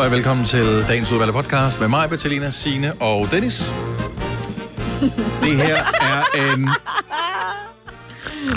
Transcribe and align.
halløj, 0.00 0.16
velkommen 0.16 0.46
til 0.46 0.84
dagens 0.88 1.12
udvalgte 1.12 1.32
podcast 1.32 1.80
med 1.80 1.88
mig, 1.88 2.08
Bettelina, 2.10 2.50
Signe 2.50 2.92
og 2.94 3.30
Dennis. 3.30 3.72
Det 5.42 5.56
her 5.56 5.76
er 6.00 6.54
en... 6.56 6.68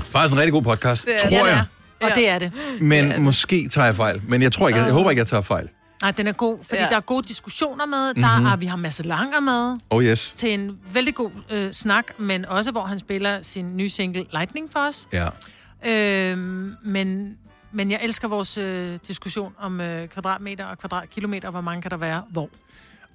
Faktisk 0.10 0.34
en 0.34 0.38
rigtig 0.40 0.52
god 0.54 0.62
podcast, 0.62 1.06
Det 1.06 1.14
er 1.14 1.18
tror 1.20 1.46
det. 1.46 1.52
jeg. 1.52 1.66
Og 2.02 2.10
det 2.16 2.30
er 2.30 2.40
det. 2.40 2.52
Men 2.82 3.06
det 3.06 3.14
det. 3.16 3.22
måske 3.22 3.70
tager 3.70 3.86
jeg 3.86 3.96
fejl. 3.96 4.22
Men 4.28 4.42
jeg 4.42 4.52
tror 4.52 4.68
ikke, 4.68 4.80
jeg, 4.80 4.86
jeg 4.86 4.94
håber 4.94 5.10
ikke, 5.10 5.20
jeg 5.20 5.28
tager 5.28 5.42
fejl. 5.42 5.68
Nej, 6.02 6.12
den 6.12 6.28
er 6.28 6.32
god, 6.32 6.58
fordi 6.64 6.82
Ja. 6.82 6.90
der 6.90 6.96
er 6.96 7.00
gode 7.02 7.28
diskussioner 7.28 7.86
med. 7.86 8.14
Der 8.24 8.38
Mhm. 8.38 8.46
er, 8.46 8.56
vi 8.56 8.66
har 8.66 8.76
Masse 8.78 9.04
Langer 9.04 9.40
med 9.40 9.80
Oh 9.90 10.04
yes. 10.04 10.32
til 10.32 10.54
en 10.54 10.78
vældig 10.94 11.16
god 11.16 11.30
øh, 11.52 11.72
snak, 11.74 12.06
men 12.18 12.46
også 12.46 12.72
hvor 12.72 12.82
han 12.86 13.00
spiller 13.00 13.40
sin 13.42 13.78
nye 13.78 13.90
single 13.90 14.26
Lightning 14.34 14.70
for 14.72 14.80
os. 14.90 15.08
Ja. 15.14 15.28
Øhm, 15.92 16.74
men, 16.86 17.38
men 17.74 17.92
jeg 17.92 18.00
elsker 18.04 18.28
vores 18.28 18.58
øh, 18.58 19.00
diskussion 19.08 19.56
om 19.60 19.82
øh, 19.82 20.08
kvadratmeter 20.08 20.66
og 20.66 20.80
kvadratkilometer, 20.80 21.50
hvor 21.50 21.62
mange 21.62 21.82
kan 21.82 21.92
der 21.92 21.98
være, 21.98 22.24
hvor. 22.30 22.50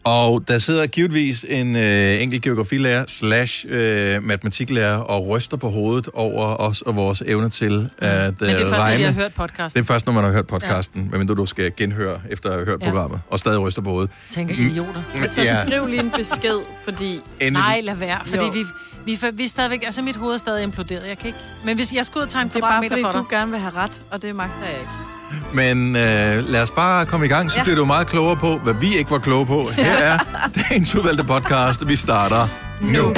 Og 0.08 0.44
der 0.48 0.58
sidder 0.58 0.86
givetvis 0.86 1.44
en 1.48 1.76
øh, 1.76 2.22
enkelt 2.22 2.42
geografilærer 2.42 3.04
slash 3.08 3.66
øh, 3.68 4.24
matematiklærer 4.24 4.96
og 4.96 5.28
ryster 5.28 5.56
på 5.56 5.70
hovedet 5.70 6.08
over 6.14 6.56
os 6.56 6.82
og 6.82 6.96
vores 6.96 7.22
evne 7.26 7.50
til 7.50 7.90
at 7.98 8.26
øh, 8.28 8.32
Men 8.40 8.48
det 8.48 8.50
er 8.50 8.58
først, 8.58 8.70
når 8.70 8.78
regne. 8.78 8.98
de 8.98 9.04
har 9.04 9.12
hørt 9.12 9.34
podcast. 9.34 9.74
Det 9.74 9.80
er 9.80 9.84
først, 9.84 10.06
når 10.06 10.12
man 10.12 10.24
har 10.24 10.30
hørt 10.32 10.46
podcasten, 10.46 11.02
ja. 11.02 11.08
medmindre 11.10 11.34
du 11.34 11.46
skal 11.46 11.72
genhøre 11.76 12.20
efter 12.30 12.48
at 12.48 12.54
have 12.54 12.66
hørt 12.66 12.80
Ja. 12.82 12.86
programmet, 12.86 13.20
og 13.30 13.38
stadig 13.38 13.60
ryster 13.60 13.82
på 13.82 13.90
hovedet. 13.90 14.10
Tænker 14.30 14.54
idioter. 14.54 15.02
Så 15.30 15.42
Ja. 15.42 15.62
skriv 15.66 15.86
lige 15.86 16.00
en 16.00 16.10
besked, 16.10 16.58
fordi... 16.84 17.12
Endelig. 17.40 17.52
Nej, 17.52 17.80
lad 17.84 17.94
være, 17.96 18.18
fordi 18.24 18.44
Jo. 18.44 18.50
vi, 18.52 18.64
vi, 19.06 19.18
vi 19.34 19.44
er 19.44 19.48
stadigvæk, 19.48 19.82
altså 19.84 20.02
mit 20.02 20.16
hoved 20.16 20.34
er 20.34 20.38
stadig 20.38 20.62
imploderet. 20.62 21.08
Jeg 21.08 21.18
kan 21.18 21.26
ikke, 21.26 21.38
men 21.64 21.76
hvis 21.76 21.92
jeg 21.92 22.06
skulle 22.06 22.22
ud 22.22 22.26
og 22.26 22.32
tage 22.32 22.42
en 22.42 22.48
Det 22.48 22.56
er 22.56 22.60
bare 22.60 22.82
fordi, 22.88 23.02
for 23.02 23.12
dig, 23.12 23.20
du 23.20 23.26
gerne 23.30 23.50
vil 23.50 23.60
have 23.60 23.72
ret, 23.76 24.02
og 24.10 24.22
det 24.22 24.36
magter 24.36 24.64
jeg 24.66 24.74
ikke. 24.80 25.17
Men 25.52 25.96
øh, 25.96 26.44
lad 26.48 26.62
os 26.62 26.70
bare 26.70 27.06
komme 27.06 27.26
i 27.26 27.28
gang, 27.28 27.50
så 27.50 27.58
ja. 27.58 27.62
Bliver 27.62 27.76
du 27.76 27.84
meget 27.84 28.06
klogere 28.06 28.36
på, 28.36 28.58
hvad 28.58 28.74
vi 28.74 28.96
ikke 28.96 29.10
var 29.10 29.18
kloge 29.18 29.46
på. 29.46 29.70
Her 29.76 29.92
er 29.96 30.18
dagens 30.70 30.94
udvalgte 30.94 31.24
podcast. 31.24 31.88
Vi 31.88 31.96
starter 31.96 32.48
nu. 32.80 33.14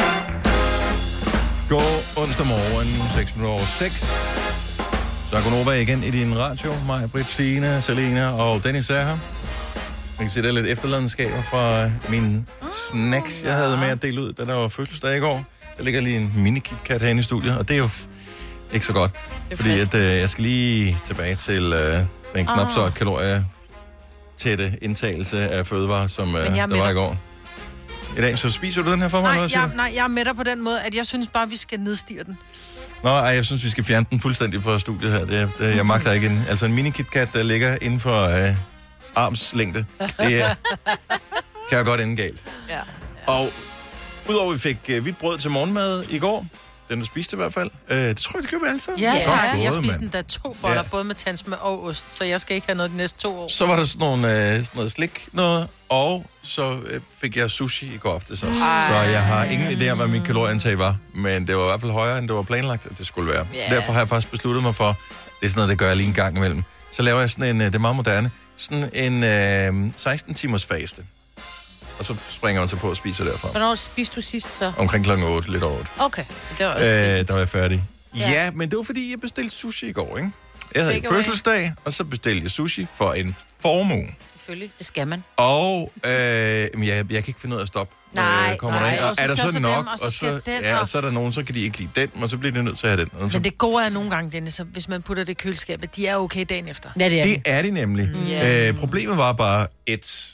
God 1.68 2.02
onsdag 2.16 2.46
morgen, 2.46 3.10
6 3.10 3.36
minutter 3.36 3.54
over 3.54 3.64
6. 3.64 4.00
Så 5.30 5.36
er 5.36 5.42
Gunova 5.42 5.70
igen 5.70 6.02
i 6.04 6.10
din 6.10 6.38
radio. 6.38 6.72
Mig, 6.86 7.10
Britt, 7.12 7.28
Signe, 7.30 7.80
Selena 7.80 8.28
og 8.30 8.64
Dennis 8.64 8.90
er 8.90 8.94
her. 8.94 9.06
Jeg 9.06 9.18
kan 10.18 10.28
se, 10.30 10.42
der 10.42 10.48
er 10.48 10.52
lidt 10.52 10.66
efterladenskaber 10.66 11.42
fra 11.42 11.90
min 12.08 12.46
snacks, 12.72 13.42
jeg 13.44 13.54
havde 13.54 13.76
med 13.76 13.88
at 13.88 14.02
dele 14.02 14.20
ud, 14.20 14.32
da 14.32 14.44
der 14.44 14.54
var 14.54 14.68
fødselsdag 14.68 15.16
i 15.16 15.20
går. 15.20 15.44
Der 15.78 15.84
ligger 15.84 16.00
lige 16.00 16.16
en 16.16 16.32
mini 16.36 16.58
KitKat 16.58 17.02
herinde 17.02 17.20
i 17.20 17.22
studiet, 17.22 17.58
og 17.58 17.68
det 17.68 17.74
er 17.74 17.78
jo 17.78 17.88
ikke 18.72 18.86
så 18.86 18.92
godt. 18.92 19.10
Fordi 19.54 19.80
at, 19.80 19.94
øh, 19.94 20.02
jeg 20.02 20.30
skal 20.30 20.42
lige 20.44 20.98
tilbage 21.04 21.34
til 21.34 21.72
øh, 21.72 21.98
den 22.34 22.46
knap 22.46 22.66
Ah. 22.68 22.74
så 22.74 22.90
kalorie 22.96 23.46
tætte 24.38 24.78
indtagelse 24.82 25.48
af 25.50 25.66
fødevarer, 25.66 26.06
som 26.06 26.36
øh, 26.36 26.58
er 26.58 26.66
der 26.66 26.76
var 26.78 26.90
i 26.90 26.94
går. 26.94 27.16
I 28.18 28.20
dag, 28.20 28.38
så 28.38 28.50
spiser 28.50 28.82
du 28.82 28.92
den 28.92 29.00
her 29.02 29.08
for 29.08 29.20
mig? 29.20 29.36
nej, 29.36 29.48
siger 29.48 29.60
jeg, 29.60 29.70
nej, 29.76 29.92
jeg 29.94 30.04
er 30.04 30.08
med 30.08 30.24
dig 30.24 30.36
på 30.36 30.42
den 30.42 30.62
måde, 30.64 30.80
at 30.82 30.94
jeg 30.94 31.06
synes 31.06 31.28
bare, 31.28 31.48
vi 31.48 31.56
skal 31.56 31.80
nedstige 31.80 32.24
den. 32.24 32.38
Nå, 33.02 33.10
ej, 33.10 33.16
jeg 33.34 33.44
synes, 33.44 33.64
vi 33.64 33.70
skal 33.70 33.84
fjerne 33.84 34.06
den 34.10 34.20
fuldstændig 34.20 34.62
fra 34.62 34.78
studiet 34.78 35.12
her. 35.12 35.24
Det, 35.24 35.50
det, 35.58 35.76
jeg 35.76 35.86
magter 35.86 36.12
ikke 36.12 36.26
en, 36.26 36.44
altså 36.48 36.66
en 36.66 36.72
mini 36.72 36.90
KitKat, 36.90 37.28
der 37.32 37.42
ligger 37.42 37.76
inden 37.82 38.00
for 38.00 38.22
øh, 38.48 38.54
armslængde. 39.14 39.84
Det 40.00 40.40
er, 40.42 40.54
kan 41.68 41.78
jeg 41.78 41.84
godt 41.84 42.00
ende 42.00 42.16
galt. 42.16 42.44
Ja. 42.68 42.80
Og 43.26 43.52
udover 44.28 44.52
vi 44.52 44.58
fik 44.58 44.76
øh, 44.88 45.02
hvidt 45.02 45.18
brød 45.18 45.38
til 45.38 45.50
morgenmad 45.50 46.04
i 46.08 46.18
går, 46.18 46.46
den 46.90 47.00
der 47.00 47.06
spiste 47.06 47.34
i 47.34 47.36
hvert 47.36 47.52
fald, 47.54 47.70
øh, 47.88 47.96
det 47.98 48.16
tror 48.16 48.38
jeg, 48.38 48.42
det 48.42 48.50
køber 48.50 48.66
alle 48.66 48.80
sammen. 48.80 49.00
Ja, 49.00 49.12
Godt 49.12 49.24
tak. 49.24 49.52
gået, 49.54 49.64
Jeg 49.64 49.72
spiste 49.72 49.90
mand. 50.00 50.02
endda 50.02 50.22
to 50.22 50.56
boller, 50.62 50.76
Ja. 50.76 50.82
ja. 50.82 50.88
både 50.90 51.04
med 51.04 51.14
tandsmør 51.14 51.56
og 51.56 51.84
ost, 51.84 52.06
så 52.10 52.24
jeg 52.24 52.40
skal 52.40 52.54
ikke 52.54 52.66
have 52.66 52.76
noget 52.76 52.90
de 52.92 52.96
næste 52.96 53.18
to 53.18 53.38
år. 53.40 53.48
Så 53.48 53.66
var 53.66 53.76
der 53.76 53.84
sådan, 53.84 53.98
nogle, 53.98 54.28
øh, 54.48 54.54
sådan 54.56 54.66
noget 54.74 54.92
slik 54.92 55.28
noget, 55.32 55.68
og 55.88 56.26
så 56.42 56.78
øh, 56.86 57.00
fik 57.20 57.36
jeg 57.36 57.50
sushi 57.50 57.94
i 57.94 57.96
går 57.96 58.14
aftes 58.14 58.42
også. 58.42 58.60
Ej. 58.62 58.88
Så 58.88 59.10
jeg 59.10 59.22
har 59.22 59.44
ingen 59.44 59.68
idé 59.68 59.88
om, 59.88 59.98
hvad 59.98 60.06
min 60.08 60.22
kalorieindtag 60.24 60.78
var, 60.78 60.96
men 61.14 61.46
det 61.46 61.56
var 61.56 61.62
i 61.62 61.66
hvert 61.66 61.80
fald 61.80 61.92
højere, 61.92 62.18
end 62.18 62.28
det 62.28 62.36
var 62.36 62.42
planlagt, 62.42 62.86
at 62.86 62.98
det 62.98 63.06
skulle 63.06 63.32
være. 63.32 63.46
Ja. 63.54 63.74
Derfor 63.74 63.92
har 63.92 64.00
jeg 64.00 64.08
faktisk 64.08 64.30
besluttet 64.30 64.62
mig 64.62 64.74
for, 64.74 64.86
det 65.40 65.46
er 65.46 65.48
sådan 65.50 65.58
noget, 65.58 65.68
det 65.70 65.78
gør 65.78 65.86
jeg 65.86 65.96
lige 65.96 66.06
en 66.08 66.14
gang 66.14 66.36
imellem. 66.36 66.62
Så 66.92 67.02
laver 67.02 67.20
jeg 67.20 67.30
sådan 67.30 67.44
en, 67.56 67.60
øh, 67.60 67.66
det 67.66 67.74
er 67.74 67.78
meget 67.78 67.96
moderne, 67.96 68.30
sådan 68.56 68.90
en 68.92 69.24
øh, 69.86 69.92
16 69.96 70.34
timers 70.34 70.66
faste. 70.66 71.02
Og 72.00 72.06
så 72.06 72.14
springer 72.30 72.60
man 72.62 72.68
så 72.68 72.76
på 72.76 72.90
og 72.90 72.96
spiser 72.96 73.24
derfra. 73.24 73.48
Hvornår 73.48 73.74
spiste 73.74 74.16
du 74.16 74.20
sidst 74.20 74.58
så? 74.58 74.72
Omkring 74.76 75.04
klokken 75.04 75.26
8, 75.26 75.50
lidt 75.52 75.62
over 75.62 75.78
8. 75.78 75.90
Okay. 75.98 76.24
Det 76.58 76.66
var 76.66 76.72
også 76.72 76.86
Øh, 76.86 77.18
øh, 77.18 77.26
der 77.26 77.32
var 77.32 77.38
jeg 77.38 77.48
færdig. 77.48 77.82
Ja. 78.18 78.30
Ja. 78.30 78.50
men 78.50 78.70
det 78.70 78.76
var 78.76 78.82
fordi, 78.82 79.10
jeg 79.10 79.20
bestilte 79.20 79.50
sushi 79.50 79.86
i 79.88 79.92
går, 79.92 80.16
ikke? 80.18 80.30
Jeg 80.74 80.82
havde 80.82 80.94
en 80.96 81.02
Take 81.02 81.08
away. 81.14 81.22
fødselsdag, 81.24 81.72
og 81.84 81.92
så 81.92 82.04
bestilte 82.04 82.42
jeg 82.42 82.50
sushi 82.50 82.86
for 82.94 83.12
en 83.12 83.36
formue. 83.62 84.08
Selvfølgelig. 84.36 84.70
Det 84.78 84.86
skal 84.86 85.06
man. 85.06 85.24
Og 85.36 85.92
øh, 86.06 86.10
men 86.74 86.88
jeg, 86.88 86.88
jeg 86.88 87.04
kan 87.06 87.24
ikke 87.26 87.40
finde 87.40 87.54
ud 87.56 87.58
af 87.60 87.62
at 87.64 87.68
stoppe. 87.68 87.94
når 88.12 88.22
Nej, 88.22 88.30
jeg 88.32 88.58
kommer 88.58 88.80
nej. 88.80 88.88
derind. 88.90 89.04
Og 89.04 89.10
Og 89.10 89.16
så 89.16 89.22
er 89.22 89.26
der 89.26 89.34
så 89.36 89.52
så 89.52 89.58
nok, 89.58 89.78
dem, 89.78 89.86
og 89.86 89.98
så 89.98 90.04
og, 90.06 90.12
så, 90.12 90.40
den, 90.46 90.62
ja, 90.62 90.80
og- 90.80 90.88
så 90.88 90.98
er 90.98 91.02
der 91.02 91.10
nogen, 91.10 91.32
så 91.32 91.42
kan 91.42 91.54
de 91.54 91.60
ikke 91.60 91.78
lide 91.78 91.90
den, 91.96 92.22
og 92.22 92.30
så 92.30 92.36
bliver 92.38 92.52
de 92.52 92.62
nødt 92.62 92.78
til 92.78 92.86
at 92.86 92.90
have 92.92 93.04
den. 93.04 93.20
Og 93.20 93.30
så, 93.32 93.38
Men 93.38 93.44
det 93.44 93.58
gode 93.58 93.84
er 93.84 93.88
nogle 93.88 94.10
gange, 94.10 94.30
Dennis, 94.30 94.60
at 94.60 94.66
hvis 94.72 94.88
man 94.88 95.02
putter 95.02 95.24
det 95.24 95.30
i 95.30 95.34
køleskabet, 95.34 95.96
de 95.96 96.06
er 96.06 96.16
okay 96.16 96.44
dagen 96.48 96.68
efter. 96.68 96.90
Ja, 97.00 97.08
det 97.10 97.20
er 97.20 97.24
det 97.24 97.42
er 97.46 97.62
de 97.62 97.70
nemlig. 97.70 98.08
Mm. 98.08 98.26
Øh, 98.26 98.76
problemet 98.76 99.16
var 99.16 99.32
bare 99.32 99.66
et, 99.86 100.30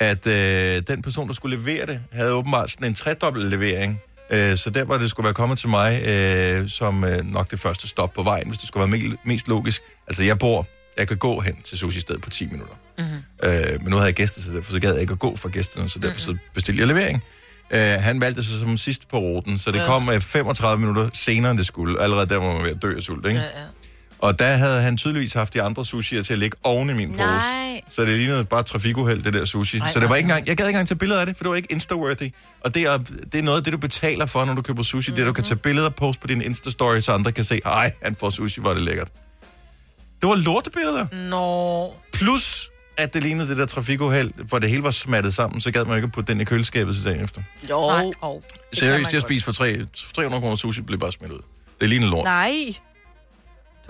at 0.00 0.26
øh, 0.26 0.82
den 0.88 1.02
person, 1.02 1.28
der 1.28 1.34
skulle 1.34 1.56
levere 1.56 1.86
det, 1.86 2.00
havde 2.12 2.32
åbenbart 2.32 2.70
sådan 2.70 2.86
en 2.86 2.94
tredobbelt 2.94 3.50
levering. 3.50 4.00
Øh, 4.30 4.56
så 4.56 4.70
der, 4.70 4.84
hvor 4.84 4.98
det 4.98 5.10
skulle 5.10 5.24
være 5.24 5.34
kommet 5.34 5.58
til 5.58 5.68
mig, 5.68 6.02
øh, 6.08 6.68
som 6.68 7.04
øh, 7.04 7.26
nok 7.32 7.50
det 7.50 7.60
første 7.60 7.88
stop 7.88 8.12
på 8.12 8.22
vejen, 8.22 8.48
hvis 8.48 8.58
det 8.58 8.68
skulle 8.68 8.92
være 8.92 9.00
me- 9.00 9.16
mest 9.24 9.48
logisk. 9.48 9.82
Altså, 10.08 10.22
jeg 10.22 10.38
bor, 10.38 10.66
jeg 10.98 11.08
kan 11.08 11.16
gå 11.16 11.40
hen 11.40 11.56
til 11.64 11.78
sushi-stedet 11.78 12.22
på 12.22 12.30
10 12.30 12.46
minutter. 12.46 12.74
Mm-hmm. 12.98 13.48
Øh, 13.50 13.82
men 13.82 13.90
nu 13.90 13.96
havde 13.96 14.06
jeg 14.06 14.14
gæster, 14.14 14.42
så 14.42 14.52
derfor 14.52 14.72
så 14.72 14.80
gad 14.80 14.92
jeg 14.92 15.00
ikke 15.00 15.12
at 15.12 15.18
gå 15.18 15.36
for 15.36 15.48
gæsterne, 15.48 15.88
så 15.90 15.98
derfor 15.98 16.20
så 16.20 16.36
bestilte 16.54 16.80
jeg 16.80 16.88
levering. 16.88 17.22
Øh, 17.70 17.80
han 17.80 18.20
valgte 18.20 18.44
sig 18.44 18.58
som 18.60 18.76
sidst 18.76 19.08
på 19.08 19.18
ruten, 19.18 19.58
så 19.58 19.70
det 19.70 19.78
Ja. 19.78 19.86
kom 19.86 20.08
øh, 20.08 20.20
35 20.20 20.80
minutter 20.80 21.08
senere, 21.14 21.50
end 21.50 21.58
det 21.58 21.66
skulle. 21.66 22.00
Allerede 22.02 22.26
der 22.28 22.36
var 22.36 22.52
man 22.52 22.62
ved 22.64 22.70
at 22.70 22.82
dø 22.82 22.96
af 22.96 23.02
sult, 23.02 23.26
ikke? 23.26 23.38
Ja, 23.38 23.44
ja. 23.44 23.64
Og 24.22 24.38
der 24.38 24.46
havde 24.56 24.82
han 24.82 24.96
tydeligvis 24.96 25.32
haft 25.32 25.54
de 25.54 25.62
andre 25.62 25.84
sushier 25.84 26.22
til 26.22 26.32
at 26.32 26.38
ligge 26.38 26.56
oven 26.64 26.90
i 26.90 26.92
min 26.92 27.10
pose. 27.10 27.18
Nej. 27.22 27.80
Så 27.88 28.02
det 28.02 28.18
lignede 28.18 28.44
bare 28.44 28.62
trafikuheld, 28.62 29.22
det 29.22 29.32
der 29.32 29.44
sushi. 29.44 29.78
Ej, 29.78 29.86
Ej, 29.86 29.92
så 29.92 30.00
det 30.00 30.02
var 30.04 30.08
nej, 30.08 30.16
ikke 30.16 30.24
engang, 30.26 30.46
jeg 30.48 30.56
gad 30.56 30.66
ikke 30.66 30.76
engang 30.76 30.88
tage 30.88 30.98
billeder 30.98 31.20
af 31.20 31.26
det, 31.26 31.36
for 31.36 31.44
det 31.44 31.50
var 31.50 31.56
ikke 31.56 31.74
Insta-worthy. 31.74 32.60
Og 32.64 32.74
det 32.74 32.82
er, 32.82 32.98
det 33.32 33.34
er 33.38 33.42
noget 33.42 33.58
af 33.58 33.64
det, 33.64 33.72
du 33.72 33.78
betaler 33.78 34.26
for, 34.26 34.44
når 34.44 34.54
du 34.54 34.62
køber 34.62 34.82
sushi. 34.82 35.10
Mm-hmm. 35.10 35.16
Det 35.16 35.22
er, 35.22 35.26
du 35.26 35.32
kan 35.32 35.44
tage 35.44 35.56
billeder 35.56 35.86
og 35.86 35.94
poste 35.94 36.20
på 36.20 36.26
din 36.26 36.42
Insta-story, 36.42 37.00
så 37.00 37.12
andre 37.12 37.32
kan 37.32 37.44
se, 37.44 37.60
ej, 37.64 37.92
han 38.02 38.14
får 38.14 38.30
sushi, 38.30 38.60
hvor 38.60 38.70
er 38.70 38.74
det 38.74 38.82
lækkert. 38.82 39.08
Det 40.20 40.28
var 40.28 40.34
lortebilleder. 40.34 41.06
Nå, 41.30 41.94
Plus, 42.12 42.70
at 42.96 43.14
det 43.14 43.22
lignede 43.22 43.48
det 43.48 43.56
der 43.56 43.66
trafikuheld, 43.66 44.32
hvor 44.48 44.58
det 44.58 44.70
hele 44.70 44.82
var 44.82 44.90
smattet 44.90 45.34
sammen, 45.34 45.60
så 45.60 45.70
gad 45.70 45.84
man 45.84 45.96
ikke 45.96 46.06
at 46.06 46.12
putte 46.12 46.32
den 46.32 46.40
i 46.40 46.44
køleskabet 46.44 46.94
til 46.94 47.04
dagen 47.04 47.24
efter. 47.24 47.42
Jo. 47.70 47.80
nej. 47.88 48.04
Oh. 48.20 48.42
Seriøst, 48.72 49.12
jeg 49.12 49.22
spiste 49.22 49.44
for 49.44 49.52
tre- 49.52 49.84
300 50.14 50.40
kroner 50.40 50.56
sushi, 50.56 50.80
blev 50.82 50.98
bare 50.98 51.12
smidt 51.12 51.32
ud. 51.32 51.40
Det 51.80 51.88
lignede 51.88 52.10
lort. 52.10 52.24
Nej. 52.24 52.54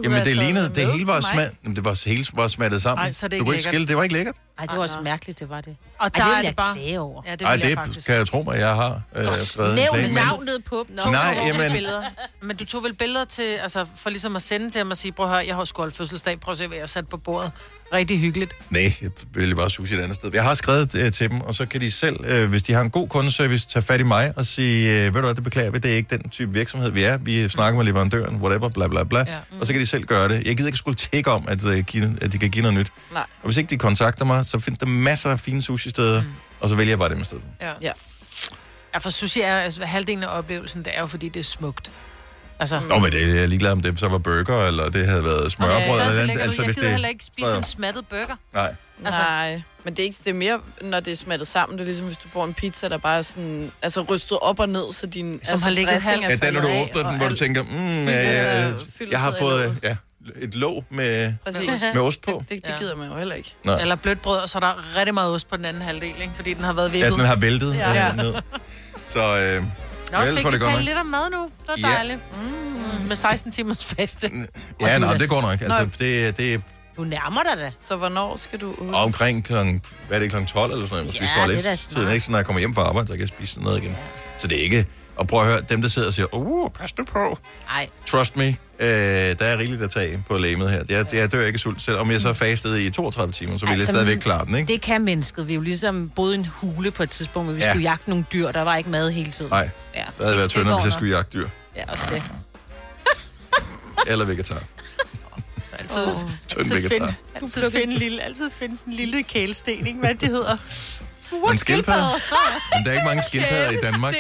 Du 0.01 0.11
Jamen, 0.11 0.25
det 0.27 0.35
have 0.35 0.47
lignede, 0.47 0.69
det 0.75 0.93
hele 0.93 1.07
var, 1.07 1.21
Jamen, 1.65 1.77
det 1.77 1.85
var 1.85 2.03
hele 2.07 2.27
var 2.35 2.49
smattet 2.49 2.83
sammen. 2.83 3.05
Ej, 3.05 3.11
så 3.11 3.27
er 3.27 3.29
det 3.29 3.31
du 3.31 3.35
ikke 3.35 3.45
kunne 3.45 3.55
ikke 3.57 3.69
skille, 3.69 3.87
det 3.87 3.97
var 3.97 4.03
ikke 4.03 4.15
lækkert. 4.15 4.37
Ej, 4.61 4.67
det 4.67 4.71
var 4.73 4.77
Ej, 4.79 4.83
også 4.83 5.01
mærkeligt, 5.01 5.41
det 5.41 5.51
var 5.51 5.61
det. 5.61 5.77
Og 5.99 6.07
Ej, 6.07 6.09
der 6.09 6.25
det 6.25 6.33
er 6.33 6.39
det 6.39 6.45
jeg 6.47 6.57
bare... 6.57 6.75
klage 6.75 7.01
over. 7.01 7.23
Ja, 7.27 7.33
det 7.33 7.43
Ej, 7.43 7.51
jeg 7.51 7.63
det 7.63 7.75
faktisk 7.75 8.07
kan 8.07 8.17
jeg 8.17 8.27
tro 8.29 8.43
mig, 8.43 8.59
jeg 8.59 8.75
har 8.75 9.03
øh, 9.17 9.27
skrevet 9.43 9.71
en 9.71 9.75
Nævn 9.77 9.89
klage, 9.95 10.07
men- 10.07 10.15
navnet 10.15 10.65
på 10.65 10.85
dem. 10.89 10.97
To 10.97 11.11
Nej, 11.11 11.37
jamen- 11.47 11.73
billeder. 11.73 12.03
Men 12.43 12.57
du 12.57 12.65
tog 12.65 12.83
vel 12.85 12.95
billeder 12.95 13.25
til, 13.25 13.43
altså 13.63 13.87
for 13.97 14.11
ligesom 14.11 14.37
at 14.37 14.43
sende 14.43 14.71
til 14.71 14.79
ham 14.79 14.91
og 14.91 14.97
sige, 14.97 15.13
prøv 15.13 15.27
at 15.27 15.33
høre, 15.33 15.45
jeg 15.47 15.55
har 15.55 15.67
holdt 15.77 15.95
fødselsdag, 15.97 16.41
prøv 16.41 16.53
at 16.53 16.59
se, 16.59 16.67
hvad 16.67 16.77
jeg 16.77 16.83
har 16.83 16.87
sat 16.87 17.09
på 17.09 17.17
bordet. 17.17 17.51
Rigtig 17.93 18.21
hyggeligt. 18.21 18.53
Nej, 18.71 18.93
jeg 19.03 19.11
vil 19.35 19.55
bare 19.57 19.71
sushi 19.71 19.95
et 19.95 20.01
andet 20.01 20.17
sted. 20.17 20.31
Jeg 20.35 20.43
har 20.45 20.55
skrevet 20.55 20.95
øh, 20.95 21.13
til 21.13 21.31
dem, 21.31 21.41
og 21.41 21.55
så 21.55 21.67
kan 21.67 21.81
de 21.81 21.91
selv, 21.91 22.25
øh, 22.25 22.49
hvis 22.49 22.63
de 22.63 22.73
har 22.73 22.81
en 22.81 22.91
god 22.91 23.09
kundeservice, 23.09 23.69
tage 23.69 23.83
fat 23.83 24.01
i 24.01 24.03
mig 24.03 24.33
og 24.37 24.47
sige, 24.47 24.91
øh, 24.91 25.05
ved 25.05 25.13
du 25.13 25.21
hvad, 25.21 25.35
det 25.35 25.45
beklager 25.45 25.71
vi, 25.71 25.79
det 25.79 25.91
er 25.91 25.97
ikke 25.97 26.17
den 26.17 26.29
type 26.31 26.53
virksomhed, 26.53 26.91
vi 26.91 27.03
er. 27.05 27.17
Vi 27.17 27.49
snakker 27.49 27.77
med 27.77 27.85
leverandøren, 27.85 28.37
whatever, 28.37 28.69
bla 28.69 28.89
bla 28.89 29.05
bla. 29.05 29.19
Ja. 29.27 29.37
Og 29.61 29.67
så 29.67 29.73
kan 29.73 29.83
de 29.83 29.87
selv 29.87 30.05
gøre 30.05 30.29
det. 30.29 30.47
Jeg 30.47 30.57
gider 30.57 30.69
ikke 30.69 30.79
skulle 30.79 30.97
tjekke 30.97 31.31
om, 31.31 31.45
at, 31.49 31.65
øh, 31.65 31.85
give, 31.85 32.17
at 32.21 32.33
de 32.33 32.39
kan 32.39 32.51
give 32.51 32.63
noget 32.63 32.79
nyt. 32.79 32.93
Nej. 33.13 33.23
Og 33.23 33.45
hvis 33.47 33.57
ikke 33.57 33.71
de 33.71 33.79
kontakter 33.79 34.25
mig, 34.25 34.47
så 34.51 34.59
find 34.59 34.77
der 34.77 34.87
masser 34.87 35.31
af 35.31 35.41
fine 35.41 35.63
sushi-steder, 35.63 36.23
mm. 36.23 36.29
og 36.61 36.69
så 36.69 36.75
vælger 36.75 36.91
jeg 36.93 36.99
bare 36.99 37.09
dem 37.09 37.21
i 37.21 37.25
stedet. 37.25 37.43
Ja. 37.61 37.73
Ja. 37.83 37.93
ja, 38.95 38.99
for 38.99 39.11
sushi 39.11 39.41
er, 39.41 39.59
altså, 39.59 39.85
halvdelen 39.85 40.23
af 40.23 40.39
oplevelsen, 40.39 40.85
det 40.85 40.93
er 40.97 41.01
jo, 41.01 41.07
fordi 41.07 41.29
det 41.29 41.41
er 41.41 41.45
smukt. 41.45 41.91
Altså, 42.61 42.81
Nå, 42.89 42.99
men 42.99 43.13
det 43.13 43.23
er 43.23 43.27
jeg 43.27 43.43
er 43.43 43.47
ligeglad 43.47 43.73
om 43.73 43.81
det 43.81 44.01
så 44.01 44.09
var 44.09 44.19
burger, 44.19 44.67
eller 44.67 44.89
det 44.91 45.07
havde 45.07 45.25
været 45.25 45.53
smørbrød, 45.53 45.77
Okay, 45.77 46.09
eller 46.09 46.23
andet. 46.23 46.57
du, 46.57 46.63
jeg 46.63 46.75
gider 46.75 46.83
det... 46.83 46.91
heller 46.91 47.09
ikke 47.09 47.25
spise 47.25 47.57
en 47.57 47.65
smattet 47.65 48.07
burger. 48.07 48.37
Nej. 48.55 48.75
Altså- 49.05 49.21
Nej, 49.21 49.63
men 49.85 49.95
det 49.95 50.03
er, 50.03 50.05
ikke, 50.05 50.17
det 50.25 50.31
er 50.31 50.35
mere, 50.35 50.61
når 50.81 51.01
det 51.01 51.11
er 51.13 51.17
smattet 51.17 51.49
sammen. 51.49 51.79
Det 51.79 51.85
er 51.85 51.87
ligesom, 51.87 52.07
hvis 52.07 52.17
du 52.17 52.29
får 52.29 52.45
en 52.45 52.55
pizza, 52.55 52.89
der 52.89 52.99
bare 52.99 53.19
er 53.19 53.23
sådan, 53.23 53.73
altså 53.83 54.01
rystet 54.01 54.39
op 54.43 54.61
og 54.61 54.69
ned, 54.69 54.93
så 54.93 55.07
din 55.07 55.41
Som 55.43 55.53
altså, 55.53 55.67
har 55.67 55.71
ligget 55.73 55.95
er 55.95 56.11
Ja, 56.29 56.37
den, 56.37 56.55
når 56.55 56.61
du 56.61 56.69
åbner 56.69 57.11
den, 57.11 57.19
hvor 57.19 57.29
du 57.29 57.37
tænker, 57.37 57.63
mm, 57.63 58.09
ja, 58.09 58.13
Altså, 58.13 58.87
ja, 59.01 59.07
jeg 59.11 59.21
har 59.21 59.35
fået 59.41 59.79
ja, 59.83 59.97
et 60.41 60.55
låg 60.55 60.85
med, 60.91 61.35
Præcis. 61.45 61.85
med 61.95 62.03
ost 62.03 62.23
på. 62.23 62.43
Det, 62.49 62.65
det 62.65 62.71
Ja. 62.71 62.77
gider 62.79 62.97
man 62.97 63.09
jo 63.11 63.17
heller 63.17 63.35
ikke. 63.35 63.55
Nå. 63.65 63.77
Eller 63.77 63.97
blødt 63.97 64.23
brød, 64.23 64.39
og 64.39 64.49
så 64.49 64.59
er 64.59 64.61
der 64.61 64.97
rigtig 64.97 65.15
meget 65.15 65.35
ost 65.35 65.49
på 65.49 65.57
den 65.57 65.65
anden 65.65 65.83
halvdel, 65.83 66.15
ikke? 66.23 66.33
fordi 66.35 66.55
den 66.55 66.65
har 66.65 66.73
været 66.73 66.89
Ja, 66.95 66.99
vippet. 67.05 67.19
den 67.19 67.27
har 67.27 67.37
væltet 67.37 67.75
Ja. 67.75 67.93
ja. 68.07 68.13
ned. 68.13 68.35
Så 69.09 69.21
øh, 69.21 69.63
Nå, 70.13 70.19
ellers 70.19 70.37
fik 70.37 70.47
vi 70.53 70.59
talt 70.59 70.85
lidt 70.85 70.99
om 70.99 71.07
mad 71.07 71.31
nu. 71.33 71.43
Det 71.43 71.83
var 71.83 71.89
Ja. 71.91 71.95
dejligt. 71.95 72.19
Mm, 72.43 73.07
med 73.07 73.17
16 73.17 73.53
timers 73.53 73.85
faste. 73.85 74.31
ja, 74.81 74.99
nå, 74.99 75.07
det 75.15 75.29
går 75.29 75.41
nok. 75.41 75.61
Altså, 75.61 75.89
det, 75.99 76.37
det, 76.37 76.63
Du 76.97 77.05
nærmer 77.05 77.43
dig 77.43 77.57
da. 77.57 77.73
Så 77.89 77.97
hvornår 77.97 78.37
skal 78.37 78.61
du 78.61 78.71
ud? 78.73 78.89
Og 78.95 79.03
omkring 79.05 79.45
klokken, 79.45 79.83
hvad 80.09 80.17
er 80.17 80.21
det, 80.21 80.31
klokken 80.31 80.47
12 80.49 80.73
eller 80.73 80.87
sådan 80.87 80.97
noget? 81.05 81.07
Måske 81.07 81.25
Ja, 81.37 81.43
det 81.43 81.51
er 81.51 81.55
lidt 81.55 81.65
da 81.65 81.77
tiden, 81.77 81.93
smart. 81.93 82.13
ikke? 82.13 82.25
Så 82.25 82.31
når 82.31 82.39
jeg 82.39 82.47
kommer 82.47 82.61
hjem 82.61 82.75
fra 82.75 82.83
arbejde, 82.83 83.07
så 83.09 83.13
kan 83.13 83.21
jeg 83.21 83.29
spise 83.29 83.61
noget 83.63 83.83
igen. 83.83 83.97
Så 84.39 84.47
det 84.49 84.59
er 84.59 84.63
ikke... 84.63 84.87
Og 85.21 85.27
prøv 85.29 85.41
at 85.41 85.47
høre, 85.47 85.61
dem 85.61 85.83
der 85.83 85.89
sidder 85.89 86.09
og 86.09 86.15
siger, 86.15 86.35
uh, 86.35 86.71
pas 86.73 86.99
nu 86.99 87.05
på. 87.05 87.39
Nej, 87.67 87.89
Trust 88.07 88.37
me, 88.37 88.47
øh, 88.79 88.89
der 89.39 89.45
er 89.45 89.59
rigeligt 89.59 89.83
at 89.83 89.91
tage 89.91 90.25
på 90.29 90.39
lægemet 90.39 90.71
her. 90.71 90.83
Jeg, 90.89 91.15
jeg 91.15 91.33
dør 91.33 91.47
ikke 91.47 91.57
af 91.57 91.61
sult, 91.61 91.83
selvom 91.83 92.11
jeg 92.11 92.21
så 92.21 92.35
fastede 92.35 92.83
i 92.85 92.91
32 92.91 93.33
timer, 93.33 93.59
så 93.59 93.67
ville 93.67 93.73
jeg 93.73 93.81
Altså, 93.81 93.93
stadigvæk 93.93 94.19
klare 94.19 94.47
den, 94.47 94.55
ikke? 94.55 94.73
det 94.73 94.81
kan 94.83 95.03
mennesket. 95.05 95.49
Vi 95.49 95.53
er 95.53 95.55
jo 95.55 95.61
ligesom 95.61 96.09
boet 96.17 96.33
i 96.33 96.35
en 96.39 96.47
hule 96.47 96.91
på 96.91 97.03
et 97.03 97.11
tidspunkt, 97.11 97.47
hvor 97.47 97.55
vi 97.55 97.61
Ja. 97.63 97.71
skulle 97.71 97.83
jagte 97.83 98.11
nogle 98.11 98.25
dyr. 98.33 98.53
Der 98.53 98.63
var 98.63 98.77
ikke 98.77 98.91
mad 98.91 99.11
hele 99.11 99.31
tiden. 99.31 99.51
Nej, 99.51 99.71
Ja. 99.95 100.05
så 100.17 100.23
havde 100.23 100.31
jeg 100.31 100.39
været 100.39 100.51
tyndere, 100.51 100.75
hvis 100.77 100.85
jeg 100.85 100.93
skulle 100.93 101.17
jagte 101.17 101.39
dyr. 101.39 101.49
Ja, 101.77 101.83
også 101.93 102.05
det. 102.13 102.23
Eller 104.13 104.25
vegetar. 104.25 104.63
Altid, 105.79 106.03
Åh. 106.07 106.21
Tynd 106.49 106.61
altid, 106.73 106.91
finde, 106.91 107.15
altid, 107.35 107.71
finde 107.71 107.85
en 107.93 107.93
lille, 107.99 108.23
altid 108.23 108.51
finde 108.51 108.77
en 108.87 108.93
lille 108.93 109.23
kælesten, 109.23 109.87
ikke? 109.87 109.99
Hvad 110.01 110.15
det 110.15 110.29
hedder. 110.29 110.57
Men 111.49 111.57
skildpadder? 111.57 112.09
Men 112.77 112.85
der 112.85 112.91
er 112.91 112.95
ikke 112.95 113.07
mange 113.07 113.23
skildpadder 113.23 113.71
i 113.71 113.77
Danmark. 113.83 114.15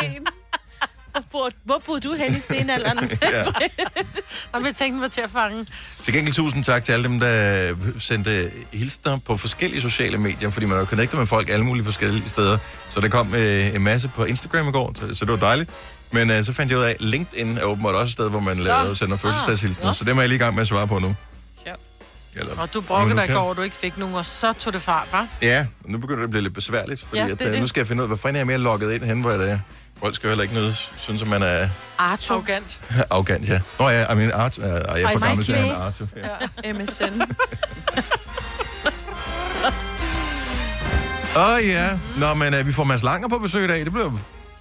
Hvor, 1.65 1.83
boede- 1.87 2.01
du 2.01 2.15
hen 2.15 2.33
i 2.37 2.39
stenalderen? 2.41 3.11
Ja. 3.23 3.45
Og 4.53 4.65
jeg 4.65 4.75
tænkte, 4.75 5.01
var 5.03 5.09
til 5.09 5.21
at 5.21 5.31
fange. 5.31 5.67
Til 6.03 6.15
gengæld 6.15 6.35
tusind 6.35 6.65
tak 6.65 6.85
til 6.85 6.93
alle 6.93 7.05
dem, 7.09 7.21
der 7.21 7.75
sendte 7.99 8.51
hilsner 8.73 9.19
på 9.19 9.37
forskellige 9.37 9.81
sociale 9.81 10.19
medier, 10.19 10.51
fordi 10.51 10.67
man 10.67 10.77
er 10.77 10.81
jo 10.81 10.87
connectet 10.87 11.19
med 11.19 11.27
folk 11.27 11.51
alle 11.51 11.65
mulige 11.65 11.85
forskellige 11.85 12.29
steder. 12.29 12.59
Så 12.91 13.01
der 13.01 13.09
kom 13.09 13.35
øh, 13.35 13.75
en 13.75 13.83
masse 13.85 14.09
på 14.09 14.25
Instagram 14.25 14.69
i 14.69 14.73
går, 14.73 14.93
så, 14.95 15.15
så 15.15 15.25
det 15.25 15.33
var 15.33 15.39
dejligt. 15.39 15.71
Men 16.11 16.31
øh, 16.31 16.45
så 16.45 16.53
fandt 16.53 16.71
jeg 16.73 16.79
ud 16.79 16.85
af, 16.85 16.91
at 16.91 16.97
LinkedIn 17.01 17.59
er 17.59 17.63
åbenbart 17.65 17.95
også 17.95 18.05
et 18.11 18.13
sted, 18.13 18.31
hvor 18.31 18.41
man 18.41 18.59
laver, 18.59 18.95
sender 18.95 19.17
fødselsdagshilsner. 19.17 19.87
Nå. 19.87 19.93
Så 19.93 20.05
det 20.05 20.15
må 20.15 20.21
jeg 20.23 20.29
lige 20.29 20.37
i 20.37 20.41
gang 20.41 20.55
med 20.55 20.63
at 20.63 20.69
svare 20.69 20.87
på 20.89 20.99
nu. 20.99 21.15
Ja. 21.67 21.73
Eller, 22.37 22.57
Og 22.57 22.75
du 22.75 22.81
brokkede 22.81 23.17
dig 23.19 23.29
i 23.29 23.33
går, 23.33 23.45
hvor 23.45 23.55
du 23.55 23.63
ikke 23.63 23.77
fik 23.77 23.99
nogen, 23.99 24.15
og 24.15 24.25
så 24.25 24.53
tog 24.53 24.73
det 24.73 24.83
fart, 24.83 25.09
hva'? 25.13 25.25
Ja, 25.43 25.67
nu 25.85 25.99
begynder 25.99 26.19
det 26.19 26.25
at 26.25 26.31
blive 26.31 26.43
lidt 26.43 26.55
besværligt, 26.55 27.01
fordi 27.05 27.17
Ja, 27.17 27.23
ja, 27.27 27.31
det 27.31 27.41
at, 27.41 27.41
er 27.41 27.47
øh, 27.49 27.53
det. 27.53 27.61
nu 27.61 27.67
skal 27.67 27.81
jeg 27.81 27.87
finde 27.87 28.01
ud 28.03 28.05
af, 28.05 28.09
hvad 28.09 28.19
fanden 28.19 28.37
er 28.37 28.41
jeg 28.41 28.47
mere 28.47 28.59
logget 28.59 28.93
ind 28.93 29.03
hen, 29.05 29.21
hvor 29.21 29.31
jeg 29.31 29.51
er. 29.51 29.59
Folk 30.01 30.15
skal 30.15 30.27
jo 30.27 30.31
heller 30.31 30.43
ikke 30.43 30.55
noget, 30.55 30.91
synes, 30.97 31.23
at 31.23 31.29
man 31.29 31.43
er 31.43 31.69
Arto. 31.99 32.35
Arrogant. 32.35 32.81
arrogant, 33.11 33.49
ja. 33.49 33.61
Nå 33.79 33.89
ja, 33.89 34.13
I 34.13 34.17
mean, 34.17 34.33
Art, 34.33 34.59
uh, 34.59 34.65
jeg 34.65 34.73
er 35.03 35.09
for 35.19 35.27
gammel 35.27 35.45
til 35.45 35.53
at. 35.53 35.71
Arto. 35.71 36.05
Ja. 36.65 36.73
MSN. 36.73 37.23
Åh 41.37 41.55
oh, 41.55 41.67
ja. 41.69 41.99
Nå, 42.17 42.35
men 42.35 42.55
uh, 42.55 42.67
vi 42.67 42.73
får 42.73 42.85
Mads 42.85 43.03
Langer 43.03 43.29
på 43.29 43.39
besøg 43.39 43.65
i 43.65 43.69
dag. 43.69 43.85
Det 43.85 43.93
bliver, 43.93 44.11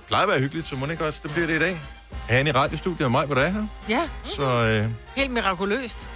plejer 0.07 0.23
at 0.23 0.29
være 0.29 0.39
hyggeligt, 0.39 0.67
så 0.67 0.75
må 0.75 0.85
det 0.85 0.91
ikke 0.91 1.05
også, 1.07 1.19
det 1.23 1.31
bliver 1.31 1.47
det 1.47 1.55
i 1.55 1.59
dag. 1.59 1.81
Han 2.29 2.47
i 2.47 2.51
radiostudiet 2.51 3.01
og 3.05 3.11
mig, 3.11 3.25
hvor 3.25 3.35
det 3.35 3.43
er 3.45 3.49
her. 3.49 3.63
Ja, 3.89 4.01
Så 4.25 4.81
uh, 4.85 4.91
helt 5.15 5.31
mirakuløst. 5.31 6.09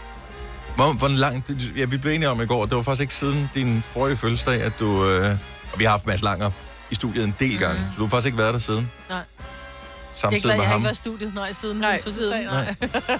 hvor, 0.75 0.93
hvor 0.93 1.07
langt... 1.07 1.47
det- 1.47 1.71
Ja, 1.77 1.85
vi 1.85 1.97
blev 1.97 2.13
enige 2.13 2.29
om 2.29 2.41
i 2.41 2.45
går, 2.45 2.65
det 2.65 2.77
var 2.77 2.83
faktisk 2.83 3.01
ikke 3.01 3.13
siden 3.13 3.49
din 3.55 3.83
forrige 3.93 4.17
fødselsdag, 4.17 4.61
at 4.61 4.71
du... 4.79 4.85
Uh, 4.87 5.25
og 5.73 5.79
vi 5.79 5.83
har 5.83 5.91
haft 5.91 6.05
Mads 6.07 6.21
Langer 6.21 6.51
i 6.93 6.95
studiet 6.95 7.23
en 7.23 7.35
del 7.39 7.59
gange, 7.59 7.77
så 7.79 7.97
du 7.97 8.03
har 8.03 8.09
faktisk 8.09 8.25
ikke 8.25 8.37
været 8.37 8.53
der 8.53 8.59
siden. 8.59 8.91
Nej. 9.09 9.17
Det 9.17 9.25
er 10.15 10.19
Samtidig 10.19 10.41
glad, 10.43 10.55
med 10.55 10.61
jeg 10.61 10.69
har 10.69 10.71
ham. 10.71 10.79
ikke 10.79 10.85
været 10.85 10.93
i 10.95 10.97
studiet, 10.97 11.33
nej, 11.35 11.53
siden 11.53 11.77
Nej, 11.77 12.01
fødselsdag, 12.03 12.47
siden. 12.49 12.75
nej. 13.09 13.19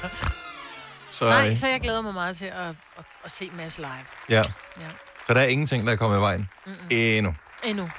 Så, 1.11 1.25
Nej, 1.25 1.49
øh, 1.49 1.55
så 1.55 1.67
jeg 1.67 1.81
glæder 1.81 2.01
mig 2.01 2.13
meget 2.13 2.37
til 2.37 2.45
at, 2.45 2.53
at, 2.97 3.05
at 3.25 3.31
se 3.31 3.49
Mads 3.57 3.77
live. 3.77 3.87
ja. 4.29 4.35
Ja. 4.81 4.87
Så 5.27 5.33
der 5.33 5.41
er 5.41 5.45
ingenting, 5.45 5.85
der 5.87 5.93
er 5.93 5.97
kommet 5.97 6.17
i 6.17 6.21
vejen. 6.21 6.49
Mm-mm. 6.65 6.75
Endnu. 6.91 7.35
Endnu. 7.63 7.89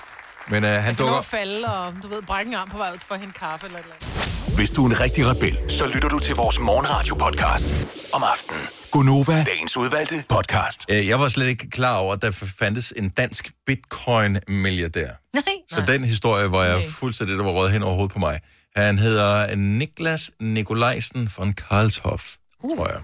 Men 0.48 0.64
uh, 0.64 0.70
han 0.70 0.80
Han 0.82 0.94
dukker... 0.94 1.14
at 1.14 1.24
falde, 1.24 1.72
og 1.76 1.94
du 2.02 2.08
ved, 2.08 2.22
brække 2.22 2.48
en 2.48 2.54
arm 2.54 2.70
på 2.70 2.76
vej 2.78 2.92
ud 2.92 2.98
for 3.06 3.14
at 3.14 3.20
hente 3.20 3.38
kaffe 3.38 3.66
eller 3.66 3.78
et 3.78 3.82
eller 3.84 3.94
andet. 3.94 4.43
Hvis 4.56 4.70
du 4.70 4.84
er 4.86 4.90
en 4.90 5.00
rigtig 5.00 5.26
rebel, 5.26 5.58
så 5.68 5.86
lytter 5.94 6.08
du 6.08 6.18
til 6.18 6.34
vores 6.34 6.58
morgenradio-podcast 6.58 7.74
om 8.12 8.22
aftenen. 8.32 8.62
Gunova, 8.90 9.44
dagens 9.44 9.76
udvalgte 9.76 10.14
podcast. 10.28 10.84
Øh, 10.90 11.06
Jeg 11.08 11.20
var 11.20 11.28
slet 11.28 11.46
ikke 11.46 11.70
klar 11.70 11.96
over, 11.98 12.12
at 12.14 12.22
der 12.22 12.30
fandtes 12.30 12.92
en 12.96 13.08
dansk 13.08 13.50
bitcoin-milliardær. 13.66 15.08
Nej. 15.34 15.42
Så 15.70 15.84
den 15.86 16.04
historie 16.04 16.50
var 16.50 16.64
jeg 16.64 16.84
fuldstændig, 16.90 17.38
der 17.38 17.44
var 17.44 17.50
røget 17.50 17.72
hen 17.72 17.82
over 17.82 17.94
hovedet 17.94 18.12
på 18.12 18.18
mig. 18.18 18.40
Han 18.76 18.98
hedder 18.98 19.54
Niklas 19.56 20.30
Nikolajsen 20.40 21.28
von 21.38 21.52
Karlshof, 21.52 22.34
tror 22.62 22.86
jeg. 22.88 23.00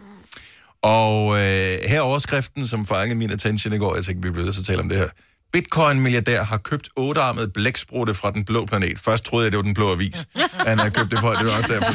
Og 0.82 1.37
øh, 1.37 1.79
her 1.91 1.96
er 1.96 2.00
overskriften, 2.00 2.67
som 2.67 2.87
fangede 2.87 3.14
min 3.19 3.32
attention 3.32 3.75
i 3.75 3.79
går. 3.79 3.94
Jeg 3.94 4.05
tænkte, 4.05 4.29
vi 4.29 4.32
bliver 4.32 4.44
nødt 4.44 4.55
til 4.56 4.62
at 4.62 4.67
tale 4.67 4.81
om 4.81 4.88
det 4.88 4.99
her. 4.99 5.08
Bitcoin-milliardær 5.52 6.43
har 6.43 6.56
købt 6.56 6.88
ottearmet 6.97 7.52
blæksprutte 7.52 8.14
fra 8.14 8.31
den 8.31 8.44
blå 8.44 8.67
planet. 8.67 8.99
Først 8.99 9.25
troede 9.25 9.44
jeg, 9.44 9.52
det 9.52 9.56
var 9.56 9.62
den 9.62 9.75
blå 9.75 9.93
avis. 9.93 10.26
Han 10.52 10.79
har 10.79 10.88
købt 10.88 11.11
det 11.11 11.20
for, 11.20 11.32
det 11.32 11.47
var 11.47 11.56
også 11.56 11.69
derfor. 11.69 11.93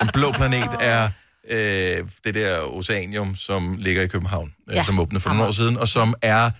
Den 0.00 0.10
blå 0.14 0.32
planet 0.32 0.68
er 0.80 1.08
øh, 1.50 2.08
det 2.24 2.34
der 2.34 2.58
oceanium, 2.62 3.36
som 3.36 3.76
ligger 3.78 4.02
i 4.02 4.06
København, 4.06 4.52
ja. 4.70 4.74
Ja. 4.74 4.84
som 4.84 4.98
åbnede 4.98 5.20
for 5.20 5.30
nogle 5.30 5.44
år 5.46 5.52
siden, 5.52 5.76
og 5.76 5.88
som 5.88 6.14
er 6.22 6.50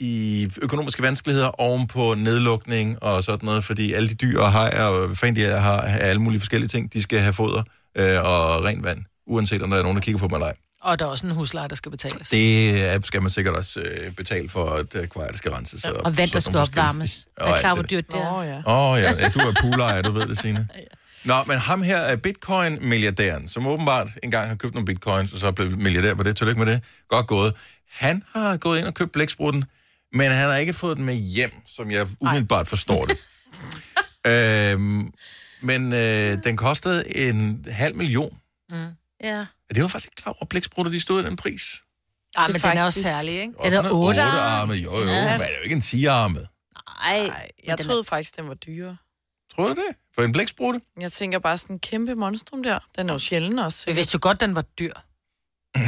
i 0.00 0.48
økonomiske 0.62 1.02
vanskeligheder 1.02 1.60
oven 1.60 1.86
på 1.86 2.14
nedlukning 2.14 3.02
og 3.02 3.24
sådan 3.24 3.46
noget, 3.46 3.64
fordi 3.64 3.92
alle 3.92 4.08
de 4.08 4.14
dyr 4.14 4.40
og 4.40 4.52
hajer 4.52 4.84
og 4.84 5.06
hvad 5.06 5.16
fanden 5.16 5.36
de 5.36 5.44
er, 5.44 5.58
har 5.58 5.86
har 5.86 5.98
alle 5.98 6.22
mulige 6.22 6.40
forskellige 6.40 6.68
ting, 6.68 6.92
de 6.92 7.02
skal 7.02 7.20
have 7.20 7.32
foder 7.32 7.62
øh, 7.96 8.20
og 8.20 8.64
rent 8.64 8.84
vand, 8.84 8.98
uanset 9.26 9.62
om 9.62 9.70
der 9.70 9.78
er 9.78 9.82
nogen, 9.82 9.96
der 9.96 10.02
kigger 10.02 10.18
på 10.18 10.28
mig 10.28 10.36
eller 10.36 10.46
ej. 10.46 10.54
Og 10.82 10.98
der 10.98 11.04
er 11.04 11.08
også 11.08 11.26
en 11.26 11.32
husleje, 11.32 11.68
der 11.68 11.74
skal 11.74 11.90
betales. 11.90 12.28
Det 12.28 12.74
øh, 12.94 13.02
skal 13.02 13.22
man 13.22 13.30
sikkert 13.30 13.56
også 13.56 13.80
øh, 13.80 14.12
betale 14.12 14.48
for, 14.48 14.70
at 14.70 14.94
akvariet 14.94 15.38
skal 15.38 15.50
renses. 15.50 15.84
Og, 15.84 15.96
Og 16.04 16.16
vand, 16.16 16.30
der 16.30 16.40
skal 16.40 16.56
opvarmes. 16.56 17.26
Og 17.36 17.50
Er 17.50 17.58
klar, 17.58 17.70
det 17.70 17.78
hvor 17.78 17.82
dyrt 17.86 18.06
det 18.06 18.14
Åh, 18.14 18.20
er? 18.20 18.42
ja. 18.42 18.56
Åh 18.66 18.92
oh, 18.92 19.00
ja. 19.00 19.12
ja, 19.18 19.28
du 19.28 19.38
er 19.38 19.54
poolejer, 19.60 20.02
du 20.02 20.10
ved 20.10 20.26
det, 20.26 20.38
Signe. 20.38 20.68
Nå, 21.24 21.34
men 21.46 21.58
ham 21.58 21.82
her 21.82 21.98
er 21.98 22.16
bitcoin-milliardæren, 22.16 23.48
som 23.48 23.66
åbenbart 23.66 24.08
engang 24.22 24.48
har 24.48 24.56
købt 24.56 24.74
nogle 24.74 24.86
bitcoins, 24.86 25.32
og 25.32 25.38
så 25.38 25.46
er 25.46 25.50
blevet 25.50 25.78
milliardær 25.78 26.14
på 26.14 26.22
det. 26.22 26.36
Tillykke 26.36 26.64
med 26.64 26.72
det. 26.72 26.80
Godt 27.08 27.26
gået. 27.26 27.54
Han 27.90 28.22
har 28.34 28.56
gået 28.56 28.78
ind 28.78 28.86
og 28.86 28.94
købt 28.94 29.12
blæksprutten, 29.12 29.64
men 30.12 30.30
han 30.32 30.48
har 30.50 30.56
ikke 30.56 30.72
fået 30.72 30.96
den 30.96 31.04
med 31.04 31.14
hjem, 31.14 31.52
som 31.66 31.90
jeg 31.90 32.06
umiddelbart 32.20 32.68
forstår 32.68 33.04
det. 33.06 33.16
øhm, 34.32 35.12
men 35.62 35.92
øh, 35.92 36.38
den 36.44 36.56
kostede 36.56 37.16
en 37.16 37.64
halv 37.70 37.96
million. 37.96 38.38
Ja. 39.24 39.44
Det 39.74 39.82
var 39.82 39.88
faktisk 39.88 40.06
ikke 40.12 40.22
klar 40.22 40.32
over, 40.32 40.42
at 40.42 40.48
blæksprutter 40.48 40.92
de 40.92 41.00
stod 41.00 41.22
i 41.22 41.26
den 41.26 41.36
pris. 41.36 41.62
Ah, 42.36 42.46
Det 42.46 42.52
men 42.52 42.62
er 42.64 42.68
den 42.68 42.78
er 42.78 42.84
også 42.84 43.02
særlig, 43.02 43.34
ikke? 43.34 43.54
Er 43.62 43.70
der 43.70 43.90
otte 43.92 44.22
arme? 44.22 44.40
arme? 44.40 44.72
Jo, 44.74 44.96
jo, 44.98 45.08
Ja. 45.08 45.30
men 45.30 45.40
det 45.40 45.46
er 45.46 45.56
jo 45.58 45.62
ikke 45.62 45.74
en 45.74 45.80
10 45.80 46.04
arme. 46.06 46.38
Nej. 47.04 47.26
Nej, 47.26 47.48
jeg 47.66 47.78
troede 47.78 48.04
faktisk, 48.04 48.36
den 48.36 48.48
var 48.48 48.54
dyre. 48.54 48.96
Tror 49.56 49.64
du 49.68 49.74
det? 49.74 49.96
For 50.14 50.22
en 50.22 50.32
blæksprutte? 50.32 50.80
Jeg 51.00 51.12
tænker 51.12 51.38
bare 51.38 51.58
sådan 51.58 51.76
en 51.76 51.80
kæmpe 51.80 52.14
monstrum 52.14 52.62
der. 52.62 52.78
Den 52.96 53.08
er 53.08 53.14
jo 53.14 53.18
sjælden 53.18 53.58
også. 53.58 53.86
Vi 53.86 53.92
vidste 53.92 54.14
jo 54.14 54.18
godt, 54.22 54.40
den 54.40 54.54
var 54.54 54.62
dyr. 54.62 54.92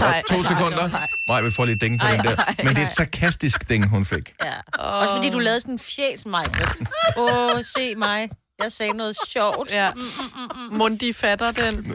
Nej, 0.00 0.22
To 0.28 0.42
sekunder. 0.42 0.88
Nej. 0.88 1.08
Nej, 1.28 1.40
vi 1.42 1.50
får 1.50 1.64
lige 1.64 1.76
ding 1.76 2.00
på 2.00 2.06
Ej, 2.06 2.16
den 2.16 2.24
der. 2.24 2.54
Men 2.64 2.74
det 2.76 2.82
er 2.82 2.86
et 2.86 2.92
sarkastisk 2.92 3.68
ding, 3.68 3.88
hun 3.88 4.04
fik. 4.04 4.34
Ja. 4.44 4.80
Også 4.82 5.14
fordi 5.14 5.30
du 5.30 5.38
lavede 5.38 5.60
sådan 5.60 5.74
en 5.74 5.78
fjæs, 5.78 6.26
mig. 6.26 6.44
Åh, 7.16 7.62
se 7.64 7.94
mig. 7.94 8.30
Jeg 8.62 8.72
sagde 8.72 8.92
noget 8.92 9.16
sjovt. 9.28 9.72
Ja. 9.72 9.90
Mundi 10.72 11.12
fatter 11.12 11.50
den. 11.50 11.94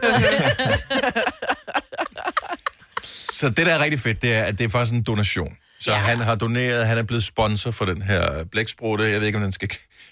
Så 3.03 3.49
det, 3.49 3.65
der 3.65 3.73
er 3.73 3.83
rigtig 3.83 3.99
fedt, 3.99 4.21
det 4.21 4.35
er, 4.35 4.43
at 4.43 4.57
det 4.57 4.65
er 4.65 4.69
faktisk 4.69 4.93
en 4.93 5.03
donation. 5.03 5.57
Så 5.79 5.91
ja. 5.91 5.97
han 5.97 6.19
har 6.19 6.35
doneret, 6.35 6.87
han 6.87 6.97
er 6.97 7.03
blevet 7.03 7.23
sponsor 7.23 7.71
for 7.71 7.85
den 7.85 8.01
her 8.01 8.43
blæksprutte. 8.51 9.03
Jeg 9.03 9.19
ved 9.19 9.27
ikke, 9.27 9.37
om 9.37 9.43
den 9.43 9.51
skal 9.51 9.69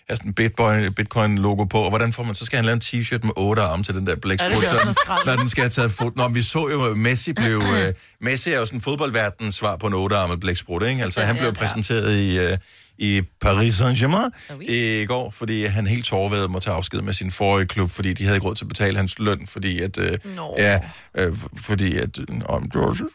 have 0.10 0.18
sådan 0.18 0.30
en 0.30 0.34
Bitcoin, 0.34 0.94
Bitcoin-logo 0.94 1.64
på. 1.64 1.78
Og 1.78 1.90
hvordan 1.90 2.14
får 2.14 2.24
man, 2.24 2.36
så 2.36 2.46
skal 2.46 2.56
han 2.56 2.66
lave 2.66 2.74
en 2.74 2.82
t-shirt 2.84 3.20
med 3.24 3.34
otte 3.36 3.62
arme 3.62 3.84
til 3.84 3.94
den 3.94 4.08
der 4.08 4.16
blæksprutte, 4.16 4.68
ja, 4.68 5.24
når 5.26 5.36
den 5.36 5.50
skal 5.50 5.64
have 5.64 5.72
taget 5.72 5.92
foto. 5.92 6.12
Nå, 6.16 6.28
vi 6.28 6.42
så 6.42 6.70
jo, 6.70 6.92
at 6.92 6.98
Messi 6.98 7.34
blev... 7.34 7.58
uh, 7.58 7.94
Messi 8.22 8.52
er 8.52 8.60
jo 8.60 8.66
sådan 8.66 8.82
fodboldverdens 8.82 9.56
svar 9.56 9.76
på 9.76 9.88
en 9.88 9.94
ottearmet 9.94 10.40
blæksprutte, 10.40 10.90
ikke? 10.90 11.04
Altså, 11.04 11.22
han 11.22 11.38
blev 11.38 11.54
præsenteret 11.54 12.20
i... 12.20 12.46
Uh, 12.46 12.58
i 12.98 13.22
Paris 13.42 13.74
Saint-Germain 13.74 14.30
i 14.62 15.06
går, 15.06 15.32
fordi 15.32 15.66
han 15.66 15.88
helt 15.88 16.06
tårværet 16.06 16.52
må 16.52 16.60
tage 16.60 16.76
afsked 16.76 17.02
med 17.02 17.14
sin 17.14 17.32
forrige 17.32 17.68
klub, 17.68 17.90
fordi 17.90 18.14
de 18.14 18.24
havde 18.24 18.36
ikke 18.38 18.48
råd 18.48 18.56
til 18.56 18.64
at 18.64 18.70
betale 18.70 18.98
hans 18.98 19.20
løn, 19.20 19.48
fordi 19.48 19.82
at, 19.82 19.98
øh, 19.98 20.18
ja, 20.58 20.80
øh, 21.18 21.36
fordi 21.58 21.98
at, 21.98 22.20
øh, 22.20 22.28
det 22.28 22.74
var 22.76 22.94
så 22.94 23.06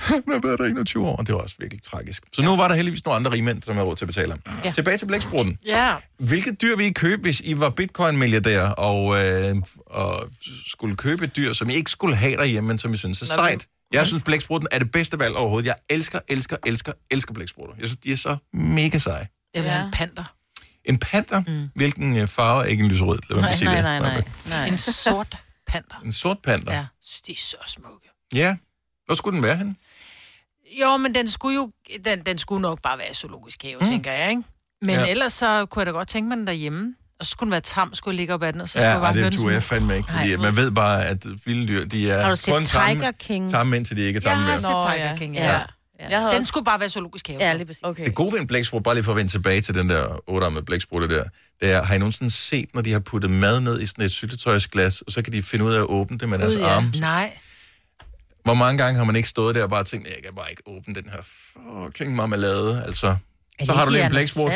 han 0.00 0.22
har 0.28 0.40
været 0.46 0.58
der 0.58 0.64
21 0.64 1.06
år, 1.06 1.16
og 1.16 1.26
det 1.26 1.34
var 1.34 1.40
også 1.40 1.54
virkelig 1.58 1.82
tragisk. 1.82 2.22
Så 2.32 2.42
nu 2.42 2.56
var 2.56 2.68
der 2.68 2.74
heldigvis 2.74 3.04
nogle 3.04 3.16
andre 3.16 3.30
rigmænd, 3.30 3.62
som 3.62 3.74
havde 3.74 3.86
råd 3.86 3.96
til 3.96 4.04
at 4.04 4.06
betale 4.06 4.30
ham. 4.30 4.40
Ja. 4.46 4.52
Ja. 4.64 4.72
Tilbage 4.72 4.98
til 4.98 5.06
blæksprutten. 5.06 5.58
Ja. 5.66 5.94
Hvilket 6.18 6.62
dyr 6.62 6.76
ville 6.76 6.90
I 6.90 6.92
købe, 6.92 7.22
hvis 7.22 7.40
I 7.40 7.60
var 7.60 7.70
bitcoin-milliardær 7.70 8.60
og, 8.60 9.24
øh, 9.24 9.56
og 9.86 10.28
skulle 10.66 10.96
købe 10.96 11.24
et 11.24 11.36
dyr, 11.36 11.52
som 11.52 11.70
I 11.70 11.74
ikke 11.74 11.90
skulle 11.90 12.16
have 12.16 12.36
derhjemme, 12.36 12.68
men 12.68 12.78
som 12.78 12.94
I 12.94 12.96
synes 12.96 13.22
er 13.22 13.26
Nå, 13.26 13.34
sejt? 13.34 13.66
Jeg 13.92 14.06
synes, 14.06 14.22
blæksprutten 14.22 14.68
er 14.72 14.78
det 14.78 14.90
bedste 14.90 15.18
valg 15.18 15.34
overhovedet. 15.36 15.66
Jeg 15.66 15.74
elsker, 15.90 16.18
elsker, 16.28 16.56
elsker, 16.66 16.92
elsker 17.10 17.34
blæksprutter. 17.34 17.74
Jeg 17.78 17.84
synes, 17.86 18.00
de 18.04 18.12
er 18.12 18.16
så 18.16 18.36
mega 18.52 18.98
seje. 18.98 19.28
Eller 19.54 19.72
Ja. 19.76 19.84
en 19.84 19.90
panter. 19.90 20.24
En 20.84 20.98
panter? 20.98 21.42
Mm. 21.46 21.70
Hvilken 21.74 22.16
øh, 22.16 22.28
farve 22.28 22.62
er 22.62 22.66
ikke 22.66 22.84
en 22.84 22.90
lyserød? 22.90 23.18
Lad 23.30 23.40
Nej, 23.40 23.56
nej, 23.64 23.74
det. 23.74 23.82
nej, 23.84 23.98
nej. 24.00 24.24
nej. 24.48 24.66
En 24.66 24.78
sort 24.78 25.36
panter. 25.66 26.00
En 26.04 26.12
sort 26.12 26.38
panter? 26.42 26.72
Ja, 26.72 26.86
de 27.26 27.32
er 27.32 27.36
så 27.36 27.56
smukke. 27.66 28.08
ja. 28.34 28.56
Hvor 29.06 29.14
skulle 29.14 29.34
den 29.34 29.42
være 29.42 29.56
henne? 29.56 29.76
Jo, 30.80 30.96
men 30.96 31.14
den 31.14 31.28
skulle 31.28 31.54
jo 31.54 31.70
den, 32.04 32.20
den 32.26 32.38
skulle 32.38 32.62
nok 32.62 32.82
bare 32.82 32.98
være 32.98 33.10
i 33.10 33.14
zoologisk 33.14 33.62
have, 33.62 33.78
mm. 33.80 33.86
tænker 33.86 34.12
jeg, 34.12 34.30
ikke? 34.30 34.42
Men 34.82 34.90
ja. 34.90 35.06
ellers 35.10 35.32
så 35.32 35.66
kunne 35.66 35.80
jeg 35.80 35.86
da 35.86 35.90
godt 35.90 36.08
tænke 36.08 36.28
mig 36.28 36.36
den 36.36 36.46
derhjemme. 36.46 36.94
Og 37.20 37.24
så 37.24 37.30
skulle 37.30 37.46
den 37.46 37.52
være 37.52 37.60
tam, 37.60 37.94
skulle 37.94 38.16
ligge 38.16 38.34
op 38.34 38.42
ad 38.42 38.52
den, 38.52 38.60
og 38.60 38.68
så 38.68 38.72
skulle 38.72 38.84
Ja, 38.86 38.90
jeg 38.92 39.00
bare 39.00 39.14
det 39.30 39.32
turde 39.38 39.54
jeg 39.54 39.62
fandme 39.62 39.96
ikke, 39.96 40.08
fordi 40.12 40.28
Nej. 40.36 40.42
man 40.42 40.56
ved 40.56 40.70
bare, 40.70 41.06
at 41.06 41.26
vilde 41.44 41.68
dyr, 41.68 41.84
de 41.84 42.10
er 42.10 42.22
Har 42.22 42.28
du 42.30 42.36
set 42.36 42.54
kun 42.54 42.62
Tiger 42.64 42.80
tamme, 42.94 43.12
King? 43.18 43.50
tamme 43.50 43.76
indtil 43.76 43.96
de 43.96 44.02
ikke 44.02 44.16
er 44.16 44.20
Jeg 44.24 44.30
tamme 44.30 44.42
har 44.44 44.50
mere. 44.50 44.58
set 44.58 44.70
Nå, 44.70 44.82
Tiger 44.82 45.10
ja. 45.10 45.16
King, 45.16 45.34
Ja. 45.34 45.44
ja. 45.44 45.52
ja. 45.52 46.08
Jeg 46.10 46.18
havde 46.18 46.30
Den 46.32 46.36
også... 46.36 46.46
skulle 46.48 46.64
bare 46.64 46.80
være 46.80 46.88
zoologisk 46.88 47.28
have. 47.28 47.40
Ja, 47.44 47.50
så. 47.52 47.56
lige 47.56 47.66
præcis. 47.66 47.82
Okay. 47.82 48.04
Det 48.04 48.14
gode 48.14 48.32
ved 48.32 48.40
en 48.40 48.46
blæksprut, 48.46 48.82
bare 48.82 48.94
lige 48.94 49.04
for 49.04 49.12
at 49.12 49.16
vende 49.16 49.30
tilbage 49.30 49.60
til 49.60 49.74
den 49.74 49.88
der 49.88 50.22
ottearmede 50.30 50.62
blæksprutte 50.64 51.08
der, 51.08 51.24
det 51.60 51.70
er, 51.72 51.82
har 51.84 51.94
I 51.94 51.98
nogensinde 51.98 52.30
set, 52.30 52.68
når 52.74 52.82
de 52.82 52.92
har 52.92 53.00
puttet 53.00 53.30
mad 53.30 53.60
ned 53.60 53.80
i 53.80 53.86
sådan 53.86 54.04
et 54.04 54.10
syltetøjsglas, 54.12 55.00
og 55.00 55.12
så 55.12 55.22
kan 55.22 55.32
de 55.32 55.42
finde 55.42 55.64
ud 55.64 55.72
af 55.72 55.78
at 55.78 55.86
åbne 55.86 56.18
det 56.18 56.28
med 56.28 56.38
deres 56.38 56.54
ja. 56.58 56.66
arme? 56.68 56.90
Nej. 57.00 57.32
Hvor 58.44 58.54
mange 58.54 58.78
gange 58.84 58.98
har 58.98 59.04
man 59.04 59.16
ikke 59.16 59.28
stået 59.28 59.54
der 59.54 59.62
og 59.62 59.70
bare 59.70 59.84
tænkt, 59.84 60.06
jeg 60.08 60.16
kan 60.24 60.34
bare 60.36 60.50
ikke 60.50 60.62
åbne 60.66 60.94
den 60.94 61.04
her 61.12 61.18
fucking 61.86 62.16
marmelade, 62.16 62.82
altså. 62.86 63.16
Er 63.58 63.64
Så 63.66 63.72
har 63.72 63.84
du 63.84 63.90
lige 63.90 64.04
en 64.04 64.10
blæksprut. 64.10 64.50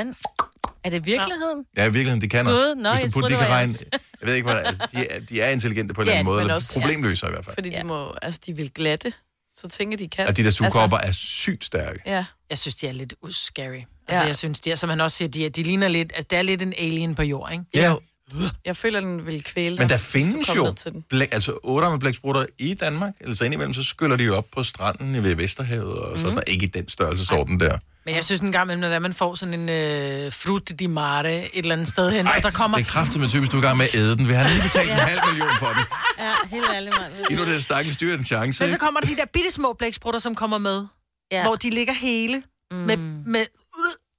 Er 0.85 0.91
det 0.91 1.07
virkeligheden? 1.07 1.65
Ja, 1.77 1.83
i 1.83 1.85
virkeligheden, 1.85 2.21
det 2.21 2.31
kan 2.31 2.45
Gud, 2.45 2.53
også. 2.53 2.75
nå, 2.75 2.91
Hvis 2.91 2.99
jeg 3.01 3.07
du 3.07 3.13
putter, 3.13 3.29
de 3.29 3.35
det 3.35 3.41
kan 3.43 3.51
regne, 3.51 3.75
jeg 4.21 4.29
ved 4.29 4.35
ikke, 4.35 4.51
hvad 4.51 4.61
altså, 4.65 4.89
de, 4.93 5.07
er, 5.11 5.21
de 5.21 5.41
er 5.41 5.49
intelligente 5.51 5.95
på 5.95 6.01
en 6.01 6.07
Ja, 6.07 6.11
eller 6.13 6.19
anden 6.19 6.33
måde, 6.33 6.41
eller 6.41 6.55
også- 6.55 6.81
problemløser 6.81 7.29
i 7.29 7.31
hvert 7.31 7.45
fald. 7.45 7.57
Fordi 7.57 7.71
Ja. 7.71 7.79
de 7.79 7.85
må... 7.85 8.15
Altså, 8.23 8.41
de 8.47 8.53
vil 8.57 8.71
glatte. 8.75 9.13
Så 9.57 9.69
tænker 9.69 9.97
de 9.99 10.09
kan. 10.09 10.27
Og 10.29 10.37
de 10.37 10.45
der 10.45 10.51
sugekopper 10.51 10.97
er 10.97 11.13
sygt 11.13 11.65
stærke. 11.65 11.99
Ja. 12.07 12.25
Jeg 12.51 12.59
synes, 12.59 12.75
de 12.75 12.89
er 12.89 12.93
lidt 12.93 13.15
scary. 13.31 13.65
Altså, 14.09 14.23
Ja. 14.23 14.27
jeg 14.27 14.37
synes, 14.37 14.61
de 14.61 14.71
er, 14.71 14.75
som 14.75 14.89
han 14.91 15.01
også 15.01 15.17
siger, 15.17 15.29
de, 15.29 15.47
er, 15.47 15.51
de 15.51 15.63
ligner 15.63 15.89
lidt, 15.89 16.13
altså, 16.15 16.27
det 16.31 16.39
er 16.39 16.43
lidt 16.43 16.63
en 16.63 16.75
alien 16.79 17.15
på 17.15 17.23
jord, 17.23 17.53
ikke? 17.53 17.65
Ja, 17.75 17.95
Jeg 18.65 18.77
føler, 18.77 19.01
den 19.01 19.27
vil 19.27 19.45
kvæle 19.45 19.77
dig, 19.77 19.83
men 19.83 19.91
der 19.91 19.97
findes 19.97 20.57
jo 20.57 20.75
blæk, 21.09 21.29
altså 21.33 21.59
ottearmede 21.63 22.01
blæksprutter 22.01 22.47
i 22.59 22.75
Danmark, 22.75 23.13
eller 23.21 23.35
så 23.37 23.45
indimellem, 23.45 23.75
så 23.75 23.83
skyller 23.85 24.17
de 24.17 24.25
jo 24.25 24.37
op 24.37 24.47
på 24.53 24.63
stranden 24.63 25.23
ved 25.25 25.35
Vesterhavet, 25.35 25.99
og 25.99 26.19
så 26.19 26.27
er 26.29 26.35
der 26.35 26.43
ikke 26.47 26.67
i 26.67 26.69
den 26.69 26.89
størrelsesorden 26.89 27.61
der. 27.61 27.79
Men 28.07 28.15
jeg 28.15 28.25
synes 28.25 28.41
en 28.41 28.53
gang 28.53 28.65
imellem, 28.73 28.93
er, 28.93 28.99
man 28.99 29.15
får 29.15 29.35
sådan 29.35 29.55
en 29.61 29.69
øh, 29.69 30.33
fruit 30.33 30.79
di 30.79 30.87
mare 30.87 31.35
et 31.37 31.51
eller 31.55 31.73
andet 31.73 31.89
sted 31.89 32.11
hen, 32.11 32.27
og 32.27 32.33
der 32.43 32.51
kommer... 32.51 32.79
Det 32.79 32.87
er 32.87 32.91
kraftigt 32.91 33.21
med 33.21 33.29
typisk, 33.29 33.53
du 33.53 33.57
er 33.57 33.63
i 33.63 33.67
gang 33.67 33.79
med 33.79 33.87
at 33.87 33.95
æde 33.95 34.17
den. 34.17 34.29
Vi 34.29 34.33
har 34.33 34.49
lige 34.49 34.63
betalt 34.69 34.91
en 34.91 34.97
halv 34.97 35.21
million 35.29 35.49
for 35.59 35.67
den. 35.67 35.85
Ja, 36.19 36.33
helt 36.51 36.65
ærligt, 36.75 36.95
mand. 37.01 37.13
Giv 37.29 37.37
nu 37.39 37.45
det 37.47 37.63
stakkels 37.63 37.97
dyr 37.97 38.15
en 38.15 38.25
chance. 38.25 38.47
Men 38.47 38.53
så 38.71 38.75
ikke? 38.75 38.79
kommer 38.79 39.01
der 39.01 39.07
de 39.09 39.17
der 39.17 39.25
bitte 39.33 39.51
små 39.51 39.73
blæksprutter, 39.73 40.21
som 40.21 40.35
kommer 40.35 40.59
med, 40.59 40.87
Ja. 41.33 41.37
ja. 41.39 41.43
hvor 41.43 41.57
de 41.57 41.71
ligger 41.71 41.93
hele, 41.95 42.43
mm. 42.71 42.77
med, 42.77 42.97
med, 42.97 43.45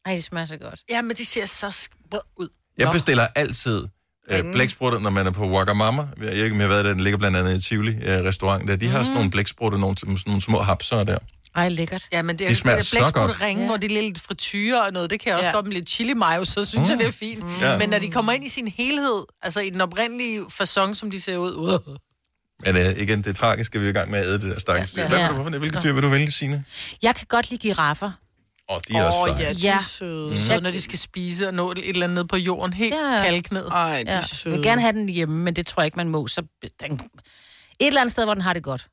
Ej, 0.06 0.16
det 0.16 0.24
smager 0.24 0.46
så 0.46 0.58
godt. 0.58 0.80
ja, 0.90 1.02
men 1.02 1.16
de 1.18 1.26
ser 1.26 1.46
så 1.46 1.68
sk- 1.68 2.34
ud. 2.40 2.48
Jeg 2.78 2.92
bestiller 2.92 3.28
altid 3.36 3.88
øh, 4.32 4.54
blæksprutter, 4.54 5.00
når 5.00 5.10
man 5.10 5.28
er 5.28 5.32
på 5.32 5.50
Wagamama. 5.50 6.02
Jeg 6.02 6.26
ved 6.36 6.44
ikke, 6.44 6.54
om 6.56 6.60
jeg 6.60 6.68
har 6.68 6.74
været 6.74 6.86
der. 6.86 6.92
Den 6.94 7.00
ligger 7.04 7.18
blandt 7.18 7.38
andet 7.38 7.60
i 7.66 7.68
Tivoli 7.68 7.92
øh, 7.92 8.24
restaurant. 8.24 8.68
Der. 8.68 8.76
De 8.76 8.88
har 8.88 9.04
sådan 9.04 9.16
nogle 9.16 9.32
blæksprutter, 9.32 9.78
nogle, 9.80 9.98
sådan 9.98 10.18
nogle 10.26 10.42
små 10.42 10.60
hapser 10.60 11.04
der. 11.04 11.18
Ej, 11.56 11.70
lækkert. 11.70 12.04
Ja, 12.14 12.22
men 12.22 12.30
det, 12.30 12.48
De 12.48 12.52
er 12.52 12.56
smager 12.56 12.78
det 12.78 12.86
så 12.88 12.96
der 12.96 13.02
godt. 13.02 13.14
blæksprutte-ringe, 13.14 13.62
Ja. 13.62 13.68
hvor 13.68 13.78
de 13.78 13.86
er 13.86 13.90
lidt 14.02 14.22
frityre 14.22 14.86
og 14.86 14.94
noget, 14.94 15.10
det 15.10 15.20
kan 15.20 15.30
jeg 15.30 15.38
også 15.38 15.50
Ja. 15.50 15.54
godt 15.56 15.66
med 15.66 15.74
lidt 15.74 15.90
chili 15.90 16.14
mayo, 16.14 16.46
så 16.46 16.66
synes 16.66 16.74
mm. 16.74 16.92
jeg, 16.92 17.00
det 17.00 17.08
er 17.08 17.12
fint. 17.12 17.44
Mm. 17.44 17.50
Ja. 17.62 17.78
Men 17.78 17.90
når 17.90 18.00
de 18.00 18.12
kommer 18.12 18.32
ind 18.34 18.46
i 18.46 18.50
sin 18.50 18.68
helhed, 18.68 19.24
altså 19.42 19.60
i 19.60 19.70
den 19.70 19.82
oprindelige 19.82 20.42
fasong, 20.50 20.96
som 20.98 21.12
de 21.12 21.22
ser 21.22 21.38
ud, 21.38 21.54
uh, 21.88 21.96
Men 22.66 22.76
øh, 22.78 23.02
igen, 23.02 23.18
det 23.20 23.28
er 23.28 23.34
tragisk, 23.34 23.76
at 23.76 23.82
vi 23.82 23.86
er 23.86 23.90
i 23.90 23.94
gang 23.94 24.12
med 24.12 24.20
at 24.20 24.26
æde 24.26 24.34
det 24.34 24.42
der 24.54 24.60
stakkels 24.60 24.94
dyr. 24.94 25.02
Ja. 25.02 25.08
Hvad 25.08 25.18
vil 25.18 25.44
Ja. 25.44 25.50
du, 25.52 25.60
hvilke 25.60 25.80
dyr 25.84 25.94
vil 25.94 26.04
du 26.04 26.08
vælge, 26.10 26.32
Signe? 26.32 26.64
Jeg 27.02 27.16
kan 27.16 27.26
godt 27.30 27.50
lide 27.50 27.62
giraffer. 27.62 28.12
Åh, 28.70 28.78
de 28.88 28.94
er 28.98 29.04
også 29.06 29.18
Åh, 29.30 29.38
seje. 29.38 29.48
ja, 29.48 29.54
de 29.54 29.60
Ja. 29.60 29.76
er 29.78 29.82
søde. 29.82 30.30
de 30.30 30.38
så 30.38 30.60
når 30.60 30.72
de 30.72 30.82
skal 30.82 31.00
spise 31.00 31.48
og 31.48 31.54
nå 31.54 31.72
et 31.72 31.90
eller 31.90 32.04
andet 32.04 32.16
ned 32.16 32.26
på 32.28 32.38
jorden, 32.38 32.74
helt 32.74 32.94
Ja. 32.96 33.14
ja. 33.16 33.24
kalkned. 33.24 33.66
Ej, 33.66 33.90
de 34.04 34.10
Ja. 34.12 34.12
er 34.12 34.16
Jeg 34.16 34.24
søde. 34.26 34.56
vil 34.56 34.64
gerne 34.64 34.82
have 34.82 34.94
den 34.94 35.10
hjemme, 35.10 35.36
men 35.44 35.56
det 35.56 35.68
tror 35.68 35.82
jeg 35.82 35.86
ikke, 35.88 35.98
man 35.98 36.10
må. 36.10 36.28
Så 36.28 36.42
den... 36.80 36.94
Et 37.80 37.88
eller 37.88 38.02
andet 38.02 38.12
sted, 38.12 38.24
hvor 38.26 38.34
den 38.34 38.42
har 38.44 38.54
det 38.54 38.64
godt. 38.64 38.88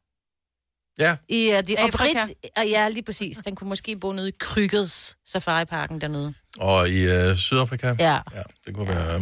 Ja, 0.99 1.17
I, 1.29 1.49
uh, 1.53 1.61
de, 1.61 1.79
Afrika? 1.79 2.23
oprit... 2.23 2.35
Ja, 2.71 2.89
lige 2.89 3.03
præcis. 3.03 3.37
Den 3.45 3.57
kunne 3.57 3.69
måske 3.69 3.97
bo 3.97 4.12
nede 4.12 4.29
i 4.29 4.33
Krykkets 4.41 5.17
safariparken 5.27 6.00
dernede. 6.00 6.35
og 6.59 6.89
i 6.89 7.03
øh, 7.05 7.37
Sydafrika. 7.37 7.95
Ja. 7.99 8.19
Ja, 8.35 8.43
det 8.67 8.75
kunne 8.75 8.89
være... 8.89 9.15
Øh, 9.15 9.21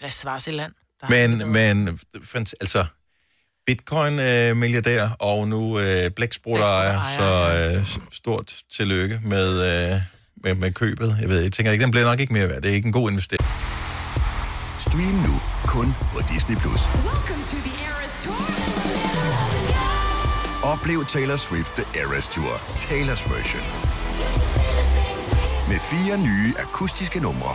Lad 0.00 0.06
os 0.08 0.14
Swaziland. 0.14 0.72
Der 1.00 1.08
Men, 1.28 1.52
men 1.52 1.88
fant- 2.16 2.52
altså, 2.60 2.86
bitcoin-milliardær 3.66 5.08
og 5.18 5.48
nu 5.48 5.78
øh, 5.80 6.10
blækspruttejer, 6.10 7.00
så 7.18 7.28
øh, 7.78 7.86
stort 8.12 8.54
tillykke 8.76 9.20
med, 9.22 9.48
øh, 9.92 10.00
med, 10.36 10.54
med 10.54 10.72
købet. 10.72 11.16
Jeg 11.20 11.28
ved, 11.28 11.40
jeg 11.40 11.52
tænker 11.52 11.72
ikke, 11.72 11.82
den 11.82 11.90
bliver 11.90 12.06
nok 12.06 12.20
ikke 12.20 12.32
mere 12.32 12.48
værd. 12.48 12.62
Det 12.62 12.70
er 12.70 12.74
ikke 12.74 12.86
en 12.86 12.92
god 12.92 13.10
investering. 13.10 13.46
Stream 14.80 15.14
nu 15.28 15.34
kun 15.66 15.94
på 16.12 16.20
Disney+. 16.34 16.56
Plus. 16.56 16.80
Oplev 20.62 21.04
Taylor 21.06 21.36
Swift 21.36 21.72
The 21.78 22.00
Eras 22.00 22.26
Tour, 22.26 22.54
Taylor's 22.88 23.24
version. 23.34 23.64
Med 25.68 25.78
fire 25.90 26.18
nye 26.18 26.54
akustiske 26.58 27.20
numre. 27.20 27.54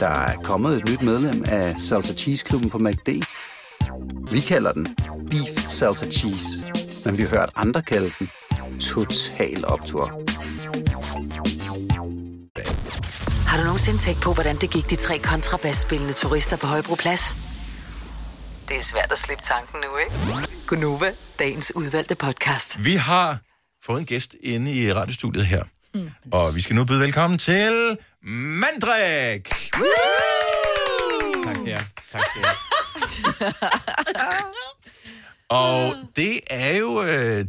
Der 0.00 0.08
er 0.08 0.36
kommet 0.36 0.76
et 0.76 0.88
nyt 0.90 1.02
medlem 1.02 1.44
af 1.48 1.74
Salsa 1.78 2.14
Cheese 2.14 2.44
Klubben 2.44 2.70
på 2.70 2.78
MACD. 2.78 3.08
Vi 4.30 4.40
kalder 4.40 4.72
den 4.72 4.96
Beef 5.30 5.68
Salsa 5.68 6.06
Cheese, 6.06 6.72
men 7.04 7.18
vi 7.18 7.22
har 7.22 7.30
hørt 7.30 7.50
andre 7.56 7.82
kalde 7.82 8.10
den 8.18 8.30
Total 8.80 9.64
Optor. 9.64 10.04
Har 13.48 13.58
du 13.58 13.64
nogensinde 13.64 13.98
tænkt 13.98 14.22
på, 14.22 14.32
hvordan 14.34 14.56
det 14.56 14.70
gik 14.70 14.90
de 14.90 14.96
tre 14.96 15.18
kontrabasspillende 15.18 16.12
turister 16.12 16.56
på 16.56 16.66
Højbroplads? 16.66 17.36
Det 18.68 18.76
er 18.76 18.82
svært 18.82 19.12
at 19.12 19.18
slippe 19.18 19.42
tanken 19.44 19.78
nu, 19.80 19.96
ikke? 19.98 20.12
Gunova, 20.66 21.12
dagens 21.38 21.72
udvalgte 21.76 22.14
podcast. 22.14 22.84
Vi 22.84 22.94
har 22.94 23.38
fået 23.84 24.00
en 24.00 24.06
gæst 24.06 24.34
inde 24.40 24.72
i 24.72 24.92
radiostudiet 24.92 25.46
her. 25.46 25.62
Og 26.32 26.54
vi 26.54 26.60
skal 26.60 26.76
nu 26.76 26.84
byde 26.84 27.00
velkommen 27.00 27.38
til 27.38 27.96
Mandrik! 28.22 29.44
Tak 31.44 31.56
skal 31.56 31.68
jeg. 31.68 31.80
Tak 32.12 32.22
skal 32.30 32.42
jeg. 32.42 32.54
Og 35.48 35.94
det 36.16 36.40
er 36.50 36.76
jo 36.76 37.02
øh, 37.02 37.44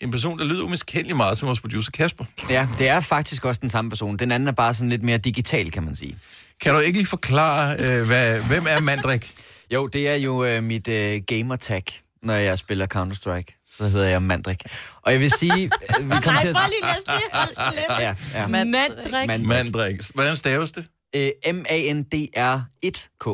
en 0.00 0.10
person, 0.10 0.38
der 0.38 0.44
lyder 0.44 0.64
umiskendelig 0.64 1.16
meget 1.16 1.38
som 1.38 1.46
vores 1.46 1.60
producer 1.60 1.90
Kasper. 1.90 2.24
Ja, 2.50 2.68
det 2.78 2.88
er 2.88 3.00
faktisk 3.00 3.44
også 3.44 3.60
den 3.60 3.70
samme 3.70 3.90
person. 3.90 4.16
Den 4.16 4.30
anden 4.32 4.46
er 4.48 4.52
bare 4.52 4.74
sådan 4.74 4.88
lidt 4.90 5.02
mere 5.02 5.18
digital, 5.18 5.70
kan 5.70 5.82
man 5.82 5.96
sige. 5.96 6.18
Kan 6.60 6.74
du 6.74 6.80
ikke 6.80 6.98
lige 6.98 7.06
forklare, 7.06 7.72
øh, 7.78 8.06
hvad, 8.06 8.40
hvem 8.40 8.66
er 8.68 8.80
Mandrik? 8.80 9.34
Jo, 9.70 9.86
det 9.86 10.08
er 10.08 10.14
jo 10.14 10.44
øh, 10.44 10.62
mit 10.62 10.88
øh, 10.88 11.22
gamertag, 11.26 11.84
når 12.22 12.34
jeg 12.34 12.58
spiller 12.58 12.86
Counter-Strike. 12.94 13.59
Så 13.80 13.88
hedder 13.88 14.08
jeg 14.08 14.22
Mandrik. 14.22 14.62
Og 15.02 15.12
jeg 15.12 15.20
vil 15.20 15.30
sige... 15.30 15.62
øh, 15.62 16.04
vi 16.10 16.16
kommer 16.22 16.40
til 16.46 16.48
at... 16.48 16.56
lige 16.68 16.84
holde 16.84 17.74
lidt. 17.74 17.86
Ja, 18.00 18.14
ja. 18.40 18.46
Mandrik. 18.46 18.90
Mandrik. 19.26 19.46
Mandrik. 19.48 20.00
Hvordan 20.14 20.36
staves 20.36 20.70
det? 20.70 20.84
Øh, 21.14 21.30
M-A-N-D-R-1-K. 21.54 23.24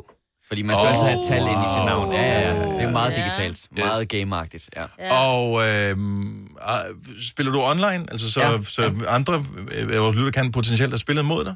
Fordi 0.49 0.63
man 0.63 0.77
skal 0.77 0.87
oh, 0.87 0.93
altid 0.93 1.07
have 1.07 1.19
et 1.21 1.25
tal 1.29 1.41
ind 1.43 1.61
i 1.67 1.69
sit 1.77 1.85
navn. 1.85 2.13
Ja, 2.13 2.23
ja, 2.23 2.41
ja. 2.41 2.63
Det 2.77 2.83
er 2.83 2.91
meget 2.91 3.11
Ja. 3.19 3.25
digitalt. 3.25 3.67
Meget 3.79 4.09
gameagtigt, 4.09 4.69
ja. 4.77 4.85
Ja. 4.99 5.19
Og 5.19 5.69
øh, 5.69 5.97
spiller 7.31 7.53
du 7.53 7.61
online? 7.63 8.07
Altså 8.13 8.33
så, 8.33 8.41
ja. 8.41 8.63
Så 8.63 8.93
andre 9.09 9.45
øh, 9.73 9.95
af 9.97 10.01
vores 10.01 10.17
lytter 10.17 10.31
kan 10.31 10.53
potentielt 10.53 10.93
have 10.93 10.99
spillet 10.99 11.25
mod 11.25 11.45
dig? 11.45 11.55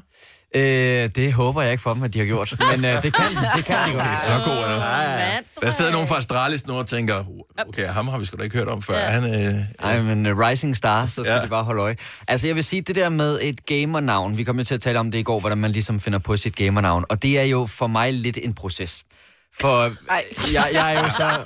Øh, 0.55 1.09
det 1.15 1.33
håber 1.33 1.61
jeg 1.61 1.71
ikke 1.71 1.81
for 1.81 1.93
dem, 1.93 2.03
at 2.03 2.13
de 2.13 2.19
har 2.19 2.25
gjort. 2.25 2.53
Men 2.71 2.85
øh, 2.85 3.03
det 3.03 3.13
kan 3.13 3.25
det 3.55 3.65
kan 3.65 3.77
de 3.87 3.93
godt. 3.93 4.03
Det 4.03 4.11
er 4.11 4.15
så 4.25 4.41
god, 4.45 4.53
er 4.53 4.85
Ja, 4.85 5.11
ja. 5.11 5.29
Der 5.61 5.69
sidder 5.69 5.91
nogen 5.91 6.07
fra 6.07 6.17
Astralis 6.17 6.67
nu 6.67 6.73
og 6.73 6.87
tænker, 6.87 7.23
okay, 7.67 7.85
ham 7.85 8.07
har 8.07 8.19
vi 8.19 8.25
sgu 8.25 8.37
da 8.37 8.43
ikke 8.43 8.57
hørt 8.57 8.67
om 8.67 8.81
før. 8.81 8.99
Ja. 8.99 9.05
Han, 9.05 9.45
øh, 9.47 9.59
Ej, 9.79 10.01
men 10.01 10.25
uh, 10.25 10.39
Rising 10.39 10.77
Star, 10.77 11.05
så 11.07 11.23
skal 11.23 11.35
ja. 11.35 11.43
de 11.43 11.47
bare 11.47 11.63
holde 11.63 11.81
øje. 11.81 11.95
Altså, 12.27 12.47
jeg 12.47 12.55
vil 12.55 12.63
sige, 12.63 12.81
det 12.81 12.95
der 12.95 13.09
med 13.09 13.39
et 13.41 13.65
gamernavn, 13.65 14.37
vi 14.37 14.43
kom 14.43 14.57
jo 14.57 14.63
til 14.63 14.75
at 14.75 14.81
tale 14.81 14.99
om 14.99 15.11
det 15.11 15.19
i 15.19 15.23
går, 15.23 15.39
hvordan 15.39 15.57
man 15.57 15.71
ligesom 15.71 15.99
finder 15.99 16.19
på 16.19 16.37
sit 16.37 16.55
gamernavn, 16.55 17.05
og 17.09 17.23
det 17.23 17.39
er 17.39 17.43
jo 17.43 17.65
for 17.65 17.87
mig 17.87 18.13
lidt 18.13 18.37
en 18.41 18.53
proces. 18.53 19.03
For 19.59 19.91
jeg, 20.53 20.69
jeg 20.73 20.93
er 20.95 20.99
jo 21.03 21.09
så, 21.09 21.43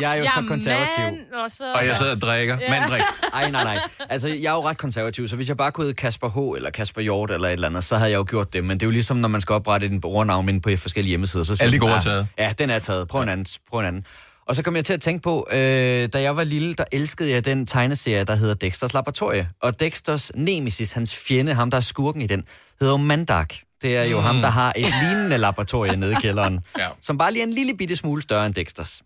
jeg 0.00 0.12
er 0.12 0.14
jo 0.14 0.24
så 0.24 0.44
konservativ. 0.48 1.04
mand, 1.04 1.18
og 1.44 1.50
så... 1.50 1.72
og 1.74 1.86
jeg 1.86 1.96
sidder 1.96 2.12
og 2.14 2.20
drikker. 2.20 2.58
Ja. 2.60 2.80
Mandrik. 2.80 3.02
Ej, 3.34 3.50
nej, 3.50 3.64
nej. 3.64 3.78
Altså, 4.08 4.28
jeg 4.28 4.50
er 4.50 4.54
jo 4.54 4.62
ret 4.68 4.78
konservativ, 4.78 5.28
så 5.28 5.36
hvis 5.36 5.48
jeg 5.48 5.56
bare 5.56 5.72
kunne 5.72 5.84
hedde 5.84 5.94
Kasper 5.96 6.28
H. 6.28 6.56
eller 6.56 6.70
Kasper 6.70 7.00
Hjort 7.00 7.30
eller 7.30 7.48
et 7.48 7.52
eller 7.52 7.68
andet, 7.68 7.84
så 7.84 7.96
havde 7.96 8.10
jeg 8.10 8.18
jo 8.18 8.24
gjort 8.28 8.52
det. 8.52 8.64
Men 8.64 8.80
det 8.80 8.82
er 8.82 8.86
jo 8.86 8.90
ligesom, 8.90 9.16
når 9.16 9.28
man 9.28 9.40
skal 9.40 9.52
oprette 9.52 9.86
en 9.86 10.00
brugernavn 10.00 10.48
inde 10.48 10.60
på 10.60 10.70
forskellige 10.76 11.08
hjemmesider. 11.10 11.44
Så 11.44 11.58
Alle 11.62 11.72
de 11.72 11.78
gode 11.78 11.92
er 11.92 11.96
"Ah, 11.96 12.02
taget." 12.02 12.26
Ja, 12.38 12.52
den 12.58 12.70
er 12.70 12.78
taget. 12.78 13.08
Prøv 13.08 13.22
en 13.22 13.28
anden. 13.28 13.46
Prøv 13.70 13.80
en 13.80 13.86
anden. 13.86 14.04
Og 14.46 14.56
så 14.56 14.62
kom 14.62 14.76
jeg 14.76 14.84
til 14.84 14.92
at 14.92 15.00
tænke 15.00 15.22
på, 15.22 15.46
øh, 15.50 16.08
da 16.12 16.20
jeg 16.22 16.36
var 16.36 16.44
lille, 16.44 16.74
der 16.74 16.84
elskede 16.92 17.30
jeg 17.30 17.44
den 17.44 17.66
tegneserie, 17.66 18.24
der 18.24 18.34
hedder 18.34 18.54
Dexters 18.54 18.94
Laboratorie. 18.94 19.48
Og 19.62 19.80
Dexters 19.80 20.32
nemesis, 20.34 20.92
hans 20.92 21.16
fjende, 21.16 21.54
ham 21.54 21.70
der 21.70 21.76
er 21.76 21.80
skurken 21.82 22.22
i 22.22 22.26
den, 22.26 22.44
hedder 22.80 22.92
jo 22.94 22.96
Mandark. 22.96 23.54
Det 23.82 23.96
er 23.96 24.02
jo 24.02 24.16
mm. 24.18 24.22
ham, 24.26 24.36
der 24.36 24.48
har 24.50 24.72
et 24.76 24.86
lignende 25.02 25.38
laboratorie 25.38 25.96
nede 25.96 26.12
i 26.12 26.16
kælderen, 26.20 26.54
Ja. 26.78 26.88
som 27.02 27.18
bare 27.18 27.32
lige 27.32 27.42
er 27.42 27.46
en 27.46 27.52
lille 27.52 27.76
bitte 27.76 27.96
smule 27.96 28.22
større 28.22 28.46
end 28.46 28.54
Dexters. 28.54 29.02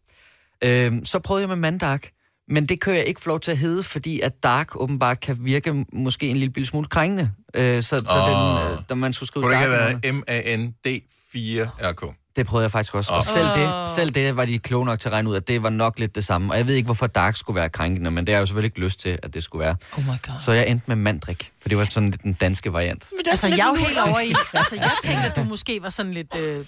Øh, 0.64 0.92
så 1.04 1.18
prøvede 1.18 1.42
jeg 1.42 1.48
med 1.48 1.56
Mandark, 1.56 2.10
men 2.48 2.66
det 2.66 2.80
kan 2.80 2.94
jeg 2.94 3.04
ikke 3.04 3.20
få 3.20 3.28
lov 3.28 3.40
til 3.40 3.50
at 3.50 3.58
hedde, 3.58 3.82
fordi 3.82 4.20
at 4.20 4.42
Dark 4.42 4.80
åbenbart 4.80 5.20
kan 5.20 5.36
virke 5.40 5.84
måske 5.92 6.28
en 6.28 6.36
lille 6.36 6.52
bitte 6.52 6.66
smule 6.66 6.88
krængende. 6.88 7.30
Øh, 7.54 7.82
så 7.82 7.84
så 7.88 7.96
Åh. 7.98 8.66
den, 8.66 8.72
øh, 8.72 8.78
da 8.88 8.94
man 8.94 9.12
skulle 9.12 9.26
skrive 9.26 9.42
Kunne 9.42 9.54
det 9.54 9.60
ikke 9.62 9.74
have 9.74 10.00
været 10.04 10.14
M-A-N-D-4-R-K? 10.14 12.14
Det 12.36 12.46
prøvede 12.46 12.64
jeg 12.64 12.70
faktisk 12.70 12.94
også. 12.94 13.12
Og 13.12 13.24
selv 13.24 13.46
det, 13.46 13.88
selv 13.94 14.10
det 14.10 14.36
var 14.36 14.44
de 14.44 14.58
kloge 14.58 14.86
nok 14.86 15.00
til 15.00 15.08
at 15.08 15.12
regne 15.12 15.30
ud, 15.30 15.36
at 15.36 15.48
det 15.48 15.62
var 15.62 15.70
nok 15.70 15.98
lidt 15.98 16.14
det 16.14 16.24
samme. 16.24 16.52
Og 16.52 16.58
jeg 16.58 16.66
ved 16.66 16.74
ikke, 16.74 16.86
hvorfor 16.86 17.06
Dark 17.06 17.36
skulle 17.36 17.54
være 17.56 17.68
krænkende, 17.68 18.10
men 18.10 18.26
det 18.26 18.32
har 18.32 18.36
jeg 18.36 18.40
jo 18.40 18.46
selvfølgelig 18.46 18.66
ikke 18.68 18.80
lyst 18.80 19.00
til, 19.00 19.18
at 19.22 19.34
det 19.34 19.42
skulle 19.42 19.64
være. 19.64 19.76
Oh 19.98 20.04
my 20.04 20.08
god. 20.08 20.34
Så 20.38 20.52
jeg 20.52 20.68
endte 20.68 20.84
med 20.86 20.96
Mandrik, 20.96 21.50
for 21.62 21.68
det 21.68 21.78
var 21.78 21.86
sådan 21.90 22.08
lidt 22.08 22.22
den 22.22 22.32
danske 22.32 22.72
variant. 22.72 23.08
Altså, 23.30 23.46
jeg 23.46 23.58
er 23.58 23.66
jo 23.68 23.74
helt 23.74 23.98
over 23.98 24.20
i... 24.20 24.32
Altså, 24.54 24.76
jeg 24.76 24.92
tænkte, 25.04 25.24
at 25.24 25.36
du 25.36 25.44
måske 25.44 25.82
var 25.82 25.88
sådan 25.88 26.14
lidt... 26.14 26.36
Øh, 26.36 26.64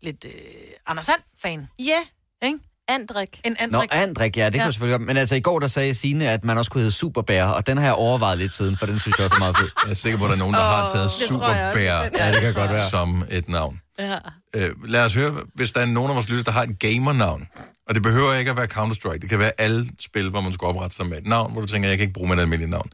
lidt 0.00 0.24
øh, 0.24 0.32
Anders 0.86 1.04
Sand-fan. 1.04 1.68
Ja. 1.78 1.98
Ikke? 2.42 2.58
Andrik. 2.88 3.40
En 3.44 3.52
Nå, 3.52 3.78
Andrik. 3.78 3.88
Andrik, 3.92 4.36
ja, 4.36 4.44
det 4.44 4.52
kan 4.52 4.60
Ja. 4.60 4.64
jeg 4.64 4.72
selvfølgelig 4.74 4.98
godt. 4.98 5.06
Men 5.06 5.16
altså, 5.16 5.34
i 5.36 5.40
går 5.40 5.58
der 5.58 5.66
sagde 5.66 5.94
Signe, 5.94 6.30
at 6.30 6.44
man 6.44 6.58
også 6.58 6.70
kunne 6.70 6.80
hedde 6.80 6.92
Superbær, 6.92 7.44
og 7.44 7.66
den 7.66 7.76
har 7.76 7.84
jeg 7.84 7.92
overvejet 7.94 8.38
lidt 8.38 8.52
siden, 8.52 8.76
for 8.76 8.86
den 8.86 8.98
synes 8.98 9.18
jeg 9.18 9.24
også 9.24 9.34
er 9.36 9.38
meget 9.38 9.56
fed. 9.58 9.68
Jeg 9.84 9.90
er 9.90 9.94
sikker 9.94 10.18
på, 10.18 10.24
at 10.24 10.28
der 10.28 10.34
er 10.34 10.38
nogen, 10.38 10.54
der 10.54 10.60
har 10.60 10.88
taget. 10.94 11.10
Superbær 11.10 12.02
Ja, 12.18 12.32
det 12.32 12.40
kan 12.40 12.52
godt 12.54 12.70
være. 12.70 12.90
som 12.90 13.24
et 13.30 13.48
navn. 13.48 13.80
Ja. 13.98 14.16
Øh, 14.54 14.70
lad 14.88 15.04
os 15.04 15.14
høre, 15.14 15.34
hvis 15.54 15.72
der 15.72 15.80
er 15.80 15.86
nogen 15.86 16.10
af 16.10 16.14
vores 16.16 16.28
lytter, 16.28 16.44
der 16.44 16.50
har 16.50 16.62
et 16.62 16.78
gamernavn. 16.78 17.48
Og 17.88 17.94
det 17.94 18.02
behøver 18.02 18.34
ikke 18.34 18.50
at 18.50 18.56
være 18.56 18.66
Counter-Strike. 18.72 19.18
Det 19.18 19.28
kan 19.28 19.38
være 19.38 19.52
alle 19.58 19.86
spil, 20.00 20.30
hvor 20.30 20.40
man 20.40 20.52
skal 20.52 20.66
oprette 20.66 20.96
sig 20.96 21.06
med 21.06 21.18
et 21.18 21.26
navn, 21.26 21.52
hvor 21.52 21.60
du 21.60 21.66
tænker, 21.66 21.88
jeg 21.88 21.98
kan 21.98 22.02
ikke 22.02 22.14
bruge 22.14 22.30
mit 22.30 22.38
almindelige 22.38 22.70
navn. 22.70 22.88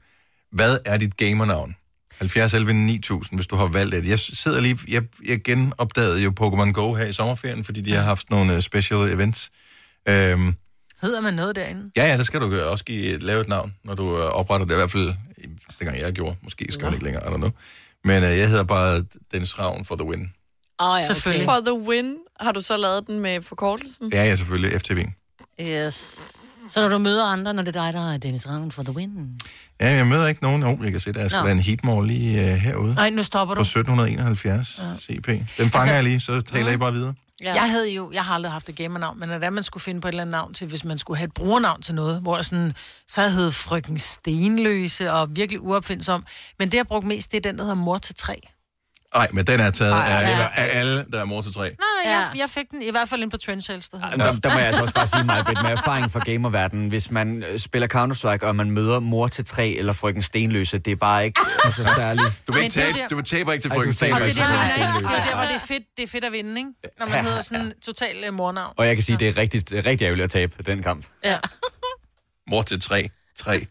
Hvad 0.53 0.79
er 0.85 0.97
dit 0.97 1.17
gamernavn? 1.17 1.77
70 2.19 2.55
11 2.55 2.73
9000, 2.73 3.39
hvis 3.39 3.47
du 3.47 3.57
har 3.57 3.67
valgt 3.67 3.95
det. 3.97 4.07
Jeg 4.07 4.19
sidder 4.19 4.61
lige, 4.61 4.79
jeg, 4.89 5.03
jeg 5.29 5.43
genopdagede 5.45 6.23
jo 6.23 6.33
Pokémon 6.41 6.73
Go 6.73 6.93
her 6.95 7.05
i 7.07 7.13
sommerferien, 7.13 7.65
fordi 7.65 7.81
de 7.81 7.95
har 7.95 8.03
haft 8.03 8.31
nogle 8.31 8.53
uh, 8.55 8.61
special 8.61 8.99
events. 9.01 9.51
Øhm, 10.09 10.55
Hedder 11.03 11.21
man 11.21 11.35
noget 11.35 11.57
derinde? 11.57 11.91
ja, 11.97 12.07
ja, 12.07 12.19
det 12.19 12.27
skal 12.27 12.41
du 12.41 12.49
gøre. 12.51 12.65
Også 12.67 12.85
give, 12.85 13.19
lave 13.19 13.41
et 13.41 13.49
navn, 13.49 13.75
når 13.85 13.95
du 13.95 14.03
uh, 14.03 14.19
opretter 14.21 14.67
det. 14.67 14.75
I 14.75 14.77
hvert 14.77 14.91
fald, 14.91 15.15
dengang 15.79 15.99
jeg 16.01 16.13
gjorde. 16.13 16.37
Måske 16.43 16.67
skal 16.71 16.85
man 16.85 16.93
ikke 16.93 17.05
længere, 17.05 17.23
don't 17.23 17.37
know. 17.37 17.51
Men 18.05 18.23
uh, 18.23 18.29
jeg 18.29 18.49
hedder 18.49 18.65
bare 18.65 19.05
Dennis 19.33 19.59
Ravn 19.59 19.85
for 19.85 19.95
The 19.97 20.05
Win. 20.05 20.33
Oh, 20.79 20.99
ja, 21.01 21.07
Selvfølgelig. 21.07 21.45
For 21.45 21.61
the 21.67 21.75
win, 21.89 22.15
har 22.41 22.53
du 22.53 22.61
så 22.61 22.77
lavet 22.77 23.07
den 23.07 23.21
med 23.21 23.43
forkortelsen? 23.43 24.11
Ja, 24.13 24.25
ja, 24.25 24.37
selvfølgelig. 24.37 24.81
FTV. 24.81 25.07
Yes. 25.61 26.19
Så 26.71 26.81
når 26.81 26.89
du 26.89 26.99
møder 26.99 27.25
andre, 27.27 27.55
når 27.55 27.63
det 27.63 27.77
er 27.77 27.83
dig, 27.83 27.93
der 27.93 28.13
er 28.13 28.17
Dennis 28.17 28.49
Ravn 28.49 28.73
for 28.73 28.83
the 28.83 28.93
win. 28.97 29.41
Ja, 29.81 29.91
jeg 29.91 30.07
møder 30.07 30.29
ikke 30.29 30.43
nogen. 30.43 30.63
Jo, 30.63 30.79
jeg 30.83 30.91
kan 30.93 31.01
se, 31.01 31.13
der 31.13 31.29
skal 31.29 31.43
være 31.43 31.53
en 31.53 31.59
heatmore 31.59 32.07
lige 32.07 32.41
uh, 32.41 32.49
herude. 32.49 32.95
Nej, 32.95 33.11
nu 33.11 33.23
stopper 33.23 33.55
På 33.55 33.59
du. 33.59 33.63
1771 33.63 34.81
ja. 34.83 35.17
CP. 35.17 35.27
Den 35.29 35.71
fanger 35.71 35.79
Altså- 35.81 35.95
jeg 35.95 36.05
lige, 36.05 36.21
så 36.21 36.41
taler 36.41 36.71
I 36.73 36.77
bare 36.77 36.93
videre. 36.93 37.15
Ja. 37.43 37.55
Jeg 37.55 37.71
havde 37.71 37.91
jo, 37.95 38.11
jeg 38.13 38.25
har 38.25 38.35
aldrig 38.35 38.53
haft 38.53 38.69
et 38.69 38.77
gamernavn, 38.77 39.21
men 39.21 39.31
at 39.31 39.53
man 39.53 39.63
skulle 39.63 39.83
finde 39.83 40.01
på 40.01 40.09
et 40.09 40.13
eller 40.13 40.23
andet 40.23 40.33
navn 40.33 40.55
til, 40.55 40.67
hvis 40.67 40.85
man 40.85 40.99
skulle 40.99 41.19
have 41.19 41.27
et 41.27 41.35
brugernavn 41.35 41.83
til 41.83 41.95
noget, 41.95 42.21
hvor 42.21 42.37
jeg 42.37 42.45
sådan, 42.45 42.75
så 43.09 43.29
hed 43.29 43.51
frygten 43.53 43.99
Stenløse 43.99 45.13
og 45.13 45.37
virkelig 45.37 45.63
uopfindsom. 45.63 46.25
Men 46.59 46.71
det, 46.71 46.77
jeg 46.77 46.87
brugte 46.87 47.09
mest, 47.09 47.33
det 47.33 47.37
er 47.37 47.51
den, 47.51 47.59
der 47.59 47.65
hedder 47.65 47.77
Mor 47.77 47.99
til 47.99 48.15
tre. 48.15 48.41
Nej, 49.15 49.29
men 49.33 49.47
den 49.47 49.61
er 49.61 49.71
taget 49.71 49.93
Ej, 49.93 49.99
af, 50.23 50.39
ja. 50.39 50.49
af 50.57 50.79
alle, 50.79 51.05
der 51.13 51.21
er 51.21 51.25
mor 51.25 51.43
til 51.43 51.55
tre. 51.55 51.61
Nej, 51.63 51.71
ja. 52.05 52.11
jeg, 52.19 52.29
jeg 52.37 52.51
fik 52.51 52.71
den 52.71 52.83
i 52.83 52.91
hvert 52.91 53.09
fald 53.09 53.23
ind 53.23 53.31
på 53.31 53.37
Trendsales, 53.37 53.89
der 53.89 53.99
hedder. 53.99 54.17
Der, 54.33 54.33
der 54.41 54.53
må 54.53 54.59
jeg 54.59 54.67
altså 54.67 54.83
også 54.83 54.95
bare 54.95 55.07
sige 55.07 55.25
mig, 55.25 55.45
med 55.63 55.71
erfaring 55.71 56.11
fra 56.11 56.21
gamerverdenen, 56.21 56.89
hvis 56.89 57.11
man 57.11 57.43
øh, 57.43 57.59
spiller 57.59 57.89
Counter-Strike, 57.95 58.47
og 58.47 58.57
man 58.57 58.71
møder 58.71 59.01
mor 59.01 59.29
til 59.29 59.45
tre 59.45 59.69
eller 59.69 59.93
frøken 59.93 60.23
Stenløse, 60.23 60.79
det 60.79 60.91
er 60.91 60.97
bare 60.97 61.25
ikke 61.25 61.41
altså, 61.65 61.85
særligt. 61.97 62.27
Du 62.47 62.53
vil 62.53 62.63
ikke 62.63 62.81
er 62.81 62.85
tabe, 62.85 62.99
der- 62.99 63.09
du 63.09 63.17
vil 63.17 63.25
tabe 63.25 63.53
ikke 63.53 63.63
til 63.63 63.71
frøken 63.71 63.95
taber 63.95 64.15
Og 64.15 64.21
det 64.21 64.39
er 64.39 64.47
der, 64.47 64.53
det 64.53 64.59
er 64.61 64.69
Stenløse. 64.93 65.15
der, 65.17 65.35
hvor 65.35 65.45
det 65.45 65.55
er 65.55 65.59
fedt, 65.67 65.83
det 65.97 66.03
er 66.03 66.09
fedt 66.09 66.25
at 66.25 66.33
vinde, 66.33 66.61
ikke? 66.61 66.71
Når 66.99 67.07
man 67.09 67.25
hedder 67.25 67.41
sådan 67.41 67.73
total 67.85 68.29
uh, 68.29 68.35
mornavn. 68.35 68.75
Og 68.77 68.87
jeg 68.87 68.97
kan 68.97 69.03
sige, 69.03 69.17
det 69.19 69.29
er 69.29 69.37
rigtig, 69.37 69.85
rigtig 69.87 70.05
ærgerligt 70.05 70.25
at 70.25 70.31
tabe 70.31 70.63
den 70.67 70.83
kamp. 70.83 71.07
Ja. 71.25 71.39
Mor 72.51 72.63
til 72.63 72.81
tre. 72.83 73.11
Tre. 73.39 73.67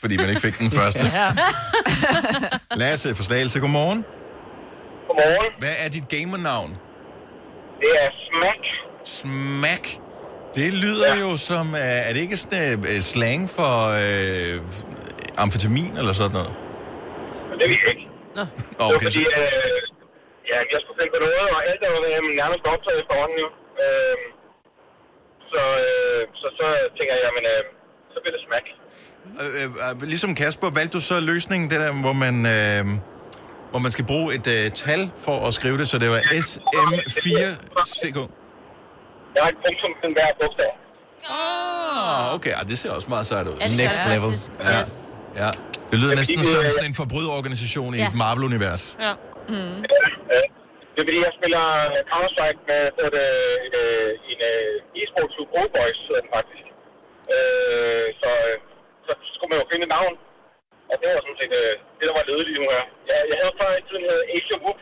Fordi 0.00 0.16
man 0.16 0.28
ikke 0.28 0.40
fik 0.40 0.58
den 0.58 0.70
første. 0.70 1.00
ja. 1.14 1.32
Lasse 2.76 3.14
for 3.14 3.22
Slagelse, 3.24 3.60
godmorgen. 3.60 4.04
Godmorgen. 5.16 5.52
Hvad 5.64 5.74
er 5.84 5.88
dit 5.96 6.06
gamernavn? 6.14 6.70
Det 7.82 7.90
er 8.04 8.08
Smack. 8.28 8.62
Smack. 9.18 9.84
Det 10.58 10.68
lyder 10.84 11.10
ja. 11.14 11.20
jo 11.24 11.30
som, 11.50 11.66
øh, 11.82 12.06
er 12.08 12.10
det 12.14 12.20
ikke 12.26 12.36
sådan 12.42 12.78
uh, 12.78 13.00
slang 13.12 13.40
for 13.56 13.72
øh, 14.04 14.54
amfetamin 15.44 15.92
eller 16.00 16.14
sådan 16.20 16.34
noget? 16.38 16.52
Det 17.60 17.66
ved 17.70 17.78
jeg 17.84 17.90
ikke. 17.94 18.06
Nå. 18.38 18.42
Åh, 18.42 18.48
Det 18.48 18.78
var 18.78 18.86
Okay, 18.96 19.06
fordi, 19.08 19.22
så, 19.24 19.40
øh, 19.44 19.80
ja, 20.50 20.58
jeg 20.74 20.80
skulle 20.82 20.96
finde 21.00 21.12
på 21.16 21.20
noget, 21.26 21.44
og 21.54 21.58
alt 21.68 21.80
er 21.86 21.90
jo 21.96 22.00
øh, 22.10 22.20
nærmest 22.42 22.62
optaget 22.74 22.98
efterhånden 23.02 23.38
jo. 23.44 23.48
Øh, 23.84 24.16
så, 25.52 25.62
øh, 25.86 26.20
så, 26.40 26.46
så 26.58 26.66
tænker 26.96 27.12
jeg, 27.16 27.22
jamen, 27.28 27.44
øh, 27.52 27.60
så 28.12 28.16
bliver 28.22 28.34
det 28.36 28.42
Smack. 28.48 28.66
øh, 29.42 29.68
øh, 29.84 29.92
ligesom 30.12 30.30
Kasper, 30.40 30.68
valgte 30.78 30.94
du 30.98 31.02
så 31.10 31.16
løsningen, 31.32 31.66
det 31.72 31.78
der, 31.84 31.90
hvor 32.06 32.16
man, 32.24 32.36
øh, 32.56 32.84
hvor 33.70 33.80
man 33.86 33.90
skal 33.96 34.04
bruge 34.12 34.28
et 34.38 34.46
øh, 34.56 34.64
tal 34.84 35.02
for 35.24 35.36
at 35.48 35.52
skrive 35.58 35.76
det, 35.80 35.86
så 35.92 35.96
det 36.02 36.08
var 36.14 36.20
SM4CK? 36.44 38.18
Jeg 39.34 39.40
har 39.44 39.50
et 39.54 39.58
punktum 39.64 39.92
til 40.02 40.10
hver 40.16 40.28
bogstav. 40.40 40.72
Ah, 41.38 42.34
okay, 42.36 42.52
ah, 42.58 42.64
det 42.70 42.76
ser 42.82 42.90
også 42.98 43.08
meget 43.14 43.26
sejt 43.32 43.46
ud. 43.50 43.56
Ja, 43.62 43.66
det 43.72 43.78
Next 43.84 44.00
level. 44.14 44.32
Ja. 44.72 44.80
Ja, 45.42 45.50
det 45.90 45.96
lyder 46.02 46.14
næsten 46.20 46.38
som 46.54 46.60
øh, 46.64 46.70
sådan 46.76 46.88
en 46.92 46.96
forbryderorganisation 47.02 47.90
i 47.94 47.98
Ja. 48.02 48.08
et 48.10 48.16
Marvel-univers. 48.22 48.84
ja. 49.06 49.12
Mm. 49.52 49.78
Ja. 50.34 50.42
Det 50.92 50.98
er 51.02 51.06
fordi, 51.10 51.20
jeg 51.28 51.34
spiller 51.40 51.64
Counter-Strike 52.10 52.60
med 52.70 52.82
et, 53.06 53.14
øh, 53.24 53.66
et, 53.66 53.74
øh, 53.84 54.30
en 54.32 54.40
øh, 54.52 54.98
e-sport 55.00 55.28
klub 55.34 55.48
Old 55.58 55.70
Boys, 55.76 56.00
faktisk. 56.36 56.66
Øh, 57.34 58.06
så, 58.20 58.30
øh, 58.48 58.56
så 59.06 59.12
skulle 59.34 59.50
man 59.52 59.58
jo 59.62 59.66
finde 59.72 59.84
et 59.88 59.92
navn. 59.98 60.14
Og 60.90 60.94
det 61.00 61.06
var 61.08 61.20
sådan 61.26 61.38
set 61.42 61.52
øh, 61.62 61.72
det, 61.98 62.04
der 62.08 62.14
var 62.18 62.24
ledet 62.30 62.44
lige 62.48 62.58
nu 62.62 62.66
her. 62.74 62.84
Jeg, 63.10 63.18
jeg 63.30 63.36
havde 63.40 63.54
før 63.60 63.70
i 63.80 63.82
tiden 63.88 64.02
hedder 64.08 64.24
Asia 64.36 64.56
Whoop, 64.62 64.78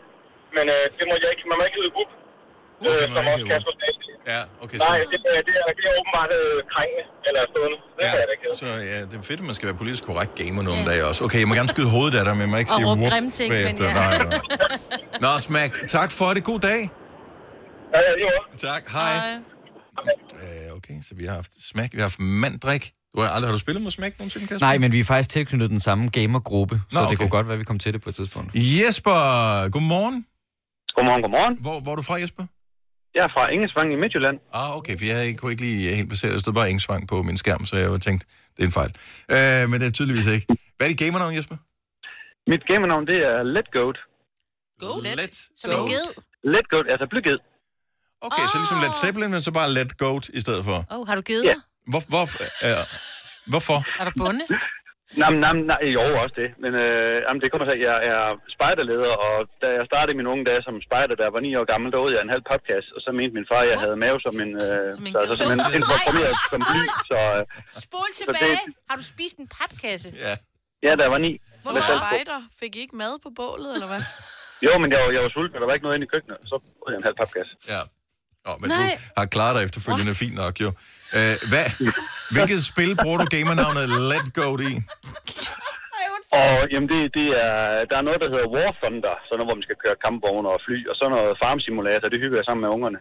men 0.57 0.65
øh, 0.77 0.85
det 0.99 1.05
må 1.09 1.15
jeg 1.23 1.29
ikke, 1.35 1.45
man 1.51 1.57
må 1.61 1.65
ikke 1.69 1.79
hedde 1.81 1.95
Whoop. 1.97 2.11
Kan 2.83 2.91
Øh, 2.91 3.07
som 3.15 3.23
ikke 3.25 3.33
også 3.35 3.47
Kasper 3.53 3.75
sagde. 3.81 3.93
Ja, 4.33 4.41
okay, 4.65 4.79
så, 4.79 4.85
Nej, 4.89 4.99
det, 5.13 5.19
er- 5.33 5.45
det, 5.49 5.55
er, 5.61 5.73
det 5.79 5.85
er 5.91 5.95
åbenbart 6.01 6.31
øh, 6.41 6.57
krængende, 6.73 7.05
eller 7.29 7.41
stående. 7.53 7.77
Det 7.97 8.03
ja. 8.05 8.33
ikke 8.35 8.45
hedde. 8.47 8.59
så 8.63 8.69
ja, 8.93 8.99
det 9.11 9.15
er 9.21 9.25
fedt, 9.31 9.41
at 9.43 9.47
man 9.51 9.55
skal 9.59 9.67
være 9.71 9.79
politisk 9.83 10.03
korrekt 10.11 10.33
gamer 10.41 10.63
nogle 10.69 10.83
ja. 10.85 10.91
dage 10.91 11.03
også. 11.11 11.21
Okay, 11.27 11.39
jeg 11.43 11.49
må 11.51 11.55
gerne 11.61 11.71
skyde 11.77 11.91
hovedet 11.97 12.15
af 12.21 12.25
dig, 12.29 12.35
men 12.39 12.43
jeg 12.47 12.51
må 12.55 12.57
ikke 12.63 12.73
Og 12.75 12.79
sige 12.79 12.87
råbe 12.91 13.01
whoop 13.01 13.13
grimme 13.15 13.31
ting, 13.39 13.49
men 13.53 13.57
bagefter. 13.65 13.85
ja. 13.89 13.95
Nej, 14.01 14.13
nej. 14.25 15.25
Nå, 15.25 15.31
Smack, 15.49 15.73
tak 15.97 16.11
for 16.19 16.29
det. 16.37 16.43
God 16.51 16.61
dag. 16.71 16.81
Ja, 17.95 17.99
ja, 18.09 18.13
jo. 18.25 18.29
Tak, 18.69 18.83
hej. 18.97 19.15
Øh, 20.43 20.77
okay, 20.79 20.97
så 21.07 21.13
vi 21.21 21.25
har 21.29 21.35
haft 21.41 21.53
Smack, 21.71 21.91
vi 21.97 21.99
har 22.03 22.09
haft 22.11 22.21
Mandrik. 22.43 22.85
Du 23.15 23.21
har 23.21 23.29
aldrig 23.29 23.49
har 23.49 23.53
du 23.53 23.59
spillet 23.59 23.83
med 23.83 23.91
Smack 23.91 24.19
nogensinde, 24.19 24.47
Kasper? 24.47 24.67
Nej, 24.67 24.79
men 24.79 24.93
vi 24.93 25.01
er 25.01 25.05
faktisk 25.05 25.31
tilknyttet 25.31 25.71
den 25.71 25.81
samme 25.81 26.09
gamergruppe, 26.09 26.75
så 26.91 26.95
Nå, 26.95 27.01
det 27.01 27.07
okay. 27.07 27.17
kunne 27.17 27.29
godt 27.29 27.47
være, 27.47 27.53
at 27.53 27.59
vi 27.59 27.65
kom 27.65 27.79
til 27.79 27.93
det 27.93 28.03
på 28.03 28.09
et 28.11 28.15
tidspunkt. 28.15 28.51
Jesper, 28.55 29.11
godmorgen. 29.69 30.27
Godmorgen, 30.95 31.23
godmorgen. 31.23 31.57
Hvor, 31.61 31.81
hvor 31.81 31.93
er 31.93 31.97
du 31.97 32.03
fra, 32.03 32.15
Jesper? 32.15 32.45
Jeg 33.15 33.25
er 33.25 33.29
fra 33.37 33.45
Ingesvang 33.55 33.93
i 33.93 33.97
Midtjylland. 33.97 34.37
Ah, 34.53 34.77
okay, 34.79 34.99
for 34.99 35.05
jeg 35.05 35.39
kunne 35.39 35.53
ikke 35.53 35.63
lige 35.63 35.95
helt 35.95 36.09
placere 36.09 36.29
det. 36.31 36.35
Der 36.35 36.41
stod 36.41 36.53
bare 36.53 36.71
Engsvang 36.71 37.09
på 37.09 37.23
min 37.23 37.37
skærm, 37.37 37.67
så 37.67 37.77
jeg 37.77 38.01
tænkt, 38.01 38.23
det 38.55 38.63
er 38.63 38.69
en 38.73 38.77
fejl. 38.81 38.93
Øh, 39.35 39.71
men 39.71 39.81
det 39.81 39.87
er 39.87 39.95
tydeligvis 39.99 40.27
ikke. 40.27 40.47
Hvad 40.77 40.87
er 40.87 40.89
dit 40.89 40.99
gamernavn, 40.99 41.35
Jesper? 41.37 41.57
Mit 42.51 42.63
gamernavn, 42.71 43.07
det 43.07 43.19
er 43.31 43.43
Let 43.57 43.69
Goat. 43.77 43.99
Goat? 44.83 45.03
Let 45.21 45.35
Som 45.61 45.71
en 45.71 45.89
ged. 45.93 46.07
Let 46.55 46.67
Goat, 46.73 46.87
altså 46.93 47.07
blyged. 47.13 47.39
Okay, 48.27 48.45
så 48.53 48.57
ligesom 48.63 48.79
Led 48.85 48.93
Zeppelin, 49.03 49.31
men 49.31 49.43
så 49.43 49.53
bare 49.53 49.69
Let 49.79 49.97
Goat 50.03 50.25
i 50.39 50.41
stedet 50.41 50.65
for. 50.65 50.79
Åh, 50.91 50.99
oh, 50.99 51.07
har 51.09 51.15
du 51.15 51.23
givet 51.31 51.45
Ja. 51.45 51.55
Hvor, 51.93 52.03
hvor, 52.13 52.25
øh, 52.67 52.85
hvorfor? 53.53 53.79
Er 54.01 54.05
der 54.09 54.15
bunde? 54.23 54.45
Nej, 55.23 55.33
nej, 55.45 55.55
nej, 55.73 55.83
jo, 55.97 56.03
også 56.23 56.37
det. 56.43 56.49
Men 56.65 56.73
øh, 56.85 57.15
jamen, 57.27 57.41
det 57.43 57.49
kommer 57.51 57.67
sig, 57.69 57.77
at 57.79 57.83
jeg 57.91 57.97
er 58.13 58.23
spejderleder, 58.57 59.13
og 59.27 59.35
da 59.63 59.67
jeg 59.79 59.85
startede 59.91 60.15
mine 60.21 60.31
unge 60.33 60.45
dage 60.51 60.63
som 60.69 60.75
spejder, 60.89 61.15
der 61.23 61.29
var 61.35 61.41
ni 61.47 61.51
år 61.61 61.67
gammel, 61.73 61.89
der 61.93 61.99
åd 62.05 62.11
jeg 62.15 62.23
en 62.29 62.35
halv 62.37 62.45
podcast, 62.53 62.89
og 62.97 63.01
så 63.05 63.09
mente 63.19 63.35
min 63.39 63.47
far, 63.51 63.61
at 63.65 63.71
jeg 63.73 63.79
havde 63.85 63.97
mave 64.07 64.19
som 64.27 64.35
en... 64.45 64.53
Øh, 64.67 64.87
Som 64.99 65.05
en 65.09 65.13
så, 65.15 65.19
altså, 65.23 65.35
som 65.43 65.51
en, 65.57 65.61
en 65.79 65.83
formeret 65.93 66.37
som 66.53 66.61
bly, 66.71 66.83
så 67.11 67.19
øh, 67.39 67.43
Spol 67.87 68.09
det- 68.11 68.17
tilbage. 68.21 68.59
Har 68.91 68.97
du 69.01 69.05
spist 69.15 69.37
en 69.43 69.49
papkasse? 69.59 70.09
Ja. 70.27 70.35
ja, 70.87 70.93
der 71.01 71.07
var 71.15 71.21
ni. 71.27 71.33
Hvorfor 71.65 71.95
spejder? 72.03 72.39
Fik 72.61 72.73
I 72.77 72.81
ikke 72.85 72.97
mad 73.05 73.13
på 73.25 73.31
bålet, 73.41 73.71
eller 73.77 73.89
hvad? 73.93 74.03
Jo, 74.67 74.73
men 74.83 74.89
jeg 74.93 74.99
var, 75.03 75.09
jeg 75.17 75.23
var 75.27 75.33
sulten, 75.37 75.55
og 75.57 75.61
der 75.63 75.69
var 75.69 75.75
ikke 75.77 75.87
noget 75.87 75.97
inde 75.99 76.07
i 76.09 76.13
køkkenet, 76.15 76.39
så 76.51 76.55
åd 76.83 76.89
jeg 76.93 76.99
en 77.03 77.07
halv 77.09 77.17
papkasse. 77.23 77.53
Ja. 77.75 77.83
Oh, 78.51 78.57
men 78.61 78.69
Nej. 78.69 78.79
du 78.79 79.21
har 79.21 79.27
klaret 79.37 79.53
dig 79.57 79.63
efterfølgende 79.69 80.15
fint 80.23 80.37
nok, 80.43 80.55
jo. 80.65 80.71
Øh, 81.19 81.35
hvad, 81.51 81.67
hvilket 82.35 82.61
spil 82.73 82.91
bruger 83.03 83.19
du 83.23 83.27
gamernavnet 83.37 83.87
Let 84.11 84.27
Goat 84.39 84.61
i? 84.73 84.75
Og 86.41 86.55
jamen, 86.73 86.89
det, 86.93 87.01
det 87.19 87.29
er, 87.47 87.59
der 87.91 87.97
er 88.01 88.05
noget, 88.09 88.19
der 88.23 88.29
hedder 88.33 88.49
War 88.55 88.71
Thunder, 88.81 89.15
sådan 89.27 89.37
noget, 89.39 89.49
hvor 89.49 89.57
man 89.61 89.67
skal 89.69 89.79
køre 89.85 89.97
kampvogne 90.07 90.49
og 90.55 90.59
fly, 90.67 90.79
og 90.91 90.95
så 90.99 91.05
noget 91.15 91.31
Farm 91.43 91.59
Simulator, 91.65 92.07
det 92.13 92.19
hygger 92.25 92.37
jeg 92.41 92.47
sammen 92.49 92.63
med 92.65 92.71
ungerne. 92.77 92.99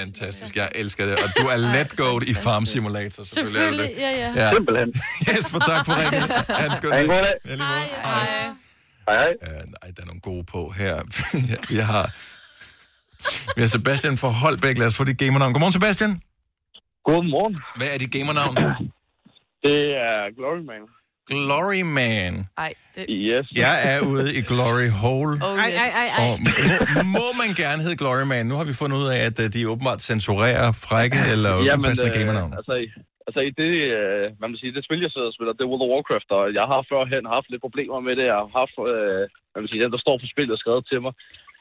Fantastisk, 0.00 0.52
jeg 0.60 0.68
elsker 0.82 1.02
det. 1.08 1.14
Og 1.24 1.28
du 1.38 1.44
er 1.54 1.58
let 1.76 1.90
goat 2.02 2.22
i 2.32 2.34
Farm 2.46 2.64
Simulator, 2.72 3.20
selvfølgelig. 3.28 3.62
er 3.66 3.70
du 3.70 3.78
det. 3.84 3.90
ja, 4.04 4.10
ja. 4.22 4.28
Ja. 4.42 4.48
Simpelthen. 4.54 4.88
Jesper, 5.28 5.60
tak 5.70 5.80
for 5.86 5.94
ringen. 6.00 6.22
Ha' 6.58 6.66
en 6.70 6.74
skøn 6.80 6.90
god 6.90 6.98
dag. 6.98 7.36
Ja, 7.50 7.56
måde. 7.56 7.66
Hej. 7.68 8.26
Hej, 9.08 9.16
hej. 9.22 9.32
Uh, 9.46 9.62
nej, 9.76 9.86
der 9.94 10.00
er 10.04 10.08
nogle 10.10 10.24
gode 10.30 10.44
på 10.54 10.60
her. 10.80 10.94
Vi 11.72 11.78
har, 11.90 12.04
vi 13.56 13.60
har 13.64 13.70
Sebastian 13.76 14.14
fra 14.22 14.28
Holbæk. 14.42 14.78
Lad 14.78 14.86
os 14.90 14.96
få 15.00 15.04
dit 15.10 15.18
gamernavn. 15.22 15.52
Godmorgen, 15.52 15.72
Sebastian. 15.78 16.12
Godmorgen. 17.08 17.54
Hvad 17.78 17.88
er 17.94 17.98
dit 18.02 18.12
gamernavn? 18.16 18.54
Det 19.66 19.80
er 20.08 20.18
Glory 20.38 20.62
Man. 20.70 20.82
Glory 21.32 21.82
Man. 22.00 22.32
Ej, 22.66 22.72
det... 22.94 23.04
Yes. 23.30 23.46
Jeg 23.64 23.74
er 23.92 23.98
ude 24.12 24.26
i 24.38 24.40
Glory 24.50 24.88
Hole. 25.02 25.34
Oh, 25.46 25.54
yes. 25.56 25.64
Ej, 25.64 25.90
ej, 26.02 26.08
ej, 26.18 26.22
Og 26.24 26.32
må, 26.44 26.50
må 27.16 27.26
man 27.42 27.50
gerne 27.62 27.80
hedde 27.84 27.98
Glory 28.02 28.24
Man? 28.32 28.44
Nu 28.50 28.54
har 28.60 28.66
vi 28.70 28.74
fundet 28.82 28.96
ud 29.02 29.08
af, 29.14 29.20
at 29.28 29.36
øh, 29.44 29.46
de 29.54 29.60
åbenbart 29.72 30.00
censurerer 30.10 30.68
frække 30.88 31.18
eller 31.34 31.52
upassende 31.78 32.10
gamernavn. 32.18 32.52
altså, 32.60 32.74
i- 32.84 32.92
altså 33.28 33.40
i 33.48 33.52
det, 33.62 33.72
øh, 33.98 34.24
hvad 34.38 34.48
man 34.52 34.58
siger, 34.60 34.72
det 34.76 34.84
spil, 34.88 35.00
jeg 35.06 35.12
sidder 35.14 35.28
og 35.30 35.36
spiller, 35.36 35.52
det 35.56 35.62
er 35.64 35.70
World 35.72 35.84
of 35.86 35.90
Warcraft, 35.94 36.28
og 36.38 36.44
jeg 36.58 36.66
har 36.72 36.80
førhen 36.92 37.24
haft 37.36 37.48
lidt 37.52 37.62
problemer 37.66 37.98
med 38.06 38.14
det. 38.18 38.24
Jeg 38.32 38.36
har 38.42 38.48
haft, 38.60 38.74
øh, 38.92 39.22
hvad 39.50 39.60
man 39.62 39.70
siger, 39.70 39.82
den, 39.84 39.92
der 39.96 40.02
står 40.06 40.16
på 40.22 40.26
spillet, 40.34 40.54
skrevet 40.62 40.84
til 40.90 40.98
mig, 41.04 41.12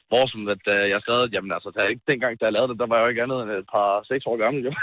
hvor 0.10 0.26
som 0.32 0.42
at, 0.56 0.64
øh, 0.74 0.84
jeg 0.90 0.96
har 0.98 1.06
skrevet, 1.06 1.34
jamen 1.36 1.52
altså, 1.56 1.70
der, 1.76 1.94
ikke 1.94 2.10
dengang, 2.12 2.34
da 2.40 2.46
jeg 2.46 2.56
lavede 2.56 2.72
det, 2.72 2.80
der 2.82 2.88
var 2.90 2.98
jeg 2.98 3.06
jo 3.06 3.12
ikke 3.12 3.24
andet 3.26 3.40
end 3.42 3.52
et 3.52 3.70
par 3.76 3.90
seks 4.12 4.24
år 4.30 4.38
gammel, 4.44 4.62
jo. 4.68 4.74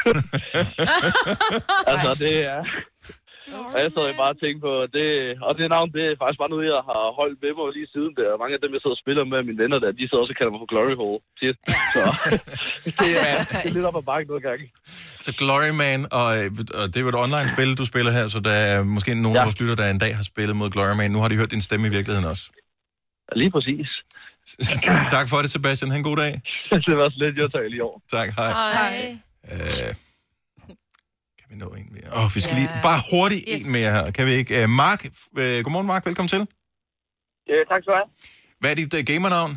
altså, 1.92 2.10
det 2.24 2.34
er... 2.54 2.60
Og 3.74 3.78
jeg 3.84 3.90
sad 3.92 4.06
bare 4.22 4.34
og 4.34 4.40
tænkte 4.42 4.60
på, 4.66 4.72
at 4.84 4.90
det, 4.98 5.08
og 5.46 5.52
det 5.58 5.64
navn, 5.76 5.88
det 5.96 6.02
er 6.04 6.20
faktisk 6.22 6.40
bare 6.42 6.52
noget, 6.54 6.66
jeg 6.74 6.82
har 6.90 7.02
holdt 7.20 7.38
med 7.42 7.52
mig 7.58 7.66
lige 7.76 7.88
siden 7.94 8.12
der. 8.18 8.40
Mange 8.42 8.54
af 8.56 8.60
dem, 8.62 8.74
jeg 8.74 8.80
sidder 8.82 8.96
og 8.98 9.02
spiller 9.04 9.24
med 9.32 9.40
mine 9.48 9.60
venner 9.62 9.78
der, 9.82 9.90
de 9.98 10.04
sidder 10.06 10.22
også 10.22 10.34
og 10.34 10.38
kalder 10.38 10.52
mig 10.52 10.60
for 10.62 10.70
Glory 10.72 10.94
Hole. 11.02 11.20
Så 11.94 12.02
det 13.02 13.12
er, 13.28 13.36
det 13.60 13.68
er 13.70 13.74
lidt 13.76 13.88
op 13.88 13.98
ad 14.00 14.06
bakken 14.10 14.28
nogle 14.32 14.44
gange. 14.48 14.64
Så 15.24 15.30
Glory 15.40 15.72
Man, 15.84 16.00
og, 16.20 16.28
øh, 16.38 16.46
og 16.80 16.84
det 16.90 16.96
er 16.98 17.04
jo 17.06 17.12
et 17.14 17.22
online-spil, 17.24 17.70
du 17.80 17.84
spiller 17.92 18.12
her, 18.18 18.26
så 18.34 18.38
der 18.48 18.56
er 18.70 18.76
måske 18.96 19.10
nogle 19.24 19.36
ja. 19.36 19.40
af 19.40 19.46
vores 19.46 19.58
lytter, 19.60 19.76
der 19.80 19.86
en 19.94 20.02
dag 20.04 20.12
har 20.20 20.26
spillet 20.32 20.54
mod 20.60 20.68
Glory 20.74 20.94
Man. 21.00 21.10
Nu 21.14 21.20
har 21.22 21.28
de 21.30 21.38
hørt 21.40 21.54
din 21.54 21.64
stemme 21.68 21.84
i 21.90 21.92
virkeligheden 21.96 22.28
også. 22.32 22.44
Lige 23.40 23.50
præcis. 23.56 23.88
tak 25.14 25.28
for 25.28 25.36
det, 25.42 25.50
Sebastian. 25.50 25.90
Ha' 25.90 25.98
en 25.98 26.04
god 26.04 26.16
dag. 26.16 26.32
det 26.86 26.96
var 26.96 27.08
så 27.10 27.16
lidt, 27.24 27.36
jeg 27.38 27.50
tager 27.52 27.68
lige 27.68 27.84
over. 27.84 27.98
Tak, 28.10 28.28
hej. 28.38 28.50
Hej. 28.50 29.18
Øh, 29.52 29.94
kan 31.38 31.46
vi 31.50 31.56
nå 31.56 31.68
en 31.68 31.88
mere? 31.92 32.08
Åh, 32.12 32.24
oh, 32.24 32.30
vi 32.34 32.40
skal 32.40 32.54
lige... 32.56 32.70
Bare 32.82 33.00
hurtigt 33.12 33.44
yes. 33.48 33.66
en 33.66 33.72
mere 33.72 33.90
her. 33.92 34.10
Kan 34.10 34.26
vi 34.26 34.32
ikke? 34.32 34.64
Uh, 34.64 34.70
Mark, 34.70 35.00
uh, 35.04 35.42
godmorgen 35.64 35.86
Mark, 35.86 36.06
velkommen 36.06 36.28
til. 36.28 36.42
Ja, 37.48 37.58
tak 37.70 37.78
skal 37.82 37.92
du 37.92 37.96
have. 38.00 38.10
Hvad 38.60 38.70
er 38.70 38.74
dit 38.74 38.94
uh, 38.94 39.00
gamernavn? 39.10 39.52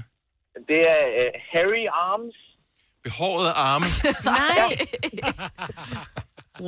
Det 0.70 0.80
er 0.94 1.02
uh, 1.22 1.30
Harry 1.54 1.86
Arms. 2.08 2.38
Behårede 3.04 3.52
arme. 3.52 3.86
Nej. 4.34 4.70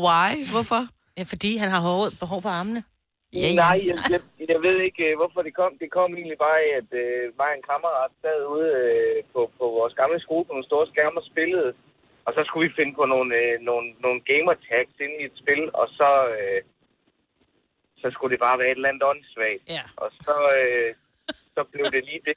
Why? 0.06 0.52
Hvorfor? 0.52 0.88
Ja, 1.18 1.24
fordi 1.24 1.58
han 1.58 1.70
har 1.70 1.80
hår, 1.80 2.10
behov 2.20 2.42
på 2.42 2.48
armene. 2.48 2.84
Ja, 3.34 3.50
Nej, 3.63 3.78
jeg, 3.88 3.98
jeg, 4.13 4.22
jeg 4.52 4.60
ved 4.65 4.78
ikke, 4.88 5.04
øh, 5.10 5.17
hvorfor 5.20 5.41
det 5.41 5.54
kom. 5.60 5.72
Det 5.84 5.89
kom 5.98 6.10
egentlig 6.17 6.39
bare 6.46 6.60
af, 6.65 6.72
at 6.82 6.89
øh, 7.04 7.24
mig 7.39 7.52
og 7.52 7.58
en 7.58 7.70
kammerat 7.72 8.12
sad 8.22 8.39
ude 8.56 8.70
øh, 8.84 9.24
på, 9.34 9.39
på 9.60 9.65
vores 9.78 9.94
gamle 10.02 10.20
skole 10.26 10.46
på 10.46 10.54
nogle 10.54 10.70
store 10.72 10.88
skærme 10.91 11.20
og 11.22 11.30
spillede. 11.32 11.74
Og 12.26 12.32
så 12.36 12.41
skulle 12.46 12.67
vi 12.67 12.78
finde 12.80 12.94
på 13.00 13.06
nogle, 13.13 13.32
øh, 13.41 13.54
nogle, 13.70 13.88
nogle 14.06 14.22
gamer 14.32 14.54
tags 14.70 14.96
ind 15.06 15.15
i 15.22 15.26
et 15.30 15.36
spil, 15.41 15.63
og 15.82 15.88
så, 16.00 16.12
øh, 16.38 16.62
så 18.02 18.08
skulle 18.12 18.32
det 18.34 18.41
bare 18.46 18.60
være 18.60 18.72
et 18.72 18.80
eller 18.80 18.89
andet 18.89 19.10
åndssvagt. 19.12 19.63
Ja. 19.78 19.84
Og 20.04 20.10
så, 20.26 20.38
øh, 20.60 20.89
så 21.56 21.62
blev 21.72 21.86
det 21.96 22.04
lige 22.10 22.24
det. 22.28 22.36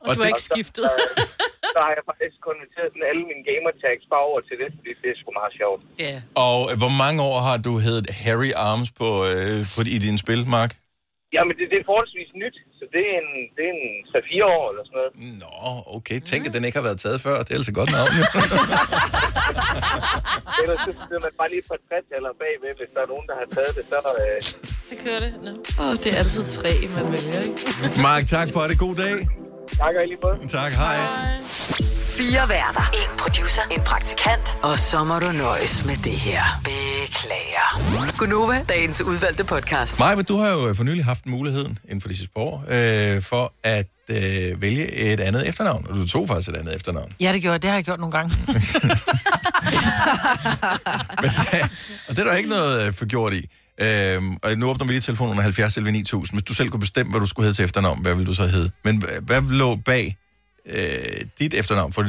Og, 0.00 0.06
og 0.06 0.10
du 0.14 0.18
har 0.22 0.28
ikke 0.32 0.48
skiftet. 0.52 0.84
Så, 0.84 0.92
øh, 1.20 1.70
så 1.74 1.78
har 1.84 1.90
jeg 1.96 2.04
faktisk 2.10 2.36
konverteret 2.48 2.88
sådan 2.92 3.06
alle 3.10 3.22
mine 3.30 3.42
gamer 3.48 3.72
tags 3.84 4.04
bare 4.12 4.24
over 4.30 4.40
til 4.48 4.56
det, 4.62 4.68
fordi 4.76 4.90
det 5.02 5.08
er 5.12 5.16
sgu 5.20 5.28
meget 5.40 5.54
sjovt. 5.60 5.80
Ja. 6.06 6.16
Og 6.46 6.58
øh, 6.70 6.74
hvor 6.82 6.92
mange 7.02 7.18
år 7.30 7.38
har 7.48 7.58
du 7.66 7.72
heddet 7.86 8.06
Harry 8.24 8.52
Arms 8.68 8.90
på, 9.00 9.08
øh, 9.30 9.58
på, 9.72 9.78
i 9.96 9.98
din 10.06 10.18
spil, 10.24 10.40
Mark? 10.58 10.72
Jamen, 11.36 11.54
det, 11.58 11.64
det 11.72 11.78
er 11.82 11.86
forholdsvis 11.92 12.30
nyt, 12.42 12.56
så 12.78 12.84
det 12.94 13.02
er 13.12 13.16
en, 13.24 13.30
det 13.56 13.62
er 13.68 13.72
en 13.78 13.86
3-4 14.12 14.56
år 14.58 14.64
eller 14.70 14.84
sådan 14.88 14.98
noget. 15.00 15.12
Nå, 15.42 15.56
okay. 15.96 16.18
Tænk, 16.30 16.42
at 16.48 16.52
den 16.56 16.62
ikke 16.68 16.78
har 16.80 16.86
været 16.88 17.00
taget 17.04 17.18
før. 17.26 17.36
Det 17.44 17.52
er 17.54 17.58
altså 17.62 17.74
godt 17.80 17.90
navn. 17.98 18.12
jo. 18.20 18.24
Ellers 20.62 20.80
så 20.86 20.92
sidder 21.06 21.22
man 21.26 21.32
bare 21.40 21.50
lige 21.54 21.64
på 21.68 21.74
et 21.78 21.82
trætaler 21.88 22.32
bagved, 22.42 22.72
hvis 22.80 22.90
der 22.94 23.00
er 23.06 23.08
nogen, 23.12 23.26
der 23.30 23.36
har 23.40 23.48
taget 23.56 23.72
det, 23.78 23.84
så... 23.92 23.98
Øh... 24.24 24.36
Det 24.90 24.96
kører 25.04 25.20
det. 25.24 25.32
No. 25.46 25.52
Åh, 25.80 25.86
oh, 25.86 25.94
det 26.02 26.08
er 26.14 26.18
altid 26.22 26.44
tre, 26.58 26.72
man 26.96 27.06
vælger, 27.14 27.40
ikke? 27.48 28.02
Mark, 28.08 28.22
tak 28.36 28.48
for 28.54 28.62
det. 28.70 28.76
God 28.84 28.94
dag. 29.04 29.16
Tak, 29.72 29.94
og 29.96 30.04
i 30.04 30.06
lige 30.06 30.18
måde. 30.22 30.48
Tak, 30.48 30.72
hej. 30.72 30.96
Fire 32.18 32.48
værter. 32.48 32.90
En 32.94 33.18
producer. 33.18 33.62
En 33.70 33.80
praktikant. 33.80 34.56
Og 34.62 34.78
så 34.78 35.04
må 35.04 35.18
du 35.18 35.32
nøjes 35.32 35.84
med 35.84 35.96
det 35.96 36.12
her. 36.12 36.42
Beklager. 36.64 38.18
Gunova, 38.18 38.64
dagens 38.68 39.02
udvalgte 39.02 39.44
podcast. 39.44 39.98
Maja, 39.98 40.22
du 40.22 40.36
har 40.36 40.48
jo 40.48 40.74
for 40.74 40.84
nylig 40.84 41.04
haft 41.04 41.26
muligheden 41.26 41.78
inden 41.84 42.00
for 42.00 42.08
de 42.08 42.16
sidste 42.16 42.32
par 42.36 42.42
år, 42.42 42.64
øh, 42.68 43.22
for 43.22 43.52
at 43.62 43.86
øh, 44.08 44.62
vælge 44.62 44.92
et 44.92 45.20
andet 45.20 45.48
efternavn. 45.48 45.86
Og 45.88 45.94
du 45.94 46.06
tog 46.08 46.28
faktisk 46.28 46.48
et 46.48 46.56
andet 46.56 46.76
efternavn. 46.76 47.10
Ja, 47.20 47.32
det 47.32 47.42
gjorde 47.42 47.52
jeg. 47.52 47.62
Det 47.62 47.70
har 47.70 47.76
jeg 47.76 47.84
gjort 47.84 48.00
nogle 48.00 48.12
gange. 48.12 48.36
Og 52.08 52.16
det 52.16 52.18
er 52.18 52.24
der 52.24 52.34
ikke 52.36 52.48
noget 52.48 52.86
øh, 52.86 52.92
forgjort 52.92 53.34
i. 53.34 53.48
Øhm, 53.80 54.36
og 54.42 54.58
nu 54.58 54.66
åbner 54.70 54.86
vi 54.86 54.92
lige 54.92 55.00
telefonen 55.00 55.30
under 55.30 55.42
70 55.42 55.76
11 55.76 55.92
9000. 55.92 56.36
Hvis 56.38 56.44
du 56.44 56.54
selv 56.54 56.68
kunne 56.70 56.80
bestemme, 56.80 57.10
hvad 57.10 57.20
du 57.20 57.26
skulle 57.26 57.44
hedde 57.46 57.56
til 57.58 57.64
efternavn, 57.64 58.02
hvad 58.02 58.14
ville 58.14 58.26
du 58.26 58.34
så 58.34 58.46
hedde? 58.46 58.70
Men 58.84 59.02
hvad, 59.22 59.42
lå 59.42 59.76
bag 59.76 60.16
øh, 60.66 61.02
dit 61.38 61.54
efternavn? 61.54 61.92
For 61.92 62.06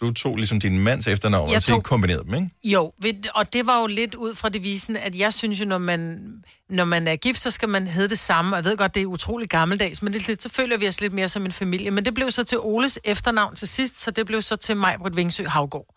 du 0.00 0.12
tog 0.12 0.36
ligesom 0.36 0.60
din 0.60 0.78
mands 0.78 1.06
efternavn, 1.06 1.48
Jeg 1.48 1.56
og 1.56 1.62
så 1.62 1.72
tog- 1.72 1.84
kombinerede 1.84 2.24
dem, 2.24 2.34
ikke? 2.34 2.48
Jo, 2.64 2.92
og 3.34 3.52
det 3.52 3.66
var 3.66 3.80
jo 3.80 3.86
lidt 3.86 4.14
ud 4.14 4.34
fra 4.34 4.48
devisen, 4.48 4.96
at 4.96 5.18
jeg 5.18 5.32
synes 5.34 5.60
jo, 5.60 5.64
når 5.64 5.78
man, 5.78 6.20
når 6.68 6.84
man 6.84 7.08
er 7.08 7.16
gift, 7.16 7.40
så 7.40 7.50
skal 7.50 7.68
man 7.68 7.86
hedde 7.86 8.08
det 8.08 8.18
samme. 8.18 8.52
Og 8.52 8.56
jeg 8.56 8.64
ved 8.64 8.76
godt, 8.76 8.94
det 8.94 9.02
er 9.02 9.06
utrolig 9.06 9.48
gammeldags, 9.48 10.02
men 10.02 10.12
det 10.12 10.28
lidt, 10.28 10.42
så 10.42 10.48
føler 10.48 10.76
vi 10.76 10.88
os 10.88 11.00
lidt 11.00 11.12
mere 11.12 11.28
som 11.28 11.44
en 11.44 11.52
familie. 11.52 11.90
Men 11.90 12.04
det 12.04 12.14
blev 12.14 12.30
så 12.30 12.44
til 12.44 12.58
Oles 12.58 12.98
efternavn 13.04 13.56
til 13.56 13.68
sidst, 13.68 14.00
så 14.00 14.10
det 14.10 14.26
blev 14.26 14.42
så 14.42 14.56
til 14.56 14.76
Majbrit 14.76 15.16
Vingsø 15.16 15.44
Havgård. 15.46 15.94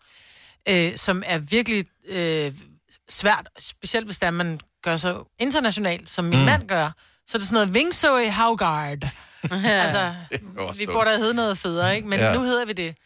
Øh, 0.68 0.96
som 0.96 1.22
er 1.26 1.38
virkelig 1.38 1.84
øh, 2.08 2.52
svært, 3.08 3.48
specielt 3.58 4.06
hvis 4.06 4.18
der 4.18 4.30
man 4.30 4.60
gør 4.84 4.96
sig 4.96 5.14
internationalt, 5.38 6.08
som 6.08 6.24
min 6.24 6.38
Mm. 6.38 6.44
mand 6.44 6.68
gør. 6.68 6.90
Så 7.26 7.36
er 7.36 7.38
det 7.38 7.48
sådan 7.48 7.54
noget 7.54 7.74
Vingsø 7.74 8.28
Havgård. 8.30 8.98
altså, 9.64 10.14
vi 10.78 10.86
burde 10.86 11.10
have 11.10 11.18
heddet 11.18 11.36
noget 11.36 11.58
federe, 11.58 11.96
ikke? 11.96 12.08
Men 12.08 12.18
Ja. 12.18 12.34
nu 12.34 12.42
hedder 12.42 12.64
vi 12.66 12.72
det. 12.72 12.96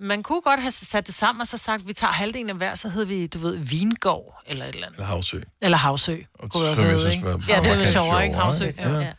Man 0.00 0.22
kunne 0.22 0.40
godt 0.40 0.60
have 0.60 0.70
sat 0.70 1.06
det 1.06 1.14
sammen 1.14 1.40
og 1.40 1.46
så 1.46 1.56
sagt, 1.58 1.80
at 1.82 1.88
vi 1.88 1.92
tager 1.92 2.12
halvdelen 2.12 2.50
af 2.50 2.56
hver, 2.56 2.74
så 2.74 2.88
hedder 2.88 3.06
vi, 3.06 3.26
du 3.26 3.38
ved, 3.38 3.56
Vingård 3.56 4.42
eller 4.46 4.64
et 4.64 4.74
eller 4.74 4.86
andet. 4.86 4.96
Eller 4.98 5.06
Havsø. 5.08 5.40
Eller 5.62 5.78
Havsø. 5.78 6.16
Kunne 6.50 6.62
vi 6.64 6.68
også 6.70 6.82
hedde, 6.82 7.12
ikke? 7.14 7.28
Ja, 7.28 7.32
det 7.34 7.50
er 7.50 7.62
markant 7.62 7.88
sjovere, 7.88 8.24
ikke? 8.24 8.36
Havsø. 8.36 8.70
Ja. 8.78 8.90
Ja. 9.00 9.12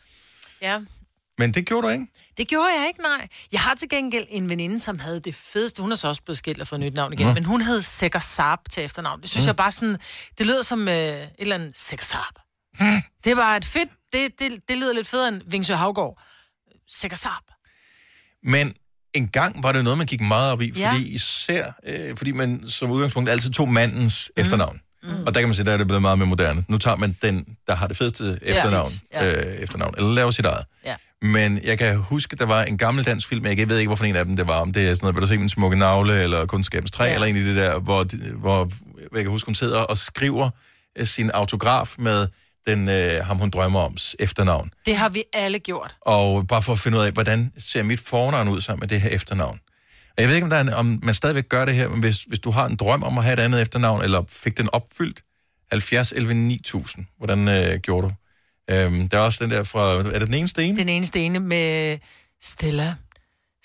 ja. 0.61 0.79
Men 1.37 1.53
det 1.53 1.65
gjorde 1.65 1.87
du 1.87 1.91
ikke? 1.91 2.05
Det 2.37 2.47
gjorde 2.47 2.69
jeg 2.79 2.87
ikke, 2.87 3.01
nej. 3.01 3.27
Jeg 3.51 3.59
har 3.61 3.75
til 3.75 3.89
gengæld 3.89 4.25
en 4.29 4.49
veninde, 4.49 4.79
som 4.79 4.99
havde 4.99 5.19
det 5.19 5.35
fedeste. 5.35 5.81
Hun 5.81 5.91
er 5.91 5.95
så 5.95 6.07
også 6.07 6.21
blevet 6.21 6.37
skilt 6.37 6.61
og 6.61 6.67
fået 6.67 6.81
nyt 6.81 6.93
navn 6.93 7.13
igen. 7.13 7.27
Nå. 7.27 7.33
Men 7.33 7.45
hun 7.45 7.61
hed 7.61 7.81
Sikker 7.81 8.19
Saab 8.19 8.59
til 8.71 8.83
efternavn. 8.83 9.21
Det 9.21 9.29
synes 9.29 9.43
Mm. 9.45 9.47
jeg 9.47 9.55
bare 9.55 9.71
sådan... 9.71 9.97
Det 10.37 10.45
lyder 10.45 10.61
som 10.61 10.87
øh, 10.87 10.93
et 10.95 11.29
eller 11.37 11.55
andet 11.55 11.77
Sikker 11.77 12.05
Saab. 12.05 12.33
det 13.25 13.37
var 13.37 13.55
et 13.55 13.65
fedt... 13.65 13.89
Det, 14.13 14.39
det, 14.39 14.51
det 14.69 14.77
lyder 14.77 14.93
lidt 14.93 15.07
federe 15.07 15.27
end 15.27 15.41
Vingsø 15.47 15.73
Havgård. 15.75 16.21
Sikker 16.89 17.17
Saab. 17.17 17.43
Men 18.43 18.73
en 19.13 19.27
gang 19.27 19.63
var 19.63 19.71
det 19.71 19.83
noget, 19.83 19.97
man 19.97 20.07
gik 20.07 20.21
meget 20.21 20.51
op 20.51 20.61
i, 20.61 20.71
fordi 20.71 20.79
Ja. 20.81 20.95
især, 20.95 21.71
øh, 21.85 22.17
fordi 22.17 22.31
man 22.31 22.69
som 22.69 22.91
udgangspunkt 22.91 23.29
altid 23.29 23.51
tog 23.51 23.69
mandens 23.69 24.31
mm. 24.37 24.41
efternavn. 24.41 24.81
Mm. 25.03 25.09
Og 25.27 25.33
der 25.33 25.39
kan 25.39 25.47
man 25.49 25.55
sige, 25.55 25.65
der 25.65 25.71
er 25.73 25.77
det 25.77 25.87
blevet 25.87 26.01
meget 26.01 26.17
mere 26.17 26.27
moderne. 26.27 26.65
Nu 26.67 26.77
tager 26.77 26.97
man 26.97 27.17
den, 27.21 27.57
der 27.67 27.75
har 27.75 27.87
det 27.87 27.97
fedeste 27.97 28.39
efternavn. 28.41 28.91
Ja. 29.13 29.39
øh, 29.55 29.55
efternavn 29.61 29.93
eller 29.97 30.11
laver 30.13 30.31
sit 30.31 30.45
eget. 30.45 30.65
Ja. 30.85 30.95
Men 31.21 31.59
jeg 31.63 31.77
kan 31.77 31.97
huske, 31.97 32.35
der 32.35 32.45
var 32.45 32.63
en 32.63 32.77
gammel 32.77 33.05
dansk 33.05 33.27
film, 33.27 33.45
jeg 33.45 33.69
ved 33.69 33.77
ikke, 33.77 33.89
hvorfor 33.89 34.05
en 34.05 34.15
af 34.15 34.25
dem 34.25 34.35
det 34.35 34.47
var, 34.47 34.59
om 34.59 34.73
det 34.73 34.89
er 34.89 34.93
sådan 34.93 34.99
noget, 35.01 35.15
vil 35.15 35.21
du 35.21 35.27
se 35.27 35.37
min 35.37 35.49
smukke 35.49 35.77
navle, 35.77 36.23
eller 36.23 36.45
kunskabens 36.45 36.91
træ, 36.91 37.05
ja. 37.05 37.13
eller 37.13 37.27
en 37.27 37.35
af 37.35 37.43
det 37.43 37.55
der, 37.55 37.79
hvor, 37.79 38.07
hvor 38.39 38.71
jeg 39.11 39.21
kan 39.21 39.31
huske, 39.31 39.47
hun 39.47 39.55
sidder 39.55 39.79
og 39.79 39.97
skriver 39.97 40.49
øh, 40.99 41.07
sin 41.07 41.31
autograf 41.31 41.95
med 41.99 42.27
den, 42.67 42.89
øh, 42.89 43.25
ham 43.25 43.37
hun 43.37 43.49
drømmer 43.49 43.79
oms 43.79 44.15
efternavn. 44.19 44.71
Det 44.85 44.97
har 44.97 45.09
vi 45.09 45.23
alle 45.33 45.59
gjort. 45.59 45.95
Og 46.01 46.47
bare 46.47 46.63
for 46.63 46.73
at 46.73 46.79
finde 46.79 46.97
ud 46.97 47.03
af, 47.03 47.11
hvordan 47.11 47.51
ser 47.57 47.83
mit 47.83 47.99
fornavn 47.99 48.47
ud 48.47 48.61
sammen 48.61 48.79
med 48.79 48.87
det 48.87 49.01
her 49.01 49.09
efternavn. 49.09 49.59
Og 50.17 50.21
jeg 50.21 50.27
ved 50.27 50.35
ikke, 50.35 50.45
om, 50.45 50.49
der 50.49 50.57
er 50.57 50.61
en, 50.61 50.73
om 50.73 50.99
man 51.03 51.13
stadigvæk 51.13 51.49
gør 51.49 51.65
det 51.65 51.75
her, 51.75 51.89
men 51.89 51.99
hvis, 51.99 52.23
hvis 52.23 52.39
du 52.39 52.51
har 52.51 52.65
en 52.65 52.75
drøm 52.75 53.03
om 53.03 53.17
at 53.17 53.23
have 53.23 53.33
et 53.33 53.39
andet 53.39 53.61
efternavn, 53.61 54.03
eller 54.03 54.23
fik 54.29 54.57
den 54.57 54.69
opfyldt, 54.73 55.21
70 55.71 56.11
11 56.11 56.33
9000, 56.33 57.05
hvordan 57.17 57.47
øh, 57.47 57.79
gjorde 57.79 58.07
du? 58.07 58.13
Øhm, 58.69 59.09
der 59.09 59.17
er 59.17 59.21
også 59.21 59.43
den 59.43 59.51
der 59.51 59.63
fra, 59.63 59.91
er 59.93 60.03
det 60.19 60.27
den 60.27 60.33
eneste 60.33 60.63
ene? 60.63 60.77
Den 60.79 60.89
eneste 60.89 61.19
ene 61.19 61.39
med 61.39 61.97
Stella. 62.41 62.95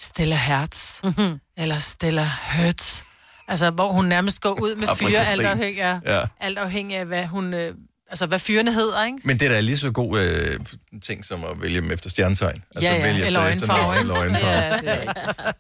Stella 0.01 0.37
Hertz. 0.37 1.03
Mhm. 1.05 1.41
eller 1.57 1.79
Stella 1.79 2.31
Hertz. 2.43 3.03
Altså, 3.49 3.71
hvor 3.71 3.93
hun 3.93 4.05
nærmest 4.05 4.41
går 4.41 4.63
ud 4.63 4.75
med 4.75 4.89
fyre, 4.97 5.19
alt 5.19 5.29
sten. 5.29 5.47
afhængig, 5.47 5.83
af, 5.83 6.01
Ja. 6.07 6.21
alt 6.41 6.59
afhængig 6.59 6.97
af, 6.97 7.05
hvad 7.07 7.27
hun... 7.27 7.55
Øh, 7.55 7.75
Altså, 8.11 8.27
hvad 8.27 8.39
fyrene 8.39 8.73
hedder, 8.75 9.05
ikke? 9.05 9.19
Men 9.25 9.41
det 9.41 9.47
er 9.47 9.53
da 9.53 9.61
lige 9.61 9.79
så 9.79 9.91
god 9.91 10.21
øh, 10.21 10.61
ting 11.03 11.25
som 11.25 11.45
at 11.45 11.63
vælge 11.63 11.81
dem 11.81 11.91
efter 11.91 12.11
stjernetegn. 12.11 12.63
Altså 12.75 12.91
Ja, 12.91 12.97
ja, 12.97 13.03
vælge 13.03 13.27
eller 13.27 13.47
efter 13.47 13.73
øjenfarve, 13.75 13.95
ikke? 13.95 14.01
eller 14.01 14.17
øjenfarve. 14.17 14.47
Ja, 14.49 14.77
det 14.77 15.05
er. 15.39 15.53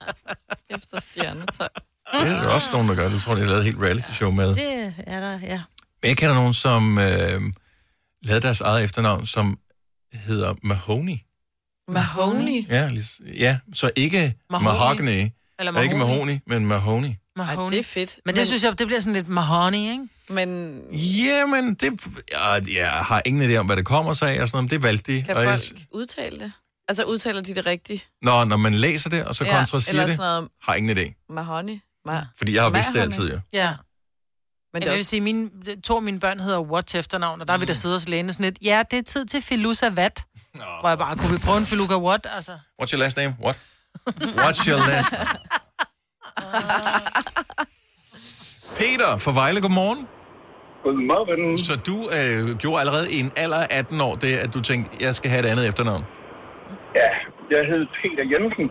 Efter 0.77 1.01
stjernetegn. 1.01 1.69
Det 2.13 2.21
er 2.29 2.43
der 2.43 2.49
også 2.49 2.69
nogen, 2.73 2.89
der 2.89 2.95
gør. 2.95 3.09
Det 3.09 3.21
tror 3.23 3.33
jeg, 3.33 3.37
de 3.37 3.43
har 3.43 3.49
lavet 3.49 3.59
et 3.59 3.65
helt 3.65 3.79
reality 3.83 4.11
show 4.11 4.31
med. 4.31 4.49
Det 4.55 4.95
er 5.07 5.21
der, 5.21 5.33
ja. 5.43 5.61
Men 6.03 6.09
jeg 6.09 6.17
kender 6.17 6.35
nogen, 6.35 6.55
som 6.55 6.99
øh, 6.99 7.41
lavede 8.23 8.43
deres 8.43 8.61
eget 8.61 8.85
efternavn, 8.85 9.27
som 9.27 9.59
hedder 10.15 10.55
Mahoney. 10.63 11.17
Mahoney. 11.89 12.69
Ja, 12.69 12.89
lis- 12.89 13.21
ja 13.41 13.59
så 13.75 13.91
ikke 13.97 14.35
Mahoney. 14.51 14.65
Mahogany. 14.69 15.29
Eller 15.59 15.73
Ja, 15.73 15.81
Ikke 15.81 15.97
Mahoney. 15.97 16.15
Mahoney, 16.17 16.39
men 16.47 16.67
Mahoney. 16.67 17.11
Mahoney. 17.37 17.65
Ej, 17.65 17.71
det 17.71 17.79
er 17.79 17.83
fedt. 17.85 18.19
Men 18.27 18.37
det 18.37 18.47
synes 18.47 18.65
jeg, 18.65 18.79
det 18.79 18.87
bliver 18.87 19.01
sådan 19.01 19.13
lidt 19.13 19.29
mahoney, 19.29 19.79
ikke? 19.79 20.09
Men 20.29 20.81
Jamen, 20.93 21.75
det, 21.75 21.93
jeg, 22.33 22.63
jeg 22.75 22.91
har 22.91 23.23
ingen 23.25 23.51
idé 23.51 23.57
om, 23.57 23.67
hvad 23.67 23.77
det 23.77 23.85
kommer 23.85 24.13
sig 24.13 24.37
af, 24.37 24.43
og 24.43 24.49
sådan 24.49 24.57
noget, 24.57 24.71
men 24.71 24.77
det 24.77 24.83
valgte 24.83 25.13
de. 25.13 25.23
kan 25.23 25.37
og 25.37 25.43
jeg, 25.43 25.61
folk 25.69 25.81
udtale 25.93 26.39
det? 26.41 26.53
Altså, 26.89 27.05
udtaler 27.05 27.41
de 27.41 27.55
det 27.55 27.67
rigtigt? 27.67 28.09
når, 28.23 28.45
når 28.45 28.57
man 28.57 28.75
læser 28.75 29.11
det, 29.11 29.25
og 29.25 29.35
så 29.37 29.45
Ja, 29.45 29.57
kontra 29.57 29.81
siger 29.81 30.07
det, 30.07 30.19
noget- 30.19 30.49
har 30.63 30.75
ingen 30.75 30.99
idé. 30.99 31.25
Mahoney? 31.35 31.77
Ma- 32.09 32.13
Fordi 32.39 32.55
jeg 32.55 32.63
har 32.63 32.71
vidst 32.71 32.89
det 32.89 32.95
Mahoney. 32.97 33.15
altid, 33.17 33.33
jo. 33.33 33.41
Ja. 33.53 33.73
Men 34.73 34.83
det 34.83 34.87
jeg 34.87 34.93
er 34.93 34.97
vil 34.97 35.01
også- 35.01 35.11
sige, 35.11 35.21
mine, 35.21 35.51
to 35.85 35.97
af 35.97 36.03
mine 36.03 36.21
børn 36.21 36.41
hedder 36.41 36.61
What 36.61 36.87
til 36.87 37.01
efternavn, 37.01 37.41
og 37.41 37.49
der 37.49 37.59
vil 37.59 37.69
der 37.69 37.75
sidde 37.75 37.95
og 37.95 38.01
læne 38.09 38.33
sådan 38.33 38.45
lidt, 38.45 38.59
ja, 38.63 38.83
det 38.91 38.99
er 38.99 39.03
tid 39.03 39.27
til 39.27 39.43
Filusa 39.43 39.89
Vat. 39.89 40.25
Hvor 40.81 40.89
jeg 40.89 40.99
bare, 40.99 41.17
kunne 41.17 41.31
vi 41.33 41.39
prøve 41.47 41.59
en 41.59 41.67
Filuka 41.67 41.97
What? 41.97 42.27
Altså. 42.37 42.53
What's 42.83 42.93
your 42.93 42.99
last 43.01 43.17
name? 43.17 43.37
What? 43.45 43.59
What's 44.43 44.69
your 44.71 44.79
last 44.89 45.09
Peter 48.79 49.11
fra 49.25 49.33
Vejle, 49.33 49.61
godmorgen. 49.61 50.01
Godmorgen. 50.85 51.59
Så 51.59 51.75
du 51.91 51.97
øh, 52.19 52.57
gjorde 52.63 52.81
allerede 52.81 53.07
i 53.13 53.21
en 53.21 53.33
alder 53.37 53.57
af 53.57 53.67
18 53.71 54.01
år 54.01 54.15
det, 54.15 54.33
at 54.45 54.55
du 54.55 54.61
tænkte, 54.61 55.05
jeg 55.07 55.15
skal 55.15 55.31
have 55.31 55.41
et 55.45 55.49
andet 55.53 55.69
efternavn. 55.69 56.05
Ja, 57.01 57.09
jeg 57.55 57.63
hed 57.71 57.83
Peter 57.99 58.25
Jensen. 58.33 58.67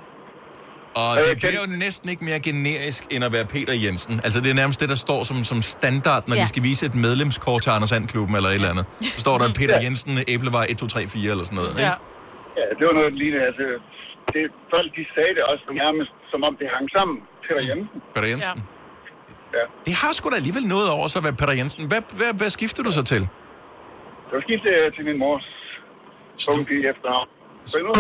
Og 0.96 1.08
Og 1.08 1.18
det 1.18 1.30
jeg 1.30 1.38
bliver 1.38 1.62
jo 1.66 1.68
næsten 1.86 2.10
ikke 2.10 2.24
mere 2.30 2.40
generisk, 2.40 3.02
end 3.14 3.24
at 3.28 3.32
være 3.38 3.46
Peter 3.46 3.74
Jensen. 3.86 4.14
Altså, 4.26 4.38
det 4.44 4.50
er 4.50 4.58
nærmest 4.64 4.80
det, 4.82 4.90
der 4.90 5.00
står 5.08 5.24
som, 5.30 5.38
som 5.52 5.60
standard, 5.62 6.24
når 6.28 6.36
ja. 6.36 6.40
Ja. 6.40 6.44
vi 6.46 6.48
skal 6.54 6.64
vise 6.64 6.86
et 6.86 6.96
medlemskort 6.96 7.62
til 7.66 7.70
Anders 7.76 7.90
Sand-klubben 7.90 8.36
eller 8.36 8.50
et 8.50 8.56
eller 8.56 8.70
andet. 8.74 8.86
Så 9.16 9.20
står 9.26 9.36
der 9.42 9.48
Peter 9.60 9.78
Jensen, 9.86 10.12
Æblevej 10.28 10.66
1, 10.70 10.78
2, 10.78 10.88
3, 10.88 11.08
4 11.08 11.32
eller 11.32 11.44
sådan 11.44 11.56
noget. 11.56 11.70
Ikke? 11.70 11.82
Ja. 11.82 11.94
Ja, 12.60 12.66
det 12.78 12.84
var 12.90 12.94
noget 13.00 13.14
lignende. 13.22 13.46
Altså, 13.50 13.66
det, 14.34 14.42
folk 14.74 14.88
de 14.98 15.04
sagde 15.16 15.34
det 15.38 15.44
også 15.52 15.64
nærmest, 15.84 16.12
som 16.32 16.40
om 16.48 16.54
det 16.60 16.68
hang 16.76 16.88
sammen. 16.98 17.18
Peter 17.46 17.64
Jensen. 17.70 17.98
Peter 18.16 18.28
Jensen. 18.34 18.60
Ja. 19.58 19.64
Det 19.88 19.94
har 20.02 20.12
sgu 20.18 20.26
da 20.30 20.36
alligevel 20.36 20.66
noget 20.76 20.88
over 20.98 21.08
sig 21.12 21.20
at 21.22 21.26
være 21.28 21.38
Peter 21.42 21.56
Jensen. 21.60 21.82
Hvad, 21.92 22.02
hvad, 22.20 22.32
hvad 22.40 22.50
skifter 22.58 22.82
du 22.88 22.92
så 23.00 23.04
til? 23.14 23.22
Så 24.30 24.36
skiftede 24.46 24.74
jeg 24.84 24.94
til 24.96 25.04
min 25.10 25.18
mors 25.24 25.46
unge 26.50 26.90
efternavn. 26.92 27.28
Så 27.72 27.78
nu 27.88 27.92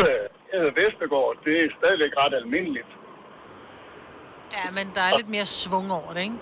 jeg 0.52 0.58
hedder 0.62 0.76
Vestergaard. 0.82 1.34
Det 1.46 1.54
er 1.64 1.68
stadigvæk 1.80 2.12
ret 2.22 2.34
almindeligt. 2.42 2.92
Ja, 4.58 4.66
men 4.78 4.86
der 4.96 5.04
er 5.08 5.12
lidt 5.20 5.32
mere 5.36 5.48
svung 5.62 5.88
over 6.00 6.12
det, 6.16 6.24
ikke? 6.28 6.40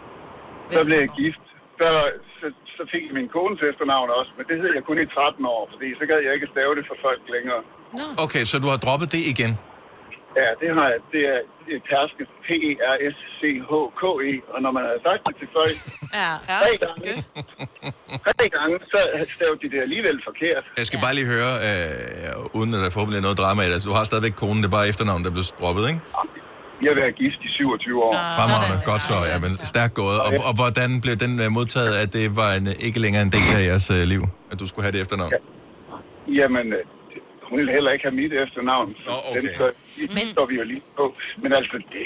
Så 0.71 0.79
blev 0.89 0.99
jeg 1.05 1.11
gift. 1.23 1.43
Der, 1.81 1.93
så, 2.39 2.45
så 2.77 2.83
fik 2.91 3.03
jeg 3.07 3.13
min 3.19 3.29
kones 3.37 3.59
efternavn 3.69 4.09
også, 4.19 4.31
men 4.37 4.43
det 4.49 4.55
hed 4.61 4.71
jeg 4.77 4.83
kun 4.89 4.97
i 5.05 5.05
13 5.05 5.45
år, 5.55 5.63
fordi 5.73 5.87
så 5.99 6.03
gad 6.09 6.19
jeg 6.25 6.33
ikke 6.37 6.47
stave 6.55 6.71
det 6.77 6.85
for 6.89 6.97
folk 7.05 7.21
længere. 7.35 7.61
Okay, 8.25 8.43
så 8.49 8.55
du 8.63 8.67
har 8.73 8.79
droppet 8.85 9.07
det 9.15 9.23
igen? 9.33 9.51
Ja, 10.39 10.49
det 10.61 10.69
har 10.77 10.87
jeg. 10.93 10.99
Det 11.13 11.21
er, 11.33 11.39
det 11.65 11.73
er 11.77 11.81
Perske. 11.89 12.23
P-E-R-S-C-H-K-E. 12.45 14.33
Og 14.53 14.59
når 14.65 14.71
man 14.77 14.83
har 14.89 14.95
sagt 15.07 15.21
det 15.27 15.35
til 15.41 15.47
folk 15.57 15.75
ja. 16.21 16.31
tre 16.63 16.71
gange, 16.85 17.11
tre 18.25 18.45
gange, 18.57 18.75
så 18.91 18.99
stavede 19.35 19.59
de 19.63 19.67
det 19.73 19.79
alligevel 19.87 20.17
forkert. 20.29 20.63
Jeg 20.81 20.85
skal 20.89 20.99
ja. 20.99 21.03
bare 21.05 21.15
lige 21.19 21.29
høre, 21.35 21.53
øh, 21.67 22.57
uden 22.59 22.69
at 22.75 22.79
der 22.83 22.89
forhåbentlig 22.95 23.19
er 23.21 23.25
noget 23.27 23.39
drama 23.43 23.59
i 23.63 23.67
det. 23.69 23.75
Altså, 23.77 23.87
du 23.91 23.95
har 23.99 24.05
stadigvæk 24.11 24.35
konen, 24.43 24.59
det 24.63 24.67
er 24.71 24.75
bare 24.79 24.87
efternavn, 24.91 25.21
der 25.25 25.31
blev 25.37 25.45
droppet, 25.59 25.83
ikke? 25.91 26.01
Jeg 26.83 26.89
har 26.91 26.97
været 27.03 27.15
gift 27.23 27.39
i 27.47 27.49
27 27.49 28.03
år. 28.07 28.13
Fremragende, 28.37 28.77
godt 28.91 29.03
så. 29.09 29.17
Ja, 29.31 29.37
men 29.45 29.51
stærkt 29.73 29.93
gået. 30.01 30.17
Og, 30.25 30.31
og 30.47 30.53
hvordan 30.59 30.89
blev 31.03 31.15
den 31.25 31.33
uh, 31.43 31.47
modtaget, 31.57 31.93
at 32.03 32.09
det 32.17 32.25
var 32.41 32.49
en, 32.59 32.67
ikke 32.87 32.99
længere 33.05 33.23
en 33.27 33.31
del 33.37 33.47
af 33.57 33.61
jeres 33.69 33.87
uh, 33.95 34.03
liv, 34.13 34.23
at 34.51 34.57
du 34.61 34.65
skulle 34.69 34.83
have 34.85 34.93
det 34.95 35.01
efternavn? 35.05 35.31
Ja. 35.35 35.41
Jamen, 36.39 36.67
øh, 36.77 36.83
hun 37.49 37.57
ville 37.59 37.71
heller 37.77 37.91
ikke 37.91 38.03
have 38.07 38.15
mit 38.15 38.33
efternavn. 38.33 38.95
Så 39.05 39.11
okay. 39.31 39.41
den 39.41 39.49
står, 39.55 39.71
Men... 40.15 40.25
står 40.33 40.45
vi 40.45 40.55
jo 40.55 40.63
lige 40.63 40.81
på. 40.97 41.15
Men 41.43 41.53
altså, 41.53 41.75
det, 41.93 42.05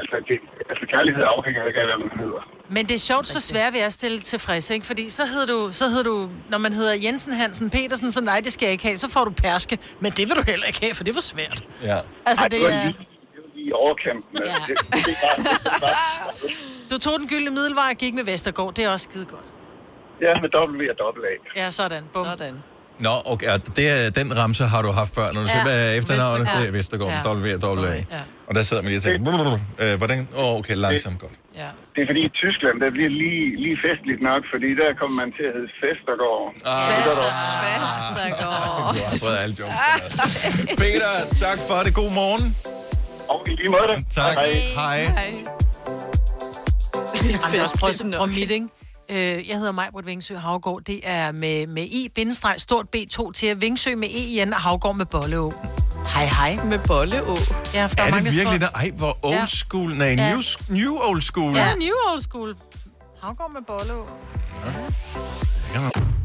altså, 0.00 0.16
det, 0.28 0.38
altså 0.70 0.84
kærlighed 0.94 1.24
afhænger 1.36 1.66
ikke 1.66 1.80
af, 1.80 1.86
hvad 1.86 1.98
man 2.08 2.18
hedder. 2.18 2.42
Men 2.68 2.86
det 2.88 2.94
er 2.94 2.98
sjovt, 3.10 3.26
så 3.26 3.40
svært 3.40 3.72
vi 3.72 3.78
er 3.78 3.88
stille 3.88 4.18
tilfreds, 4.18 4.70
ikke? 4.70 4.86
Fordi 4.86 5.08
så 5.10 5.24
hedder 5.26 5.46
du, 5.54 5.72
så 5.72 5.84
hedder 5.88 6.02
du, 6.02 6.30
når 6.48 6.58
man 6.58 6.72
hedder 6.72 6.94
Jensen 7.04 7.32
Hansen 7.32 7.70
Petersen, 7.70 8.12
så 8.12 8.20
nej, 8.20 8.40
det 8.44 8.52
skal 8.52 8.66
jeg 8.66 8.72
ikke 8.72 8.84
have. 8.84 8.96
Så 8.96 9.08
får 9.08 9.24
du 9.24 9.30
perske, 9.30 9.78
men 10.00 10.12
det 10.12 10.28
vil 10.28 10.36
du 10.36 10.42
heller 10.46 10.66
ikke 10.66 10.80
have, 10.82 10.94
for 10.94 11.04
det 11.04 11.14
for 11.14 11.20
svært. 11.20 11.64
Ja. 11.82 11.96
Altså, 12.26 12.44
Ej, 12.44 12.48
det 12.48 12.60
var 12.62 12.68
er... 12.68 12.84
lige, 12.84 12.96
det 13.34 13.40
var 13.44 13.50
lige 13.54 13.66
i 13.68 13.72
overkanten. 13.72 14.24
Ja. 14.34 14.40
Altså, 14.50 14.62
det, 14.68 14.78
det, 14.78 15.04
det, 15.06 15.16
er 15.22 15.36
det, 15.36 15.80
bare, 15.80 16.50
Du 16.90 16.98
tog 16.98 17.18
den 17.20 17.28
gyldne 17.28 17.50
middelvej 17.50 17.88
og 17.90 17.96
gik 17.96 18.14
med 18.14 18.24
Vestergaard. 18.24 18.74
Det 18.74 18.84
er 18.84 18.90
også 18.90 19.04
skide 19.10 19.24
godt. 19.24 19.44
ja, 20.20 20.32
med 20.42 20.48
W 20.80 20.90
og 20.90 20.98
dobbelt 20.98 21.26
A. 21.26 21.60
Ja, 21.60 21.70
sådan. 21.70 22.04
Bum. 22.14 22.24
Sådan. 22.24 22.62
Nå, 23.06 23.14
okay, 23.32 23.48
og 23.54 23.60
det 23.76 24.16
den 24.18 24.38
ramse 24.38 24.64
har 24.64 24.82
du 24.82 24.90
haft 25.00 25.14
før. 25.14 25.26
Når 25.32 25.40
du 25.40 25.40
Ja, 25.40 25.42
ja. 25.46 25.48
siger, 25.52 25.64
hvad 25.64 25.78
er 25.86 25.92
efternavnet? 25.98 26.40
Vestergaard. 26.46 26.62
Det 26.62 26.68
er 26.68 26.72
Vestergaard, 26.78 27.12
Ja. 27.12 27.48
ja. 27.50 27.74
W. 27.74 27.86
Ja. 28.16 28.22
Og 28.48 28.52
der 28.56 28.62
sidder 28.68 28.82
man 28.82 28.88
lige 28.92 28.98
og 28.98 29.02
tænker, 29.02 29.58
øh, 29.82 29.98
hvordan? 29.98 30.18
Åh, 30.36 30.44
oh, 30.44 30.58
okay, 30.58 30.74
langsomt 30.86 31.18
godt. 31.24 31.32
Ja. 31.62 31.68
Det 31.94 32.00
er 32.04 32.06
fordi 32.10 32.22
i 32.30 32.32
Tyskland, 32.42 32.76
der 32.84 32.90
bliver 32.96 33.10
lige, 33.22 33.44
lige 33.64 33.76
festligt 33.86 34.20
nok, 34.30 34.42
fordi 34.52 34.68
der 34.80 34.88
kommer 35.00 35.16
man 35.22 35.28
til 35.38 35.44
at 35.50 35.52
hedde 35.56 35.70
Festergaard. 35.80 36.46
Ah. 36.72 36.88
Vestergaard. 37.84 38.94
Du 38.96 39.00
har 39.10 39.18
fået 39.24 39.36
alle 39.42 39.54
der. 39.60 39.68
Peter, 40.84 41.12
tak 41.44 41.58
for 41.68 41.78
det. 41.86 41.92
God 42.00 42.10
morgen. 42.20 42.44
Og 43.32 43.38
i 43.50 43.52
lige 43.60 43.68
måde. 43.76 43.94
Tak. 44.18 44.32
Hej. 44.34 44.52
Hej. 44.80 44.98
Hej. 45.18 45.32
Jeg 47.32 47.40
prøver 47.50 47.64
at 47.64 47.70
prøve 47.80 48.26
mit, 48.38 48.50
ikke? 48.50 48.68
Øh, 49.10 49.48
jeg 49.48 49.56
hedder 49.58 49.72
Majbert 49.72 50.06
Vingsø 50.06 50.36
Havgård. 50.36 50.82
Det 50.82 51.00
er 51.02 51.32
med, 51.32 51.66
med 51.66 51.82
I, 51.82 52.08
bindestreg, 52.14 52.54
stort 52.58 52.86
B2 52.96 53.32
til 53.32 53.60
Vingsø 53.60 53.96
med 53.96 54.08
E 54.08 54.10
igen, 54.12 54.54
og 54.54 54.60
Havgård 54.60 54.96
med 54.96 55.06
Bolleå. 55.06 55.52
Hej, 56.14 56.24
hej. 56.24 56.64
Med 56.64 56.78
Bolleå. 56.78 57.36
Ja, 57.74 57.86
for 57.86 57.94
der 57.94 58.02
er, 58.02 58.06
Er 58.06 58.10
mange, 58.10 58.24
det 58.24 58.32
der 58.36 58.38
virkelig 58.40 58.60
der? 58.60 58.68
Ej, 58.68 58.90
hvor 58.96 59.18
old 59.22 59.34
Ja. 59.34 59.46
school. 59.46 59.94
Nej, 59.96 60.06
Ja. 60.08 60.30
new, 60.32 60.40
new 60.68 60.98
old 61.00 61.22
school. 61.22 61.54
Ja, 61.56 61.74
new 61.74 61.94
old 62.12 62.20
school. 62.20 62.56
Havgård 63.22 63.50
med 63.52 63.60
Bolleå. 63.66 64.06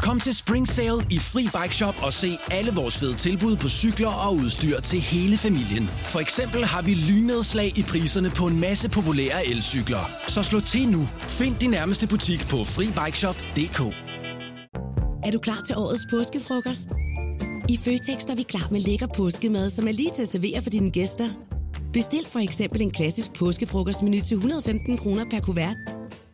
Kom 0.02 0.20
til 0.20 0.36
Spring 0.36 0.68
Sale 0.68 1.06
i 1.12 1.20
Fri 1.20 1.44
Bike 1.44 1.76
Shop 1.76 1.96
og 2.02 2.14
se 2.14 2.38
alle 2.52 2.72
vores 2.72 2.98
fede 2.98 3.16
tilbud 3.16 3.56
på 3.56 3.70
cykler 3.70 4.10
og 4.28 4.36
udstyr 4.36 4.80
til 4.82 5.00
hele 5.00 5.38
familien. 5.38 5.90
For 6.08 6.20
eksempel 6.20 6.66
har 6.66 6.82
vi 6.82 6.94
lynedslag 6.94 7.78
i 7.78 7.84
priserne 7.84 8.30
på 8.30 8.48
en 8.48 8.60
masse 8.60 8.90
populære 8.90 9.48
elcykler. 9.48 10.12
Så 10.28 10.44
slå 10.44 10.60
til 10.60 10.90
nu. 10.90 11.08
Find 11.28 11.56
din 11.56 11.70
nærmeste 11.70 12.08
butik 12.08 12.48
på 12.48 12.64
FriBikeShop.dk 12.64 13.80
Er 15.26 15.32
du 15.32 15.40
klar 15.40 15.62
til 15.68 15.76
årets 15.78 16.02
påskefrokost? 16.10 16.90
I 17.70 17.78
Føtex 17.78 18.26
er 18.26 18.36
vi 18.36 18.44
klar 18.44 18.68
med 18.72 18.80
lækker 18.80 19.08
påskemad, 19.08 19.70
som 19.70 19.88
er 19.88 19.92
lige 19.92 20.12
til 20.16 20.22
at 20.22 20.28
servere 20.28 20.62
for 20.62 20.70
dine 20.70 20.92
gæster. 20.92 21.30
Bestil 21.94 22.26
for 22.30 22.40
eksempel 22.40 22.82
en 22.82 22.92
klassisk 22.92 23.34
påskefrokostmenu 23.34 24.22
til 24.22 24.36
115 24.36 24.98
kroner 24.98 25.26
per 25.32 25.40
kuvert. 25.40 25.76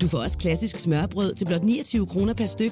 Du 0.01 0.07
får 0.07 0.17
også 0.17 0.37
klassisk 0.37 0.79
smørbrød 0.79 1.35
til 1.35 1.45
blot 1.45 1.63
29 1.63 2.07
kroner 2.07 2.33
per 2.33 2.45
styk. 2.45 2.71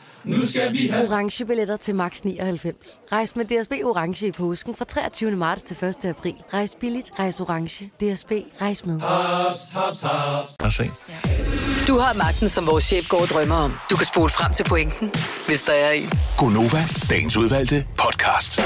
Nu 0.23 0.45
skal 0.45 0.73
vi 0.73 0.87
have... 0.87 1.05
Orange 1.11 1.45
billetter 1.45 1.77
til 1.77 1.95
max 1.95 2.21
99. 2.21 2.99
Rejs 3.11 3.35
med 3.35 3.45
DSB 3.45 3.71
Orange 3.83 4.27
i 4.27 4.31
påsken 4.31 4.75
fra 4.75 4.85
23. 4.85 5.31
marts 5.31 5.63
til 5.63 5.85
1. 5.85 6.05
april. 6.05 6.35
Rejs 6.53 6.77
billigt, 6.79 7.11
rejs 7.19 7.39
orange. 7.39 7.85
DSB, 7.85 8.31
rejs 8.61 8.85
med. 8.85 8.99
Haps. 8.99 9.59
Lad 10.59 10.67
os 10.67 10.73
se. 10.73 10.83
Du 11.87 11.97
har 11.97 12.17
magten, 12.17 12.49
som 12.49 12.67
vores 12.67 12.83
chef 12.83 13.07
går 13.07 13.21
og 13.21 13.27
drømmer 13.27 13.55
om. 13.55 13.73
Du 13.89 13.95
kan 13.95 14.05
spole 14.05 14.29
frem 14.29 14.53
til 14.53 14.63
pointen, 14.63 15.11
hvis 15.47 15.61
der 15.61 15.73
er 15.73 15.91
en. 15.91 16.09
Gonova, 16.37 16.83
dagens 17.09 17.37
udvalgte 17.37 17.87
podcast. 17.97 18.61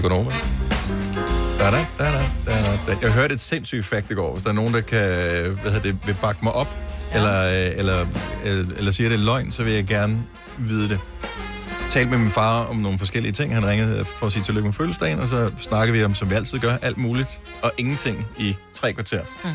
Er 0.00 0.08
Gunova. 0.08 0.30
Da, 1.58 1.70
da, 1.70 1.84
da, 1.98 2.12
da, 2.46 2.78
da. 2.86 2.96
Jeg 3.02 3.12
hørte 3.12 3.34
et 3.34 3.40
sindssygt 3.40 3.86
fakt 3.86 4.10
i 4.10 4.14
går. 4.14 4.32
Hvis 4.32 4.42
der 4.42 4.48
er 4.48 4.54
nogen, 4.54 4.74
der 4.74 4.80
kan, 4.80 5.00
hvad 5.62 5.72
hedder 5.72 5.80
det, 5.80 5.98
vil 6.06 6.16
bakke 6.22 6.40
mig 6.42 6.52
op, 6.52 6.68
ja. 7.12 7.16
eller, 7.16 7.40
øh, 7.40 7.78
eller, 7.78 8.06
eller, 8.44 8.76
eller 8.76 8.92
siger, 8.92 9.08
det 9.08 9.20
er 9.20 9.24
løgn, 9.24 9.52
så 9.52 9.62
vil 9.62 9.72
jeg 9.72 9.84
gerne 9.86 10.22
vide 10.58 10.88
det. 10.88 11.00
Talte 11.88 12.10
med 12.10 12.18
min 12.18 12.30
far 12.30 12.64
om 12.64 12.76
nogle 12.76 12.98
forskellige 12.98 13.32
ting. 13.32 13.54
Han 13.54 13.66
ringede 13.66 14.04
for 14.04 14.26
at 14.26 14.32
sige 14.32 14.42
tillykke 14.42 14.66
med 14.66 14.72
fødselsdagen, 14.72 15.18
og 15.18 15.28
så 15.28 15.50
snakkede 15.58 15.98
vi 15.98 16.04
om, 16.04 16.14
som 16.14 16.30
vi 16.30 16.34
altid 16.34 16.58
gør, 16.58 16.76
alt 16.82 16.98
muligt 16.98 17.40
og 17.62 17.72
ingenting 17.78 18.26
i 18.38 18.56
tre 18.74 18.92
kvarter. 18.92 19.22
Mm. 19.44 19.50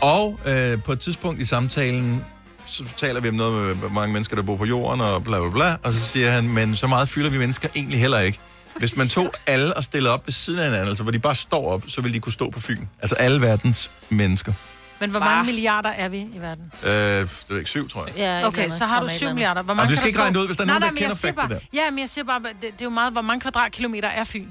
Og 0.00 0.40
øh, 0.46 0.82
på 0.82 0.92
et 0.92 1.00
tidspunkt 1.00 1.40
i 1.40 1.44
samtalen, 1.44 2.24
så 2.66 2.82
taler 2.96 3.20
vi 3.20 3.28
om 3.28 3.34
noget 3.34 3.66
med, 3.66 3.74
hvor 3.74 3.88
mange 3.88 4.12
mennesker, 4.12 4.36
der 4.36 4.42
bor 4.42 4.56
på 4.56 4.64
jorden, 4.64 5.00
og 5.00 5.24
bla 5.24 5.40
bla 5.40 5.50
bla, 5.50 5.76
og 5.82 5.92
så 5.92 6.00
siger 6.00 6.30
han, 6.30 6.48
men 6.48 6.76
så 6.76 6.86
meget 6.86 7.08
fylder 7.08 7.30
vi 7.30 7.38
mennesker 7.38 7.68
egentlig 7.74 8.00
heller 8.00 8.18
ikke. 8.18 8.38
Hvis 8.78 8.96
man 8.96 9.08
tog 9.08 9.32
alle 9.46 9.76
og 9.76 9.84
stillede 9.84 10.14
op 10.14 10.26
ved 10.26 10.32
siden 10.32 10.58
af 10.58 10.64
hinanden, 10.64 10.88
altså 10.88 11.02
hvor 11.02 11.12
de 11.12 11.18
bare 11.18 11.34
står 11.34 11.72
op, 11.72 11.82
så 11.88 12.00
ville 12.00 12.14
de 12.14 12.20
kunne 12.20 12.32
stå 12.32 12.50
på 12.50 12.60
Fyn. 12.60 12.84
Altså 13.02 13.14
alle 13.14 13.40
verdens 13.40 13.90
mennesker. 14.08 14.52
Men 15.00 15.10
hvor 15.10 15.20
mange 15.20 15.44
milliarder 15.44 15.90
er 15.90 16.08
vi 16.08 16.18
i 16.18 16.38
verden? 16.38 16.72
Øh, 16.82 16.90
det 16.90 17.28
er 17.50 17.56
ikke 17.56 17.70
syv, 17.70 17.88
tror 17.90 18.06
jeg. 18.06 18.14
Ja, 18.16 18.46
Okay, 18.46 18.70
så 18.70 18.86
har 18.86 19.00
du 19.00 19.08
7 19.08 19.26
milliarder. 19.28 19.62
Hvor 19.62 19.72
Jamen, 19.72 19.76
mange 19.76 19.88
du 19.88 19.88
kan 19.88 19.96
skal 19.96 20.08
ikke 20.08 20.20
regne 20.20 20.34
det 20.34 20.40
ud, 20.40 20.46
hvis 20.46 20.56
der 20.56 20.62
er 20.62 20.66
Nej, 20.66 20.78
nogen, 20.78 20.94
nej, 20.94 21.08
der 21.08 21.14
jeg 21.24 21.34
kender 21.34 21.48
bare, 21.48 21.60
Ja, 21.74 21.90
men 21.90 21.98
jeg 21.98 22.08
siger 22.08 22.24
bare, 22.24 22.38
det, 22.38 22.54
det 22.62 22.68
er 22.80 22.84
jo 22.84 22.90
meget, 22.90 23.12
hvor 23.12 23.22
mange 23.22 23.40
kvadratkilometer 23.40 24.08
er 24.08 24.24
Fyn. 24.24 24.44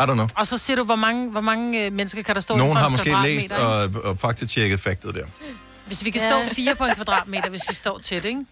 I 0.00 0.02
don't 0.02 0.12
know. 0.12 0.26
Og 0.34 0.46
så 0.46 0.58
siger 0.58 0.76
du, 0.76 0.84
hvor 0.84 0.96
mange, 0.96 1.30
hvor 1.30 1.40
mange 1.40 1.84
øh, 1.86 1.92
mennesker 1.92 2.22
kan 2.22 2.34
der 2.34 2.40
stå 2.40 2.56
Nogen 2.56 2.76
har 2.76 2.88
måske 2.88 3.16
læst 3.22 3.50
og, 3.52 3.90
og 4.04 4.18
faktatjekket 4.18 4.80
faktet 4.80 5.14
der. 5.14 5.24
Hvis 5.86 6.04
vi 6.04 6.10
kan 6.10 6.20
Ja. 6.20 6.28
stå 6.44 6.54
fire 6.54 6.74
på 6.74 6.84
en 6.84 6.94
kvadratmeter, 6.94 7.50
hvis 7.50 7.62
vi 7.68 7.74
står 7.74 7.98
tæt, 7.98 8.24
ikke? 8.24 8.44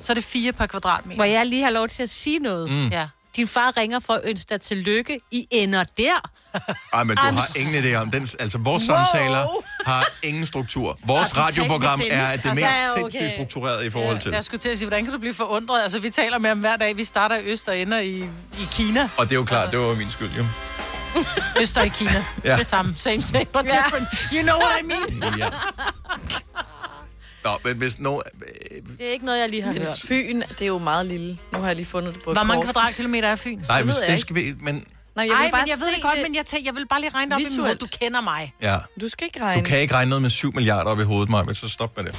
Så 0.00 0.12
er 0.12 0.14
det 0.14 0.24
fire 0.24 0.52
per 0.52 0.66
kvadratmeter. 0.66 1.18
Må 1.18 1.24
jeg 1.24 1.46
lige 1.46 1.62
have 1.62 1.74
lov 1.74 1.88
til 1.88 2.02
at 2.02 2.10
sige 2.10 2.38
noget? 2.38 2.70
Mm. 2.70 2.88
Ja. 2.88 3.06
Din 3.36 3.48
far 3.48 3.76
ringer 3.76 3.98
for 4.00 4.12
at 4.14 4.20
ønske 4.24 4.46
dig 4.50 4.60
tillykke. 4.60 5.20
I 5.30 5.46
ender 5.50 5.84
der. 5.96 6.30
Ej, 6.92 7.04
men 7.04 7.16
du 7.16 7.22
I'm 7.22 7.32
har 7.34 7.48
ingen 7.58 7.84
idé 7.84 7.94
om 7.94 8.10
den. 8.10 8.28
Altså, 8.38 8.58
vores 8.58 8.82
Wow. 8.88 8.96
samtaler 8.96 9.46
har 9.86 10.06
ingen 10.22 10.46
struktur. 10.46 10.98
Vores 11.06 11.36
radioprogram 11.36 12.00
er 12.10 12.36
det 12.36 12.44
mest 12.44 12.62
Altså, 12.66 13.00
okay. 13.00 13.00
sindssygt 13.10 13.30
struktureret 13.30 13.84
i 13.84 13.90
forhold 13.90 14.20
til. 14.20 14.30
Jeg 14.32 14.44
skulle 14.44 14.60
til 14.60 14.68
at 14.68 14.78
sige, 14.78 14.86
hvordan 14.88 15.04
kan 15.04 15.12
du 15.12 15.18
blive 15.18 15.34
forundret? 15.34 15.82
Altså, 15.82 15.98
vi 15.98 16.10
taler 16.10 16.38
med 16.38 16.48
ham 16.50 16.58
hver 16.58 16.76
dag. 16.76 16.96
Vi 16.96 17.04
starter 17.04 17.36
i 17.36 17.44
Øst 17.44 17.68
og 17.68 17.78
ender 17.78 17.98
i, 17.98 18.18
i 18.60 18.66
Kina. 18.72 19.08
Og 19.16 19.24
det 19.24 19.32
er 19.32 19.36
jo 19.36 19.44
klart, 19.44 19.70
det 19.70 19.78
var 19.78 19.94
min 19.94 20.10
skyld, 20.10 20.30
jo. 20.38 20.44
Øst 21.60 21.76
og 21.78 21.86
i 21.86 21.88
Kina. 21.88 22.24
Ja. 22.44 22.50
ja. 22.50 22.56
Det 22.58 22.66
samme. 22.66 22.94
Same, 22.96 23.22
same, 23.22 23.44
but 23.44 23.64
Ja. 23.64 23.82
different. 23.84 24.08
You 24.32 24.42
know 24.42 24.58
what 24.60 24.80
I 24.80 24.86
mean? 24.86 25.38
Ja. 25.38 25.48
Nå, 27.44 27.58
men 27.64 27.76
hvis 27.76 28.00
nogen... 28.00 28.22
Det 28.98 29.06
er 29.08 29.12
ikke 29.12 29.24
noget, 29.24 29.40
jeg 29.40 29.48
lige 29.48 29.62
har 29.62 29.72
hørt. 29.72 30.04
Fyn, 30.06 30.40
det 30.40 30.62
er 30.62 30.66
jo 30.66 30.78
meget 30.78 31.06
lille. 31.06 31.38
Nu 31.52 31.58
har 31.58 31.66
jeg 31.66 31.76
lige 31.76 31.86
fundet 31.86 32.14
det 32.14 32.22
på 32.22 32.32
Hvor 32.32 32.42
mange 32.42 32.62
kvadratkilometer 32.64 33.28
er 33.28 33.36
Fyn? 33.36 33.58
Nej, 33.58 33.76
jeg 33.76 33.86
det 33.86 34.08
ikke. 34.08 34.18
skal 34.18 34.36
vi... 34.36 34.42
Men 34.60 34.84
Nej, 35.16 35.26
jeg 35.28 35.34
Ej, 35.36 35.42
vil 35.44 35.50
bare 35.50 35.60
men 35.62 35.68
jeg 35.68 35.76
ved 35.78 35.88
se 35.88 35.94
det 35.94 36.02
godt, 36.02 36.18
men 36.22 36.34
jeg, 36.34 36.46
tænker, 36.46 36.68
jeg 36.70 36.74
vil 36.74 36.86
bare 36.88 37.00
lige 37.00 37.10
regne 37.14 37.30
det 37.30 37.34
op 37.34 37.40
i 37.40 37.44
min 37.50 37.60
hoved. 37.60 37.76
Du 37.76 37.86
kender 38.00 38.20
mig. 38.20 38.54
ja, 38.62 38.76
Du 39.00 39.08
skal 39.08 39.24
ikke 39.24 39.38
du 39.38 39.44
regne. 39.44 39.64
kan 39.64 39.78
ikke 39.78 39.94
regne 39.94 40.08
noget 40.08 40.22
med 40.22 40.30
7 40.30 40.54
milliarder 40.54 40.90
op 40.90 41.00
i 41.00 41.02
hovedet, 41.02 41.28
Maja, 41.28 41.42
men 41.44 41.54
så 41.54 41.68
stop 41.68 41.96
med 41.96 42.04
det. 42.04 42.14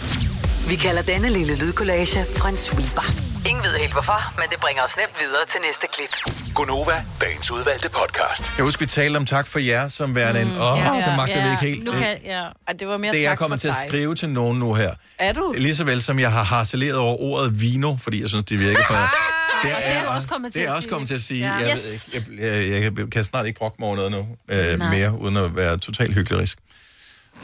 Vi 0.69 0.75
kalder 0.75 1.01
denne 1.01 1.29
lille 1.29 1.55
lydkollage 1.59 2.25
en 2.49 2.57
sweeper. 2.57 3.03
Ingen 3.49 3.63
ved 3.63 3.71
helt 3.79 3.91
hvorfor, 3.93 4.33
men 4.39 4.45
det 4.49 4.59
bringer 4.59 4.83
os 4.83 4.97
nemt 4.97 5.19
videre 5.19 5.45
til 5.47 5.59
næste 5.65 5.87
klip. 5.93 6.09
Gunova, 6.55 7.03
dagens 7.21 7.51
udvalgte 7.51 7.89
podcast. 7.89 8.53
Jeg 8.57 8.63
husker, 8.63 8.85
vi 8.85 8.89
talte 8.89 9.17
om 9.17 9.25
tak 9.25 9.47
for 9.47 9.59
jer 9.59 9.87
som 9.87 10.15
værende 10.15 10.41
en... 10.41 10.47
Åh, 10.47 10.77
ja, 10.79 11.03
det 11.07 11.15
magter 11.17 11.43
vi 11.45 11.49
ikke 11.51 11.61
helt. 11.65 11.83
Nu 11.83 11.91
Det, 11.91 11.99
kan, 11.99 12.17
ja. 12.25 12.43
Det 12.79 12.87
var 12.87 12.97
mere 12.97 13.11
det 13.11 13.17
er 13.19 13.21
jeg 13.23 13.29
tak 13.31 13.37
kommer 13.37 13.57
til 13.57 13.67
at 13.67 13.75
dig. 13.81 13.89
skrive 13.89 14.15
til 14.15 14.29
nogen 14.29 14.59
nu 14.59 14.73
her. 14.73 14.91
Er 15.19 15.33
du? 15.33 15.53
Lige 15.57 15.75
så 15.75 15.83
vel 15.83 16.01
som 16.03 16.19
jeg 16.19 16.31
har 16.31 16.43
harceleret 16.43 16.97
over 16.97 17.17
ordet 17.21 17.61
vino, 17.61 17.95
fordi 18.01 18.21
jeg 18.21 18.29
synes, 18.29 18.45
det 18.45 18.59
virker 18.59 18.83
for... 18.87 19.30
Det 19.63 19.75
det 19.77 19.95
er 19.95 20.03
du 20.05 20.09
også 20.09 20.27
kommet 20.27 20.53
til 20.53 20.61
det 20.61 20.67
er 20.67 20.71
at 20.71 20.75
også 20.75 20.83
sige. 20.83 20.91
kommet 20.91 21.07
til 21.07 21.15
at 21.15 21.21
sige. 21.21 21.45
Ja. 21.45 21.53
Jeg, 21.55 21.77
Yes. 21.77 22.13
jeg, 22.13 22.23
jeg, 22.39 22.69
jeg, 22.83 22.97
jeg 22.99 23.09
kan 23.11 23.23
snart 23.23 23.47
ikke 23.47 23.57
brokke 23.57 23.75
mig 23.79 23.87
over 23.87 23.95
noget 23.95 24.11
nu 24.11 24.37
øh, 24.49 24.77
Nej. 24.79 24.89
mere, 24.97 25.19
uden 25.19 25.37
at 25.37 25.55
være 25.55 25.77
totalt 25.77 26.13
hyggelig. 26.15 26.47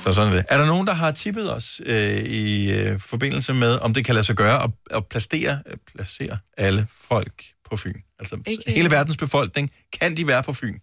Så 0.04 0.14
sådan 0.14 0.34
er 0.34 0.36
det. 0.38 0.46
Er 0.50 0.58
der 0.58 0.66
nogen, 0.66 0.88
der 0.88 0.94
har 0.94 1.12
tippet 1.12 1.54
os 1.54 1.82
øh, 1.86 2.18
i 2.24 2.72
øh, 2.72 3.00
forbindelse 3.00 3.54
med, 3.54 3.80
om 3.80 3.94
det 3.94 4.06
kan 4.06 4.16
lade 4.16 4.26
sig 4.26 4.36
gøre 4.36 4.64
at, 4.64 4.70
at 4.92 5.06
placere, 5.06 5.60
øh, 5.66 5.78
placere 5.96 6.38
alle 6.58 6.88
folk 7.10 7.44
på 7.70 7.78
Fyn? 7.78 8.02
Altså 8.20 8.40
Ikke- 8.46 8.64
hele 8.72 8.92
verdens 8.92 9.18
befolkning, 9.18 9.72
kan 10.00 10.18
de 10.18 10.28
være 10.28 10.44
på 10.44 10.54
Fyn? 10.54 10.80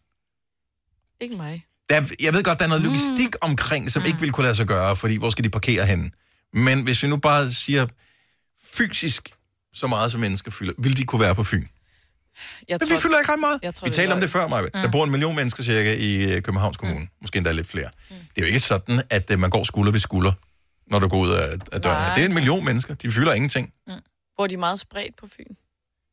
Ikke 1.21 1.37
mig. 1.37 1.65
Der, 1.91 1.97
er- 1.97 2.15
jeg 2.23 2.35
ved 2.35 2.43
godt, 2.43 2.59
der 2.59 2.65
er 2.65 2.69
noget 2.69 2.83
logistik 2.85 3.35
omkring, 3.41 3.91
som 3.91 4.05
ikke 4.07 4.21
vil 4.21 4.33
kunne 4.33 4.45
lade 4.45 4.57
sig 4.57 4.67
gøre, 4.67 4.97
fordi 4.97 5.17
hvor 5.17 5.31
skal 5.31 5.45
de 5.45 5.51
parkere 5.51 5.87
henne? 5.87 6.11
Men 6.53 6.83
hvis 6.83 7.03
vi 7.03 7.09
nu 7.09 7.17
bare 7.17 7.53
siger 7.53 7.87
fysisk 8.73 9.33
så 9.75 9.87
meget 9.87 10.13
som 10.13 10.21
mennesker 10.21 10.51
fylder, 10.51 10.73
vil 10.79 10.97
de 10.97 11.05
kunne 11.05 11.21
være 11.21 11.35
på 11.35 11.45
Fyn? 11.45 11.67
Jeg 12.69 12.79
Men 12.81 12.91
vi 12.91 12.97
fylder 12.97 13.19
ikke 13.19 13.33
ret 13.33 13.39
meget. 13.41 13.59
Jeg 13.63 13.75
tror, 13.75 13.87
vi 13.89 13.93
talte 13.95 14.13
om 14.13 14.21
det 14.21 14.31
før, 14.31 14.49
Maja. 14.49 14.65
Der 14.75 14.91
bor 14.91 15.05
en 15.05 15.11
million 15.11 15.37
mennesker 15.37 15.63
cirka 15.63 15.95
i 15.95 16.15
øh, 16.15 16.43
Københavns 16.43 16.77
Kommune. 16.77 17.01
Mm. 17.01 17.09
Måske 17.23 17.37
endda 17.37 17.53
lidt 17.53 17.67
flere. 17.69 17.89
Mm. 18.11 18.17
Det 18.17 18.37
er 18.37 18.41
jo 18.43 18.47
ikke 18.47 18.61
sådan, 18.61 19.03
at 19.11 19.31
øh, 19.31 19.39
man 19.39 19.51
går 19.51 19.65
skulder 19.65 19.93
ved 19.93 20.01
skulder, 20.01 20.33
når 20.87 20.99
du 20.99 21.09
går 21.09 21.19
ud 21.21 21.31
af, 21.31 21.57
af 21.73 21.81
døren. 21.83 21.97
Nej. 22.03 22.15
Det 22.15 22.21
er 22.21 22.27
en 22.29 22.35
million 22.35 22.65
mennesker. 22.65 22.95
De 22.95 23.11
fylder 23.13 23.33
ingenting. 23.35 23.73
Bor 24.37 24.47
de 24.47 24.57
meget 24.57 24.81
spredt 24.81 25.17
på 25.21 25.27
Fyn? 25.37 25.55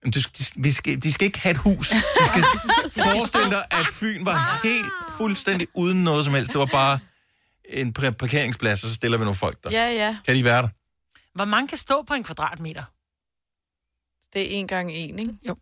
Men 0.03 0.11
De, 0.11 0.19
de, 0.21 0.43
vi 0.57 0.71
skal, 0.71 1.03
de 1.03 1.13
skal 1.13 1.25
ikke 1.25 1.39
have 1.39 1.51
et 1.51 1.57
hus. 1.57 1.89
De 1.89 2.01
skal 2.27 2.43
forestille 3.05 3.49
dig, 3.49 3.63
at 3.71 3.85
Fyn 3.91 4.25
var 4.25 4.59
helt 4.63 4.85
fuldstændig 5.17 5.67
uden 5.73 6.03
noget 6.03 6.25
som 6.25 6.33
helst. 6.33 6.51
Det 6.51 6.59
var 6.59 6.65
bare 6.65 6.99
en 7.69 7.93
par- 7.93 8.11
parkeringsplads, 8.11 8.83
og 8.83 8.89
så 8.89 8.95
stiller 8.95 9.17
vi 9.17 9.23
nogle 9.23 9.37
folk 9.37 9.63
der. 9.63 9.69
Ja, 9.71 9.89
ja. 9.91 10.17
Kan 10.25 10.35
de 10.35 10.43
være 10.43 10.61
der? 10.61 10.67
Hvor 11.35 11.45
mange 11.45 11.67
kan 11.67 11.77
stå 11.77 12.03
på 12.07 12.13
en 12.13 12.23
kvadratmeter? 12.23 12.83
Det 14.33 14.41
er 14.41 14.45
en 14.59 14.67
gang 14.67 14.91
en, 14.91 15.19
ikke? 15.19 15.33
Jo. 15.47 15.55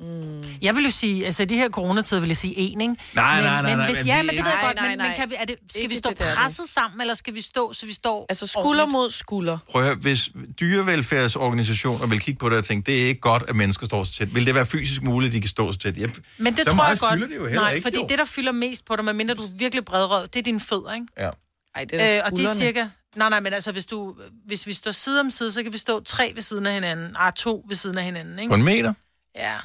Mm. 0.00 0.42
Jeg 0.62 0.76
vil 0.76 0.84
jo 0.84 0.90
sige, 0.90 1.26
altså 1.26 1.42
i 1.42 1.46
de 1.46 1.56
her 1.56 1.68
coronatider 1.68 2.20
vil 2.20 2.26
jeg 2.28 2.36
sige 2.36 2.54
en, 2.58 2.80
ikke? 2.80 2.94
Nej, 3.14 3.34
men, 3.36 3.44
nej, 3.44 3.62
nej, 3.62 3.70
men 3.70 3.78
nej, 3.78 3.86
hvis, 3.86 3.98
men 3.98 4.06
ja, 4.06 4.20
vi- 4.20 4.26
men 4.26 4.36
det 4.36 4.44
ved 4.44 4.50
jeg 4.50 4.58
Nej, 4.62 4.66
godt, 4.66 4.76
nej, 4.76 4.88
men, 4.88 4.98
men 4.98 5.06
nej. 5.06 5.16
kan 5.16 5.30
vi, 5.30 5.34
er 5.38 5.44
det, 5.44 5.56
skal 5.70 5.82
Ikke 5.82 5.94
vi 5.94 5.98
stå 5.98 6.10
det 6.10 6.18
der, 6.18 6.24
det. 6.24 6.34
presset 6.36 6.68
sammen, 6.68 7.00
eller 7.00 7.14
skal 7.14 7.34
vi 7.34 7.40
stå, 7.40 7.72
så 7.72 7.86
vi 7.86 7.92
står 7.92 8.26
Altså 8.28 8.46
skulder 8.46 8.86
mod 8.86 9.10
skulder. 9.10 9.58
Prøv 9.70 9.82
at 9.82 9.86
høre, 9.88 9.96
hvis 9.96 10.30
dyrevelfærdsorganisationer 10.60 12.06
vil 12.06 12.20
kigge 12.20 12.38
på 12.38 12.48
det 12.48 12.58
og 12.58 12.64
tænke, 12.64 12.86
det 12.86 13.02
er 13.02 13.06
ikke 13.06 13.20
godt, 13.20 13.42
at 13.48 13.56
mennesker 13.56 13.86
står 13.86 14.04
så 14.04 14.12
tæt. 14.12 14.34
Vil 14.34 14.46
det 14.46 14.54
være 14.54 14.66
fysisk 14.66 15.02
muligt, 15.02 15.30
at 15.30 15.34
de 15.34 15.40
kan 15.40 15.48
stå 15.50 15.72
så 15.72 15.78
tæt? 15.78 15.96
Jeg, 15.96 16.10
Men 16.38 16.52
det 16.52 16.58
så 16.58 16.64
tror 16.64 16.74
meget 16.74 16.90
jeg 16.90 16.98
godt. 16.98 17.12
fylder 17.14 17.26
det 17.26 17.36
jo 17.36 17.44
heller 17.46 17.60
Nej, 17.60 17.72
ikke, 17.72 17.82
fordi 17.84 17.96
jo. 17.96 18.06
det, 18.08 18.18
der 18.18 18.24
fylder 18.24 18.52
mest 18.52 18.84
på 18.84 18.96
dig, 18.96 19.04
medmindre 19.04 19.34
du 19.34 19.42
er 19.42 19.46
virkelig 19.58 19.84
bredrød, 19.84 20.28
det 20.28 20.38
er 20.38 20.42
dine 20.42 20.60
fødder, 20.60 20.94
ikke? 20.94 21.06
Ja. 21.18 21.30
Ej, 21.74 21.84
det 21.84 22.02
er 22.02 22.16
Øh, 22.16 22.22
og 22.32 22.36
de 22.38 22.44
er 22.44 22.54
cirka... 22.54 22.86
Nej, 23.16 23.28
nej, 23.28 23.40
men 23.40 23.52
altså, 23.52 23.72
hvis, 23.72 23.86
du, 23.86 24.16
hvis 24.46 24.66
vi 24.66 24.72
står 24.72 24.90
side 24.90 25.20
om 25.20 25.30
side, 25.30 25.52
så 25.52 25.62
kan 25.62 25.72
vi 25.72 25.78
stå 25.78 26.00
tre 26.00 26.32
ved 26.34 26.42
siden 26.42 26.66
af 26.66 26.72
hinanden. 26.74 27.16
Ah, 27.18 27.32
to 27.32 27.64
ved 27.68 27.76
siden 27.76 27.98
af 27.98 28.04
hinanden, 28.04 28.38
ikke? 28.38 28.48
På 28.50 28.54
en 28.54 28.62
meter? 28.64 28.92
Ja. 29.36 29.56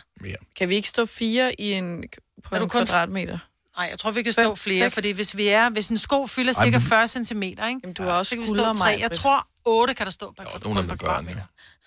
Kan 0.56 0.70
vi 0.70 0.76
ikke 0.76 0.88
stå 0.88 1.06
fire 1.06 1.62
i 1.62 1.74
en, 1.74 2.04
på 2.44 2.56
Er 2.56 2.60
du 2.60 2.64
en 2.66 2.70
kun- 2.70 2.86
kvadratmeter? 2.86 3.40
Nej, 3.78 3.88
jeg 3.92 4.00
tror, 4.00 4.12
vi 4.12 4.24
kan 4.24 4.34
Fem, 4.34 4.46
stå 4.46 4.56
flere, 4.56 4.86
seks? 4.86 4.94
fordi 4.94 5.12
hvis 5.12 5.38
vi 5.38 5.48
er... 5.48 5.70
Hvis 5.70 5.88
en 5.90 5.98
sko 5.98 6.28
fylder 6.28 6.54
Ej, 6.58 6.64
cirka 6.66 6.78
men- 6.80 6.88
40 6.88 7.08
cm, 7.08 7.42
ikke? 7.44 7.62
Jamen, 7.62 7.94
du 7.98 8.04
har 8.04 8.12
også 8.12 8.30
så 8.30 8.36
kan 8.36 8.42
vi 8.42 8.48
stå 8.48 8.56
tre. 8.56 8.64
Jeg 8.86 8.98
Maj-Brit. 9.00 9.12
tror, 9.20 9.48
8 9.66 9.94
kan 9.94 10.06
der 10.06 10.12
stå 10.12 10.26
på, 10.38 10.44
Der 10.44 10.50
er 10.50 10.58
på, 10.58 10.60
nogen 10.64 10.76
på 10.76 10.82
der 10.82 10.88
den, 10.88 10.98
kvadratmeter. 10.98 11.42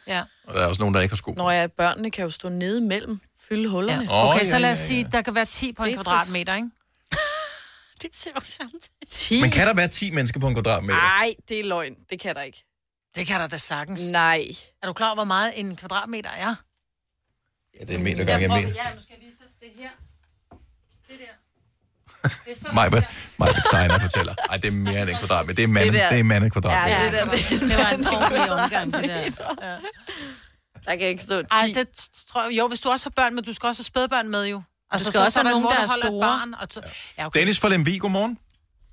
Ja. 0.06 0.22
Og 0.46 0.54
der 0.54 0.60
er 0.60 0.66
også 0.66 0.80
nogen, 0.82 0.94
der 0.94 1.00
ikke 1.00 1.12
har 1.12 1.16
sko. 1.16 1.32
Når 1.36 1.50
jeg 1.50 1.72
børnene 1.72 2.10
kan 2.10 2.24
jo 2.24 2.30
stå 2.30 2.48
nede 2.48 2.78
imellem, 2.80 3.20
fylde 3.48 3.68
hullerne. 3.68 4.02
ja. 4.10 4.30
Okay, 4.34 4.44
så 4.44 4.50
ja, 4.50 4.58
lad 4.58 4.70
os 4.70 4.78
ja, 4.80 4.84
sige, 4.86 5.00
ja. 5.02 5.08
der 5.16 5.22
kan 5.22 5.34
være 5.34 5.44
10 5.44 5.72
på 5.72 5.84
en 5.84 5.94
kvadratmeter, 5.94 6.54
ikke? 6.54 6.70
Det 8.02 8.08
er 8.08 8.30
sjovt 8.32 8.48
samtidig. 8.48 9.08
10? 9.08 9.40
Men 9.40 9.50
kan 9.50 9.66
der 9.66 9.74
være 9.74 9.88
10 9.88 10.10
mennesker 10.10 10.40
på 10.40 10.48
en 10.48 10.54
kvadratmeter? 10.54 10.98
Nej, 11.00 11.34
det 11.48 11.60
er 11.60 11.64
løgn. 11.64 11.94
Det 12.10 12.20
kan 12.20 12.34
der 12.34 12.42
ikke. 12.42 12.64
Det 13.14 13.26
kan 13.26 13.40
der 13.40 13.46
da 13.46 13.58
sagtens. 13.58 14.10
Nej. 14.10 14.46
Er 14.82 14.86
du 14.86 14.92
klar 14.92 15.06
over, 15.06 15.14
hvor 15.14 15.24
meget 15.24 15.52
en 15.56 15.76
kvadratmeter 15.76 16.30
er? 16.30 16.54
Ja, 17.80 17.84
det 17.84 17.90
er 17.94 17.98
en 17.98 18.04
meter 18.04 18.24
gange 18.24 18.44
en 18.44 18.50
meter. 18.52 18.68
Ja, 18.84 18.94
nu 18.94 19.00
skal 19.02 19.16
jeg 19.20 19.26
vise 19.26 19.38
dig 19.38 19.46
det 19.60 19.68
her. 19.82 19.90
Det 21.08 21.18
der. 21.18 21.34
Er 22.24 22.88
der. 22.90 23.02
mig 23.38 23.48
tegner 23.70 23.94
og 23.94 24.00
fortæller. 24.00 24.34
Ej, 24.50 24.56
det 24.56 24.66
er 24.68 24.72
mere 24.72 25.00
end 25.02 25.10
en 25.10 25.16
kvadratmeter. 25.16 25.56
Det 25.56 25.62
er 25.62 25.66
manden, 25.68 25.92
Det 25.92 26.00
der- 26.00 26.10
det 26.10 26.18
er 26.20 26.22
manden 26.24 26.50
kvadratmeter. 26.50 26.98
Ja, 26.98 27.04
det 27.04 27.12
der, 27.12 27.24
det, 27.50 27.60
Det 27.60 27.76
var 27.78 27.90
en 27.90 28.06
ordentlig 28.06 28.50
omgang, 28.50 28.92
det 28.92 29.02
der. 29.04 29.68
Ja. 29.70 29.76
Der 30.84 30.96
kan 30.96 31.06
ikke 31.06 31.22
stå 31.22 31.42
10. 31.42 31.46
Ej, 31.50 31.70
det 31.74 31.88
tror 32.28 32.42
jeg, 32.48 32.58
jo, 32.58 32.68
hvis 32.68 32.80
du 32.80 32.88
også 32.88 33.06
har 33.06 33.10
børn, 33.10 33.34
men 33.34 33.44
du 33.44 33.52
skal 33.52 33.66
også 33.66 33.80
have 33.80 33.84
spædbørn 33.84 34.28
med 34.28 34.46
jo. 34.46 34.62
Altså, 34.92 35.10
skal 35.10 35.20
også 35.20 35.32
så 35.32 35.40
er 35.40 35.44
nogen, 35.44 35.62
mor, 35.62 35.70
der 35.70 35.82
er 35.82 35.86
store. 36.02 36.20
Barn, 36.20 36.48
og 36.60 36.66
så, 36.74 36.80
ja, 37.18 37.26
okay. 37.26 37.38
Dennis 37.40 37.60
fra 37.62 37.68
Lemvi, 37.68 37.94
godmorgen. 38.04 38.34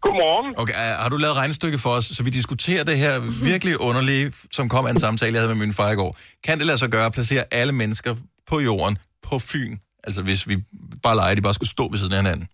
Godmorgen. 0.06 0.50
Okay, 0.62 0.74
har 1.04 1.10
du 1.14 1.18
lavet 1.26 1.36
regnestykket 1.42 1.80
for 1.86 1.90
os, 1.98 2.06
så 2.18 2.22
vi 2.28 2.32
diskuterer 2.40 2.84
det 2.90 2.98
her 3.06 3.14
virkelig 3.52 3.74
underlige, 3.90 4.26
som 4.58 4.66
kom 4.74 4.84
af 4.86 4.92
en 4.96 5.00
samtale, 5.06 5.34
jeg 5.36 5.42
havde 5.44 5.56
med 5.56 5.66
min 5.66 5.74
far 5.80 5.90
i 5.96 5.96
går. 6.02 6.12
Kan 6.46 6.56
det 6.60 6.66
lade 6.70 6.78
sig 6.84 6.90
gøre 6.96 7.06
at 7.10 7.14
placere 7.18 7.44
alle 7.60 7.74
mennesker 7.82 8.12
på 8.52 8.56
jorden 8.70 8.96
på 9.28 9.36
Fyn? 9.50 9.74
Altså 10.08 10.22
hvis 10.28 10.42
vi 10.50 10.56
bare 11.06 11.16
leger, 11.20 11.32
at 11.34 11.38
de 11.40 11.46
bare 11.48 11.58
skulle 11.60 11.74
stå 11.78 11.84
ved 11.92 11.98
siden 12.02 12.14
af 12.18 12.22
hinanden. 12.24 12.46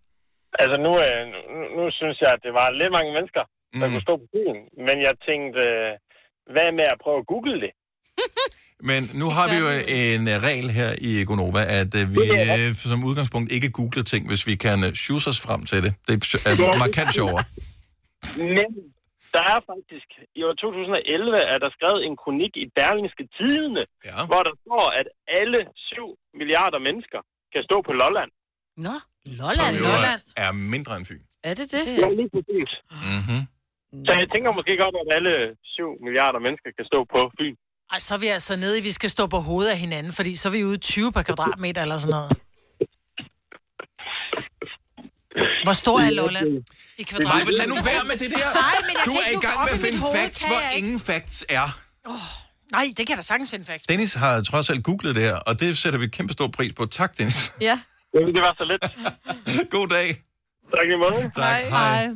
Altså 0.64 0.76
nu, 0.86 0.92
øh, 1.06 1.22
nu, 1.54 1.60
nu 1.78 1.84
synes 2.00 2.18
jeg, 2.24 2.32
at 2.36 2.42
det 2.46 2.54
var 2.60 2.68
lidt 2.82 2.92
mange 2.98 3.12
mennesker, 3.18 3.44
der 3.82 3.86
Mm. 3.88 3.92
kunne 3.94 4.06
stå 4.08 4.14
på 4.24 4.28
byen. 4.36 4.60
Men 4.88 4.96
jeg 5.08 5.14
tænkte, 5.30 5.60
øh, 5.70 5.92
hvad 6.54 6.68
med 6.80 6.88
at 6.94 6.98
prøve 7.04 7.20
at 7.24 7.28
google 7.34 7.56
det? 7.66 7.72
Men 8.90 9.02
nu 9.22 9.26
har 9.36 9.46
vi 9.52 9.58
jo 9.64 9.68
en 10.02 10.22
uh, 10.34 10.36
regel 10.48 10.70
her 10.80 10.92
i 11.10 11.12
Gonova, 11.30 11.62
at 11.80 11.92
uh, 12.00 12.04
vi 12.16 12.24
uh, 12.70 12.76
som 12.92 13.04
udgangspunkt 13.10 13.52
ikke 13.56 13.70
googler 13.78 14.04
ting, 14.04 14.22
hvis 14.30 14.44
vi 14.50 14.56
kan 14.66 14.78
shoes 15.04 15.28
os 15.32 15.40
frem 15.46 15.62
til 15.66 15.80
det. 15.86 15.92
Det 16.08 16.14
er 16.46 16.78
markant 16.86 17.12
sjovere. 17.20 17.44
Men 18.38 18.70
der 19.36 19.44
er 19.54 19.60
faktisk, 19.72 20.08
i 20.40 20.42
år 20.48 20.54
2011 20.54 21.38
er 21.54 21.58
der 21.64 21.70
skrevet 21.78 22.02
en 22.08 22.16
kronik 22.24 22.54
i 22.64 22.66
Berlingske 22.78 23.26
Tidene, 23.38 23.84
Ja. 24.10 24.20
hvor 24.30 24.42
der 24.48 24.56
står, 24.64 24.86
at 25.00 25.08
alle 25.40 25.60
7 25.76 26.08
milliarder 26.40 26.80
mennesker 26.88 27.20
kan 27.54 27.62
stå 27.70 27.78
på 27.88 27.94
Lolland. 28.02 28.32
Nå, 28.88 28.96
Som 29.60 29.74
jo 29.82 29.88
er, 30.10 30.16
er 30.46 30.52
mindre 30.74 30.94
end 30.98 31.06
Fyn. 31.10 31.24
Er 31.50 31.54
det 31.60 31.68
det? 31.76 31.84
Ja, 32.02 32.08
lige 32.20 32.32
præcis. 32.36 32.70
Mm-hmm. 33.18 33.42
Så 34.08 34.12
jeg 34.22 34.28
tænker 34.34 34.50
måske 34.60 34.74
godt, 34.84 34.96
at 35.02 35.08
alle 35.18 35.34
7 35.64 35.90
milliarder 36.06 36.40
mennesker 36.46 36.70
kan 36.78 36.86
stå 36.92 37.00
på 37.14 37.20
Fyn. 37.38 37.56
Ej, 37.92 38.00
så 38.00 38.14
er 38.14 38.18
vi 38.18 38.28
altså 38.28 38.56
nede 38.56 38.76
i, 38.78 38.80
at 38.80 38.84
vi 38.84 38.92
skal 38.92 39.10
stå 39.10 39.28
på 39.28 39.40
hovedet 39.40 39.72
af 39.72 39.78
hinanden, 39.78 40.14
fordi 40.14 40.36
så 40.36 40.50
er 40.50 40.52
vi 40.52 40.64
ude 40.64 40.76
i 40.76 40.78
20 40.78 41.12
per 41.12 41.22
kvadratmeter 41.22 41.82
eller 41.82 41.98
sådan 41.98 42.12
noget. 42.12 42.38
Hvor 45.64 45.74
stor 45.74 46.00
er 46.00 46.10
Lolland 46.10 46.64
i 46.98 47.04
kvadratmeter? 47.04 47.46
Nej, 47.46 47.52
lad 47.58 47.68
nu 47.68 47.76
være 47.76 48.04
med 48.04 48.18
det 48.18 48.32
der. 48.32 48.54
Nej, 48.54 48.76
men 48.82 48.96
jeg 48.96 49.02
du 49.06 49.12
er 49.12 49.26
ikke 49.28 49.38
i 49.38 49.48
gang 49.48 49.60
med 49.66 49.74
at 49.74 49.80
finde 49.80 50.00
hoved, 50.00 50.16
facts, 50.16 50.44
hvor 50.44 50.60
jeg 50.60 50.78
ingen 50.78 51.00
facts 51.00 51.46
er. 51.50 51.80
Nej, 52.72 52.86
det 52.98 52.98
kan 52.98 53.10
jeg 53.10 53.18
da 53.18 53.22
sagtens 53.22 53.52
finde 53.52 53.66
facts. 53.66 53.86
Dennis 53.88 54.14
har 54.14 54.42
trods 54.42 54.70
alt 54.70 54.84
googlet 54.84 55.16
det 55.16 55.24
her, 55.24 55.36
og 55.36 55.60
det 55.60 55.78
sætter 55.78 56.00
vi 56.00 56.08
kæmpe 56.08 56.34
stor 56.34 56.48
pris 56.48 56.74
på. 56.74 56.86
Tak, 56.86 57.18
Dennis. 57.18 57.52
Ja. 57.62 57.80
Det 58.14 58.42
var 58.42 58.56
så 58.58 58.66
lidt. 58.72 58.84
God 59.76 59.88
dag. 59.88 60.08
Tak 60.76 60.88
i 60.94 60.96
måde. 60.98 61.32
Tak. 61.36 61.64
Hej. 61.64 62.10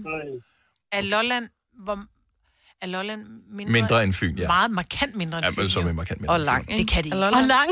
Er 0.91 1.01
Lolland, 1.01 1.49
hvor, 1.83 2.05
er 2.81 2.87
Lolland 2.87 3.21
mindre, 3.51 3.71
Mindre 3.71 4.03
end 4.03 4.13
Fyn, 4.13 4.35
ja. 4.37 4.47
Meget 4.47 4.71
markant 4.71 5.15
mindre 5.15 5.37
end 5.37 5.45
Ja, 5.45 5.49
Fyn. 5.51 5.55
men 5.61 5.69
som 5.69 5.87
er 5.87 5.93
markant 5.93 6.21
mindre 6.21 6.33
Og 6.33 6.39
lang. 6.39 6.67
Det 6.67 6.87
kan 6.89 7.03
de 7.03 7.09
Og 7.11 7.15
ikke. 7.17 7.19
lang. 7.19 7.35
Og 7.35 7.43
lang. 7.43 7.69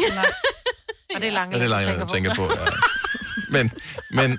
Og 1.15 1.21
det 1.21 1.27
er 1.27 1.31
lange, 1.31 1.51
Ja, 1.57 1.59
det 1.59 1.65
er 1.65 1.69
langt, 1.69 1.99
jeg 1.99 2.07
tænker 2.07 2.35
på. 2.35 2.43
Ja. 2.43 2.65
Men, 3.49 3.71
men, 4.11 4.37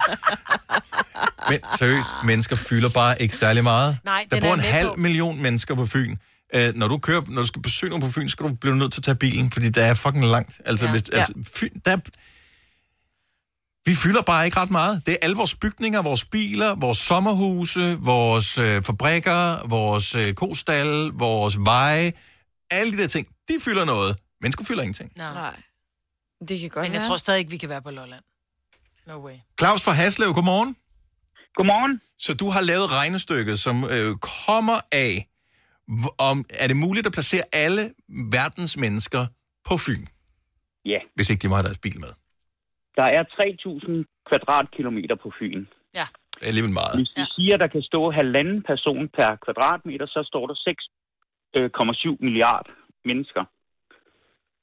men 1.50 1.58
seriøst, 1.78 2.08
mennesker 2.24 2.56
fylder 2.56 2.88
bare 2.94 3.22
ikke 3.22 3.36
særlig 3.36 3.62
meget. 3.62 3.98
Nej, 4.04 4.26
Der 4.30 4.40
bor 4.40 4.54
en 4.54 4.60
halv 4.60 4.88
på. 4.88 4.94
million 4.94 5.42
mennesker 5.42 5.74
på 5.74 5.86
Fyn. 5.86 6.16
Uh, 6.56 6.60
når 6.74 6.88
du 6.88 6.98
kører, 6.98 7.22
når 7.28 7.42
du 7.42 7.46
skal 7.46 7.62
besøge 7.62 7.90
nogen 7.90 8.02
på 8.04 8.10
Fyn, 8.10 8.28
skal 8.28 8.46
du 8.46 8.54
blive 8.54 8.76
nødt 8.76 8.92
til 8.92 9.00
at 9.00 9.04
tage 9.04 9.14
bilen, 9.14 9.50
fordi 9.50 9.68
det 9.68 9.82
er 9.84 9.94
fucking 9.94 10.24
langt. 10.24 10.60
Altså, 10.64 10.84
Ja. 10.84 10.92
ja. 10.92 10.98
hvis, 10.98 11.08
altså 11.12 11.32
Fyn, 11.54 11.68
der, 11.84 11.96
vi 13.86 13.94
fylder 13.94 14.22
bare 14.22 14.44
ikke 14.44 14.56
ret 14.56 14.70
meget. 14.70 15.02
Det 15.06 15.12
er 15.12 15.18
alle 15.22 15.36
vores 15.36 15.54
bygninger, 15.54 16.02
vores 16.02 16.24
biler, 16.24 16.74
vores 16.74 16.98
sommerhuse, 16.98 17.98
vores 18.00 18.58
øh, 18.58 18.82
fabrikker, 18.82 19.68
vores 19.68 20.14
øh, 20.14 20.34
kostalle, 20.34 21.12
vores 21.14 21.58
veje. 21.58 22.12
Alle 22.70 22.92
de 22.92 22.96
der 22.96 23.08
ting, 23.08 23.26
de 23.48 23.58
fylder 23.60 23.84
noget. 23.84 24.16
Mennesker 24.40 24.64
fylder 24.64 24.82
ingenting. 24.82 25.12
Nej. 25.16 25.56
Det 26.48 26.60
kan 26.60 26.68
godt 26.68 26.82
Men 26.82 26.92
jeg 26.92 26.98
være. 27.00 27.08
tror 27.08 27.16
stadig 27.16 27.38
ikke, 27.38 27.50
vi 27.50 27.56
kan 27.56 27.68
være 27.68 27.82
på 27.82 27.90
Lolland. 27.90 28.24
No 29.06 29.26
way. 29.26 29.34
Claus 29.60 29.82
fra 29.82 29.92
Haslev, 29.92 30.32
godmorgen. 30.34 30.76
Godmorgen. 31.54 32.00
Så 32.18 32.34
du 32.34 32.48
har 32.48 32.60
lavet 32.60 32.92
regnestykket, 32.92 33.60
som 33.60 33.84
øh, 33.84 34.16
kommer 34.16 34.80
af, 34.92 35.26
om 36.18 36.44
er 36.50 36.66
det 36.66 36.76
muligt 36.76 37.06
at 37.06 37.12
placere 37.12 37.42
alle 37.52 37.92
verdens 38.08 38.76
mennesker 38.76 39.26
på 39.64 39.78
Fyn? 39.78 40.06
Ja. 40.84 40.98
Hvis 41.14 41.30
ikke 41.30 41.42
de 41.42 41.48
må 41.48 41.54
have 41.54 41.66
deres 41.66 41.78
bil 41.78 42.00
med. 42.00 42.08
Der 42.96 43.06
er 43.16 43.22
3.000 43.22 44.24
kvadratkilometer 44.28 45.16
på 45.22 45.28
Fyn. 45.38 45.60
Ja. 45.94 46.06
Det 46.34 46.42
er 46.42 46.46
alligevel 46.46 46.72
meget. 46.72 46.94
Hvis 47.00 47.12
vi 47.16 47.24
siger, 47.36 47.54
at 47.54 47.60
der 47.60 47.66
kan 47.66 47.82
stå 47.82 48.10
halvanden 48.10 48.62
person 48.70 49.08
per 49.16 49.30
kvadratmeter, 49.44 50.06
så 50.06 50.20
står 50.30 50.44
der 50.50 50.56
6,7 52.14 52.16
milliard 52.26 52.66
mennesker 53.04 53.42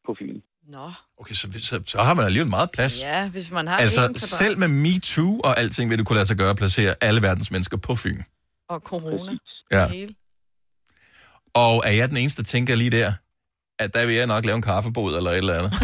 på 0.06 0.16
Fyn. 0.20 0.38
Nå. 0.68 0.92
Okay, 1.18 1.34
så, 1.34 1.48
så, 1.70 1.84
så 1.86 1.98
har 2.02 2.14
man 2.14 2.26
alligevel 2.26 2.50
meget 2.50 2.70
plads. 2.72 3.04
Ja, 3.04 3.30
hvis 3.30 3.52
man 3.52 3.68
har 3.68 3.78
altså, 3.78 4.14
selv 4.18 4.58
med 4.58 4.68
MeToo 4.68 5.40
og 5.40 5.60
alting, 5.60 5.90
vil 5.90 6.00
du 6.00 6.04
kunne 6.04 6.16
lade 6.16 6.28
sig 6.28 6.38
gøre 6.38 6.50
at 6.50 6.58
placere 6.58 6.96
alle 7.02 7.22
verdens 7.22 7.52
mennesker 7.52 7.78
på 7.78 7.96
Fyn. 7.96 8.22
Og 8.70 8.80
corona. 8.80 9.38
Ja. 9.72 9.90
Hele. 9.90 10.16
Og 11.54 11.84
er 11.86 11.92
jeg 11.92 12.10
den 12.10 12.18
eneste, 12.18 12.42
der 12.42 12.48
tænker 12.48 12.76
lige 12.76 12.92
der, 12.92 13.14
at 13.80 13.94
der 13.94 14.06
vil 14.06 14.16
jeg 14.16 14.28
nok 14.28 14.46
lave 14.46 14.56
en 14.56 14.62
kaffebod 14.62 15.18
eller 15.18 15.32
et 15.32 15.38
eller 15.38 15.54
andet? 15.54 15.74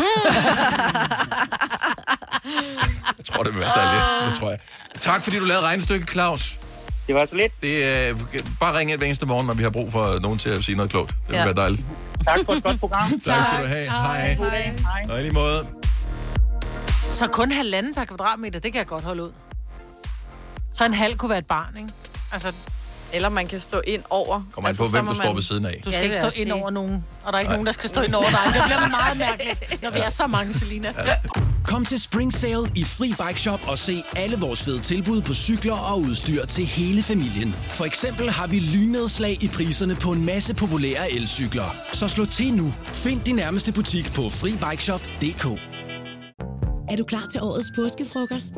jeg 3.17 3.25
tror, 3.25 3.43
det 3.43 3.53
vil 3.53 3.61
være 3.61 3.69
særligt. 3.69 4.31
Det 4.31 4.39
tror 4.39 4.49
jeg. 4.49 4.59
Tak, 4.99 5.23
fordi 5.23 5.39
du 5.39 5.45
lavede 5.45 5.63
regnestykket, 5.65 6.09
Claus. 6.11 6.57
Det 7.07 7.15
var 7.15 7.25
så 7.25 7.35
lidt. 7.35 7.61
Det 7.61 7.85
er, 7.85 8.13
bare 8.59 8.77
ringe 8.79 8.97
hver 8.97 9.05
eneste 9.05 9.25
morgen, 9.25 9.47
når 9.47 9.53
vi 9.53 9.63
har 9.63 9.69
brug 9.69 9.91
for 9.91 10.19
nogen 10.21 10.39
til 10.39 10.49
at 10.49 10.63
sige 10.63 10.75
noget 10.75 10.91
klogt. 10.91 11.09
Det 11.09 11.17
vil 11.29 11.35
Ja. 11.37 11.43
være 11.43 11.53
dejligt. 11.53 11.83
Tak 12.25 12.39
for 12.45 12.53
et 12.53 12.63
godt 12.63 12.79
program. 12.79 13.09
Tak 13.25 13.43
skal 13.45 13.63
du 13.63 13.67
have. 13.67 13.89
Hej. 13.89 14.33
Hej. 14.33 15.03
Og 15.09 15.19
i 15.19 15.21
lige 15.21 15.33
måde. 15.33 15.67
Så 17.09 17.27
kun 17.27 17.51
halvanden 17.51 17.93
per 17.95 18.05
kvadratmeter, 18.05 18.59
det 18.59 18.71
kan 18.73 18.79
jeg 18.79 18.87
godt 18.87 19.03
holde 19.03 19.23
ud. 19.23 19.31
Så 20.73 20.85
en 20.85 20.93
halv 20.93 21.17
kunne 21.17 21.29
være 21.29 21.39
et 21.39 21.45
barn, 21.47 21.77
ikke? 21.77 21.89
Altså, 22.31 22.53
Eller 23.13 23.29
man 23.29 23.47
kan 23.47 23.59
stå 23.59 23.81
ind 23.87 24.03
over. 24.09 24.41
Kommer 24.53 24.67
an 24.67 24.71
altså, 24.71 24.83
på, 24.83 24.89
hvem 24.91 25.07
du 25.07 25.13
står 25.13 25.33
ved 25.33 25.41
siden 25.41 25.65
af. 25.65 25.81
Du 25.85 25.91
skal 25.91 25.99
Ja, 25.99 26.03
ikke 26.03 26.15
stå 26.15 26.29
ind 26.41 26.51
over 26.51 26.69
nogen, 26.69 27.03
og 27.23 27.31
der 27.33 27.37
er 27.37 27.41
ikke 27.41 27.51
nogen, 27.51 27.65
der 27.65 27.71
skal 27.71 27.89
stå 27.89 28.01
ind 28.01 28.13
over 28.13 28.29
dig. 28.29 28.39
Det 28.53 28.61
bliver 28.65 28.87
meget 28.89 29.17
mærkeligt, 29.17 29.81
når 29.81 29.91
vi 29.91 29.99
er 29.99 30.09
så 30.09 30.27
mange, 30.27 30.53
Selina. 30.53 30.93
Kom 31.69 31.85
til 31.85 32.01
Spring 32.01 32.33
Sale 32.33 32.71
i 32.75 32.83
Fri 32.83 33.07
Bike 33.07 33.41
Shop 33.41 33.59
og 33.67 33.77
se 33.77 34.03
alle 34.15 34.37
vores 34.37 34.63
fede 34.63 34.79
tilbud 34.79 35.21
på 35.21 35.33
cykler 35.33 35.73
og 35.73 36.01
udstyr 36.01 36.45
til 36.45 36.65
hele 36.65 37.03
familien. 37.03 37.55
For 37.71 37.85
eksempel 37.85 38.29
har 38.29 38.47
vi 38.47 38.59
lynedslag 38.59 39.43
i 39.43 39.47
priserne 39.47 39.95
på 39.95 40.11
en 40.11 40.25
masse 40.25 40.55
populære 40.55 41.11
elcykler. 41.11 41.75
Så 41.93 42.07
slå 42.07 42.25
til 42.25 42.53
nu. 42.53 42.73
Find 42.93 43.21
din 43.21 43.35
nærmeste 43.35 43.73
butik 43.73 44.13
på 44.13 44.29
FriBikeShop.dk. 44.29 45.45
Er 46.91 46.95
du 46.97 47.03
klar 47.03 47.25
til 47.31 47.41
årets 47.41 47.71
påskefrokost? 47.75 48.53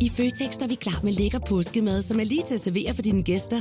I 0.00 0.08
Føtex 0.16 0.56
er 0.56 0.68
vi 0.68 0.74
klar 0.74 1.00
med 1.04 1.12
lækker 1.12 1.40
påskemad, 1.48 2.02
som 2.02 2.20
er 2.20 2.24
lige 2.24 2.42
til 2.46 2.54
at 2.54 2.60
servere 2.60 2.94
for 2.94 3.02
dine 3.02 3.22
gæster. 3.22 3.60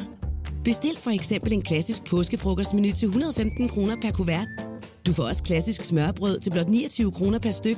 Bestil 0.64 0.98
for 1.00 1.12
eksempel 1.12 1.54
en 1.54 1.62
klassisk 1.62 2.06
påskefrokostmenu 2.10 2.92
til 2.92 3.06
115 3.06 3.70
kroner 3.70 3.96
per 4.02 4.12
kuvert. 4.12 4.48
Du 5.06 5.14
får 5.14 5.24
også 5.24 5.44
klassisk 5.44 5.84
smørbrød 5.84 6.40
til 6.40 6.52
blot 6.52 6.70
29 6.70 7.12
kroner 7.12 7.40
per 7.40 7.52
styk. 7.52 7.78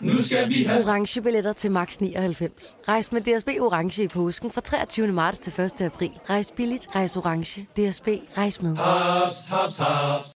Nu 0.00 0.22
skal 0.22 0.48
vi 0.48 0.64
have... 0.64 0.80
Orange 0.88 1.20
billetter 1.22 1.52
til 1.52 1.70
max 1.70 1.96
99. 1.96 2.76
Rejs 2.88 3.12
med 3.12 3.20
DSB 3.20 3.48
Orange 3.60 4.02
i 4.02 4.08
påsken 4.08 4.52
fra 4.52 4.60
23. 4.60 5.06
marts 5.06 5.38
til 5.38 5.60
1. 5.60 5.80
april. 5.80 6.10
Rejs 6.30 6.52
billigt, 6.56 6.86
rejs 6.94 7.16
orange. 7.16 7.62
DSB, 7.62 8.08
rejs 8.38 8.62
med. 8.62 8.76
Haps, 8.76 9.36
haps, 9.48 9.76
haps. 9.76 10.32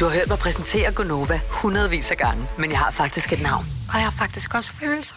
Du 0.00 0.04
har 0.04 0.12
hørt 0.12 0.28
mig 0.28 0.38
præsentere 0.38 0.92
Gonova 0.92 1.40
hundredvis 1.50 2.10
af 2.10 2.16
gange, 2.16 2.46
men 2.58 2.70
jeg 2.70 2.78
har 2.78 2.90
faktisk 2.90 3.32
et 3.32 3.42
navn. 3.42 3.64
Og 3.88 3.94
jeg 3.94 4.04
har 4.04 4.14
faktisk 4.18 4.54
også 4.54 4.72
følelser. 4.72 5.14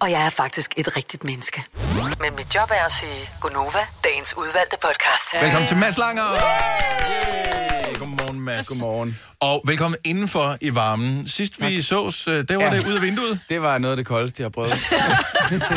Og 0.00 0.10
jeg 0.10 0.26
er 0.26 0.30
faktisk 0.30 0.74
et 0.76 0.96
rigtigt 0.96 1.24
menneske. 1.24 1.64
Men 2.20 2.36
mit 2.36 2.54
job 2.54 2.70
er 2.70 2.84
at 2.86 2.92
sige 2.92 3.28
Gonova, 3.40 3.78
dagens 4.04 4.34
udvalgte 4.36 4.76
podcast. 4.82 5.44
Velkommen 5.44 5.68
til 5.68 5.76
Mads 5.76 5.98
Langer. 5.98 6.22
Yay. 6.22 7.54
Godmorgen, 7.54 7.73
Mads. 8.44 8.68
Godmorgen. 8.68 9.18
Og 9.40 9.62
velkommen 9.66 9.98
indenfor 10.04 10.56
i 10.60 10.74
varmen. 10.74 11.28
Sidst 11.28 11.60
vi 11.60 11.80
sås, 11.82 12.28
øh, 12.28 12.44
der 12.48 12.56
var 12.56 12.62
Ja. 12.64 12.70
det 12.70 12.86
ud 12.86 12.92
af 12.94 13.02
vinduet. 13.02 13.40
Det 13.48 13.62
var 13.62 13.78
noget 13.78 13.92
af 13.92 13.96
det 13.96 14.06
koldeste, 14.06 14.40
jeg 14.42 14.44
har 14.44 14.50
prøvet. 14.50 14.72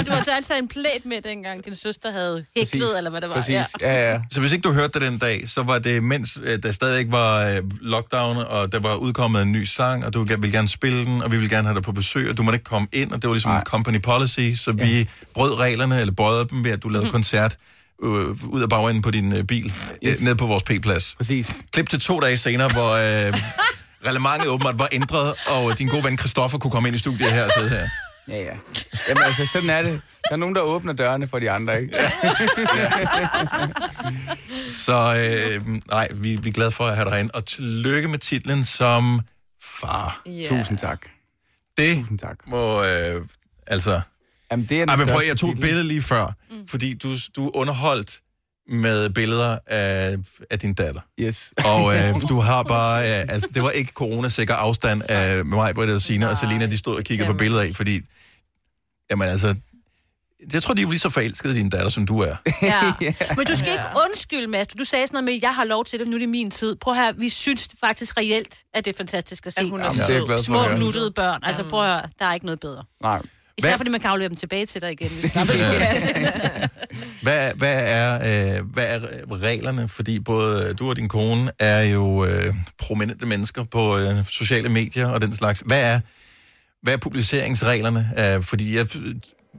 Du 0.05 0.11
har 0.11 0.23
altså 0.35 0.53
en 0.57 0.67
plæt 0.67 1.05
med 1.05 1.21
dengang, 1.21 1.65
din 1.65 1.75
søster 1.75 2.11
havde 2.11 2.45
hæklet, 2.57 2.97
eller 2.97 3.09
hvad 3.09 3.21
det 3.21 3.29
var. 3.29 3.35
Præcis. 3.35 3.65
Ja, 3.81 4.11
ja. 4.11 4.19
Så 4.31 4.39
hvis 4.39 4.51
ikke 4.53 4.61
du 4.63 4.73
hørte 4.73 4.99
det 4.99 5.01
den 5.01 5.17
dag, 5.17 5.49
så 5.49 5.63
var 5.63 5.79
det 5.79 6.03
mens 6.03 6.39
øh, 6.43 6.63
der 6.63 6.71
stadigvæk 6.71 7.11
var 7.11 7.45
øh, 7.49 7.57
lockdown, 7.81 8.37
og 8.37 8.71
der 8.71 8.79
var 8.79 8.95
udkommet 8.95 9.41
en 9.41 9.51
ny 9.51 9.63
sang, 9.63 10.05
og 10.05 10.13
du 10.13 10.23
ville 10.23 10.51
gerne 10.51 10.67
spille 10.67 11.05
den, 11.05 11.21
og 11.21 11.31
vi 11.31 11.37
ville 11.37 11.55
gerne 11.55 11.67
have 11.67 11.75
dig 11.75 11.83
på 11.83 11.91
besøg, 11.91 12.29
og 12.29 12.37
du 12.37 12.43
måtte 12.43 12.55
ikke 12.55 12.63
komme 12.69 12.87
ind, 12.93 13.11
og 13.11 13.21
det 13.21 13.27
var 13.27 13.33
ligesom 13.33 13.51
en 13.51 13.61
company 13.61 14.01
policy, 14.01 14.53
så 14.55 14.71
vi 14.71 15.09
brød 15.33 15.59
reglerne, 15.59 15.99
eller 16.01 16.13
bøjede 16.13 16.47
dem 16.49 16.63
ved, 16.63 16.71
at 16.71 16.83
du 16.83 16.89
lavede 16.89 17.11
koncert 17.11 17.57
øh, 18.03 18.43
ud 18.53 18.61
af 18.61 18.69
bagenden 18.69 19.01
på 19.01 19.11
din 19.11 19.37
øh, 19.37 19.43
bil, 19.43 19.73
yes. 20.03 20.21
ned 20.21 20.35
på 20.35 20.45
vores 20.45 20.63
P-plads. 20.63 21.15
Præcis. 21.17 21.55
Klip 21.71 21.89
til 21.89 21.99
to 21.99 22.19
dage 22.19 22.37
senere, 22.37 22.69
hvor 22.73 22.91
øh, 22.91 23.33
reglementet 24.05 24.47
åbenbart 24.47 24.79
var 24.79 24.89
ændret, 24.91 25.33
og 25.47 25.79
din 25.79 25.87
gode 25.87 26.03
ven 26.03 26.17
Christoffer 26.17 26.57
kunne 26.57 26.71
komme 26.71 26.89
ind 26.89 26.95
i 26.95 26.99
studiet 26.99 27.31
her 27.31 27.43
og 27.45 27.51
sidde 27.57 27.69
her. 27.69 27.89
Ja, 28.27 28.37
ja. 28.37 28.55
Jamen 29.09 29.23
altså, 29.23 29.45
sådan 29.45 29.69
er 29.69 29.81
det. 29.81 30.01
Der 30.29 30.33
er 30.33 30.37
nogen, 30.37 30.55
der 30.55 30.61
åbner 30.61 30.93
dørene 30.93 31.27
for 31.27 31.39
de 31.39 31.51
andre, 31.51 31.81
ikke? 31.81 31.97
Så 34.85 35.15
øh, 35.17 35.77
nej, 35.87 36.07
vi, 36.13 36.35
vi 36.35 36.49
er 36.49 36.53
glade 36.53 36.71
for 36.71 36.83
at 36.83 36.95
have 36.95 37.05
dig 37.05 37.13
herinde. 37.13 37.31
Og 37.33 37.45
tillykke 37.45 38.07
med 38.07 38.19
titlen 38.19 38.63
som 38.63 39.21
far. 39.61 40.21
Yeah. 40.27 40.49
Tusind 40.49 40.77
tak. 40.77 41.05
Det 41.77 41.97
Tusind 41.97 42.19
tak. 42.19 42.37
må, 42.45 42.83
øh, 42.83 43.25
altså... 43.67 44.01
Jamen, 44.51 44.65
det 44.65 44.81
er 44.81 44.85
Ej, 44.87 44.95
men 44.95 45.07
prøv, 45.07 45.21
jeg 45.27 45.37
tog 45.37 45.51
et 45.51 45.59
billede 45.59 45.83
lige 45.87 46.01
før, 46.01 46.33
mm. 46.51 46.67
fordi 46.67 46.93
du, 46.93 47.15
du 47.35 47.47
er 47.47 47.55
underholdt 47.55 48.19
med 48.69 49.09
billeder 49.09 49.57
af, 49.67 50.15
af 50.49 50.59
din 50.59 50.73
datter. 50.73 51.01
Yes. 51.19 51.51
Og 51.57 51.95
øh, 51.95 52.21
du 52.29 52.39
har 52.39 52.63
bare, 52.63 53.03
øh, 53.03 53.25
altså 53.29 53.47
det 53.53 53.63
var 53.63 53.69
ikke 53.69 53.91
coronasikker 53.91 54.55
afstand 54.55 55.01
af 55.09 55.45
mig, 55.45 55.75
Britta 55.75 55.93
og 55.93 56.01
Sina 56.01 56.27
og 56.27 56.37
Selina, 56.37 56.65
de 56.65 56.77
stod 56.77 56.95
og 56.95 57.03
kiggede 57.03 57.27
på 57.27 57.37
billeder 57.37 57.61
af, 57.61 57.75
fordi 57.75 58.01
Jamen 59.11 59.29
altså, 59.29 59.55
jeg 60.53 60.63
tror, 60.63 60.73
de 60.73 60.81
er 60.81 60.87
lige 60.87 60.99
så 60.99 61.09
forelskede 61.09 61.55
i 61.55 61.57
din 61.57 61.69
datter, 61.69 61.89
som 61.89 62.05
du 62.05 62.19
er. 62.19 62.35
Ja. 62.61 62.93
Men 63.37 63.45
du 63.45 63.55
skal 63.55 63.71
ikke 63.71 63.85
undskylde, 64.05 64.47
Mads. 64.47 64.67
Du 64.67 64.83
sagde 64.83 65.07
sådan 65.07 65.15
noget 65.15 65.23
med, 65.23 65.33
at 65.33 65.41
jeg 65.41 65.55
har 65.55 65.63
lov 65.63 65.85
til 65.85 65.99
det, 65.99 66.07
nu 66.07 66.15
er 66.15 66.19
det 66.19 66.29
min 66.29 66.51
tid. 66.51 66.75
Prøv 66.75 66.95
her, 66.95 67.11
vi 67.11 67.29
synes 67.29 67.69
faktisk 67.79 68.17
reelt, 68.17 68.63
at 68.73 68.85
det 68.85 68.93
er 68.93 68.97
fantastisk 68.97 69.45
at 69.45 69.53
se. 69.53 69.69
hun 69.69 69.79
er 69.79 70.09
Jamen, 70.09 70.31
er 70.31 70.37
Små 70.37 70.63
at 70.63 70.79
nuttede 70.79 71.11
børn. 71.11 71.39
Altså 71.43 71.63
prøv 71.69 71.83
at 71.83 71.91
høre, 71.91 72.01
der 72.19 72.25
er 72.25 72.33
ikke 72.33 72.45
noget 72.45 72.59
bedre. 72.59 72.83
Nej. 73.01 73.21
Især 73.57 73.69
Hvad- 73.69 73.77
fordi 73.77 73.89
man 73.89 73.99
kan 73.99 74.09
aflevere 74.09 74.29
dem 74.29 74.37
tilbage 74.37 74.65
til 74.65 74.81
dig 74.81 74.91
igen. 74.91 75.09
Hvis 75.09 75.31
passe. 75.79 76.13
Hvad, 77.21 77.51
hvad, 77.55 77.75
er, 77.87 78.57
øh, 78.59 78.65
hvad 78.65 78.85
er 78.87 78.99
reglerne? 79.31 79.89
Fordi 79.89 80.19
både 80.19 80.73
du 80.73 80.89
og 80.89 80.95
din 80.95 81.07
kone 81.07 81.51
er 81.59 81.81
jo 81.81 82.25
øh, 82.25 82.53
prominente 82.79 83.25
mennesker 83.25 83.63
på 83.63 83.97
øh, 83.97 84.25
sociale 84.25 84.69
medier 84.69 85.07
og 85.07 85.21
den 85.21 85.35
slags. 85.35 85.63
Hvad 85.65 85.93
er, 85.93 85.99
hvad 86.83 86.93
er 86.93 86.97
publiceringsreglerne? 86.97 88.11
Øh, 88.19 88.43
fordi 88.43 88.75
jeg, 88.77 88.87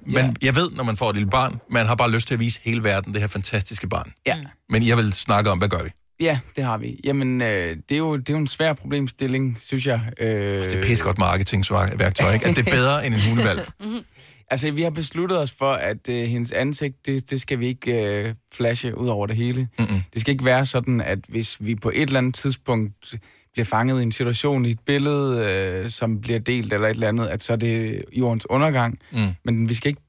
man, 0.07 0.37
jeg 0.43 0.57
ved, 0.57 0.71
når 0.71 0.85
man 0.85 0.97
får 0.97 1.11
et 1.11 1.17
lille 1.17 1.31
barn, 1.31 1.61
man 1.71 1.87
har 1.87 1.95
bare 1.95 2.11
lyst 2.11 2.29
til 2.29 2.35
at 2.35 2.41
vise 2.41 2.61
hele 2.65 2.85
verden 2.85 3.13
det 3.13 3.21
her 3.21 3.29
fantastiske 3.29 3.89
barn. 3.89 4.13
Ja. 4.27 4.37
Men 4.69 4.87
jeg 4.87 4.97
vil 4.97 5.13
snakke 5.13 5.51
om, 5.51 5.59
hvad 5.59 5.69
gør 5.69 5.83
vi? 5.83 5.91
Ja, 6.21 6.39
det 6.57 6.65
har 6.65 6.79
vi. 6.79 7.01
Jamen, 7.05 7.43
øh, 7.43 7.77
det, 7.89 7.93
er 7.93 7.97
jo, 7.99 8.17
det 8.17 8.31
er 8.31 8.35
jo 8.35 8.39
en 8.39 8.47
svær 8.47 8.73
problemstilling, 8.73 9.59
synes 9.61 9.87
jeg. 9.87 10.01
Øh, 10.21 10.29
Det 10.29 10.75
er 10.75 10.83
pis 10.83 11.03
godt 11.03 11.19
marketingsværktøj, 11.19 12.33
ikke? 12.35 12.47
At 12.47 12.57
det 12.57 12.67
er 12.69 12.71
bedre 12.71 13.07
end 13.07 13.15
en 13.15 13.21
hundevalg. 13.21 13.69
Altså, 14.51 14.71
vi 14.71 14.83
har 14.83 14.91
besluttet 14.91 15.39
os 15.39 15.51
for, 15.59 15.73
at 15.73 16.09
øh, 16.09 16.25
hendes 16.25 16.53
ansigt, 16.53 17.07
det, 17.07 17.31
det 17.31 17.41
skal 17.41 17.61
vi 17.61 17.67
ikke 17.67 18.05
øh, 18.27 18.35
flashe 18.55 18.99
ud 18.99 19.09
over 19.09 19.27
det 19.27 19.37
hele. 19.37 19.69
Mm-mm. 19.79 20.03
Det 20.13 20.21
skal 20.21 20.33
ikke 20.33 20.45
være 20.45 20.67
sådan, 20.67 21.01
at 21.01 21.19
hvis 21.29 21.57
vi 21.61 21.75
på 21.75 21.91
et 21.95 22.03
eller 22.03 22.19
andet 22.19 22.35
tidspunkt 22.35 23.15
bliver 23.53 23.65
fanget 23.65 24.01
i 24.01 24.03
en 24.03 24.13
situation 24.13 24.67
i 24.67 24.71
et 24.71 24.81
billede, 24.87 25.45
øh, 25.47 25.91
som 25.91 26.21
bliver 26.21 26.39
delt 26.39 26.73
eller 26.73 26.89
et 26.89 26.95
eller 26.95 27.09
andet, 27.09 27.27
at 27.27 27.43
så 27.43 27.53
er 27.53 27.57
det 27.57 28.05
jordens 28.13 28.47
undergang. 28.51 28.99
Mm. 29.13 29.29
Men 29.45 29.69
vi 29.69 29.75
skal 29.75 29.89
ikke... 29.89 30.03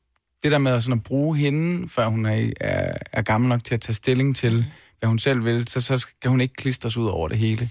Det 0.43 0.51
der 0.51 0.57
med 0.57 0.71
at, 0.71 0.83
sådan 0.83 0.97
at 0.99 1.03
bruge 1.03 1.37
hende, 1.37 1.89
før 1.89 2.07
hun 2.07 2.25
er, 2.25 2.49
er, 2.61 2.97
er 3.11 3.21
gammel 3.21 3.49
nok 3.49 3.63
til 3.63 3.73
at 3.73 3.81
tage 3.81 3.93
stilling 3.95 4.35
til, 4.35 4.65
hvad 4.99 5.07
hun 5.07 5.19
selv 5.19 5.45
vil, 5.45 5.67
så, 5.67 5.81
så 5.81 5.97
skal 5.97 6.29
hun 6.29 6.41
ikke 6.41 6.53
klistres 6.53 6.97
ud 6.97 7.07
over 7.07 7.27
det 7.27 7.37
hele. 7.37 7.69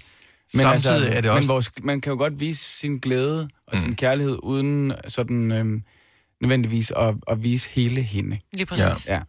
Samtidig 0.55 1.09
er 1.13 1.21
det 1.21 1.31
også- 1.31 1.47
Men 1.47 1.53
vores, 1.53 1.71
man 1.83 2.01
kan 2.01 2.11
jo 2.11 2.17
godt 2.17 2.39
vise 2.39 2.63
sin 2.79 2.97
glæde 2.97 3.49
og 3.67 3.77
sin 3.77 3.95
kærlighed, 3.95 4.37
uden 4.43 4.93
sådan 5.07 5.51
øhm, 5.51 5.83
nødvendigvis 6.41 6.91
at, 6.97 7.15
at 7.27 7.43
vise 7.43 7.69
hele 7.71 8.01
hende. 8.01 8.39
Lige 8.53 8.65
præcis. 8.65 9.07
Ja. 9.07 9.19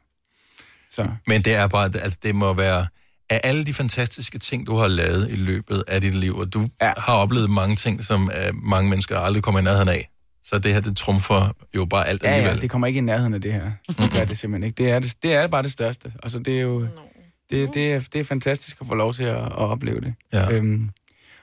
Så. 0.90 1.06
Men 1.26 1.42
det 1.42 1.54
er 1.54 1.66
bare, 1.66 1.84
altså 2.02 2.18
det 2.22 2.34
må 2.34 2.54
være, 2.54 2.86
af 3.30 3.40
alle 3.44 3.64
de 3.64 3.74
fantastiske 3.74 4.38
ting, 4.38 4.66
du 4.66 4.76
har 4.76 4.88
lavet 4.88 5.30
i 5.30 5.34
løbet 5.36 5.84
af 5.88 6.00
dit 6.00 6.14
liv, 6.14 6.36
og 6.36 6.52
du 6.52 6.68
ja. 6.82 6.92
har 6.96 7.12
oplevet 7.14 7.50
mange 7.50 7.76
ting, 7.76 8.04
som 8.04 8.22
uh, 8.22 8.64
mange 8.70 8.90
mennesker 8.90 9.18
aldrig 9.18 9.42
kommer 9.42 9.60
i 9.60 9.64
nærheden 9.64 9.88
af. 9.88 10.10
Så 10.42 10.58
det 10.58 10.72
her, 10.74 10.80
det 10.80 10.96
trumfer 10.96 11.52
jo 11.76 11.84
bare 11.84 12.08
alt 12.08 12.22
Ja, 12.22 12.28
alligevel. 12.28 12.54
ja, 12.56 12.60
det 12.60 12.70
kommer 12.70 12.86
ikke 12.86 12.98
i 12.98 13.00
nærheden 13.00 13.34
af 13.34 13.40
det 13.40 13.52
her. 13.52 13.70
Det 13.88 14.10
gør 14.12 14.24
det 14.24 14.38
simpelthen 14.38 14.66
ikke. 14.66 14.84
Det 14.84 14.90
er, 14.90 14.98
det, 14.98 15.14
det 15.22 15.34
er 15.34 15.46
bare 15.46 15.62
det 15.62 15.72
største. 15.72 16.12
Altså, 16.22 16.38
det 16.38 16.56
er 16.56 16.60
jo... 16.60 16.86
Det, 17.50 17.74
det, 17.74 17.92
er, 17.92 17.98
det 18.12 18.20
er 18.20 18.24
fantastisk 18.24 18.76
at 18.80 18.86
få 18.86 18.94
lov 18.94 19.12
til 19.14 19.24
at, 19.24 19.36
at 19.36 19.52
opleve 19.52 20.00
det. 20.00 20.14
Ja. 20.32 20.56
Øhm, 20.56 20.90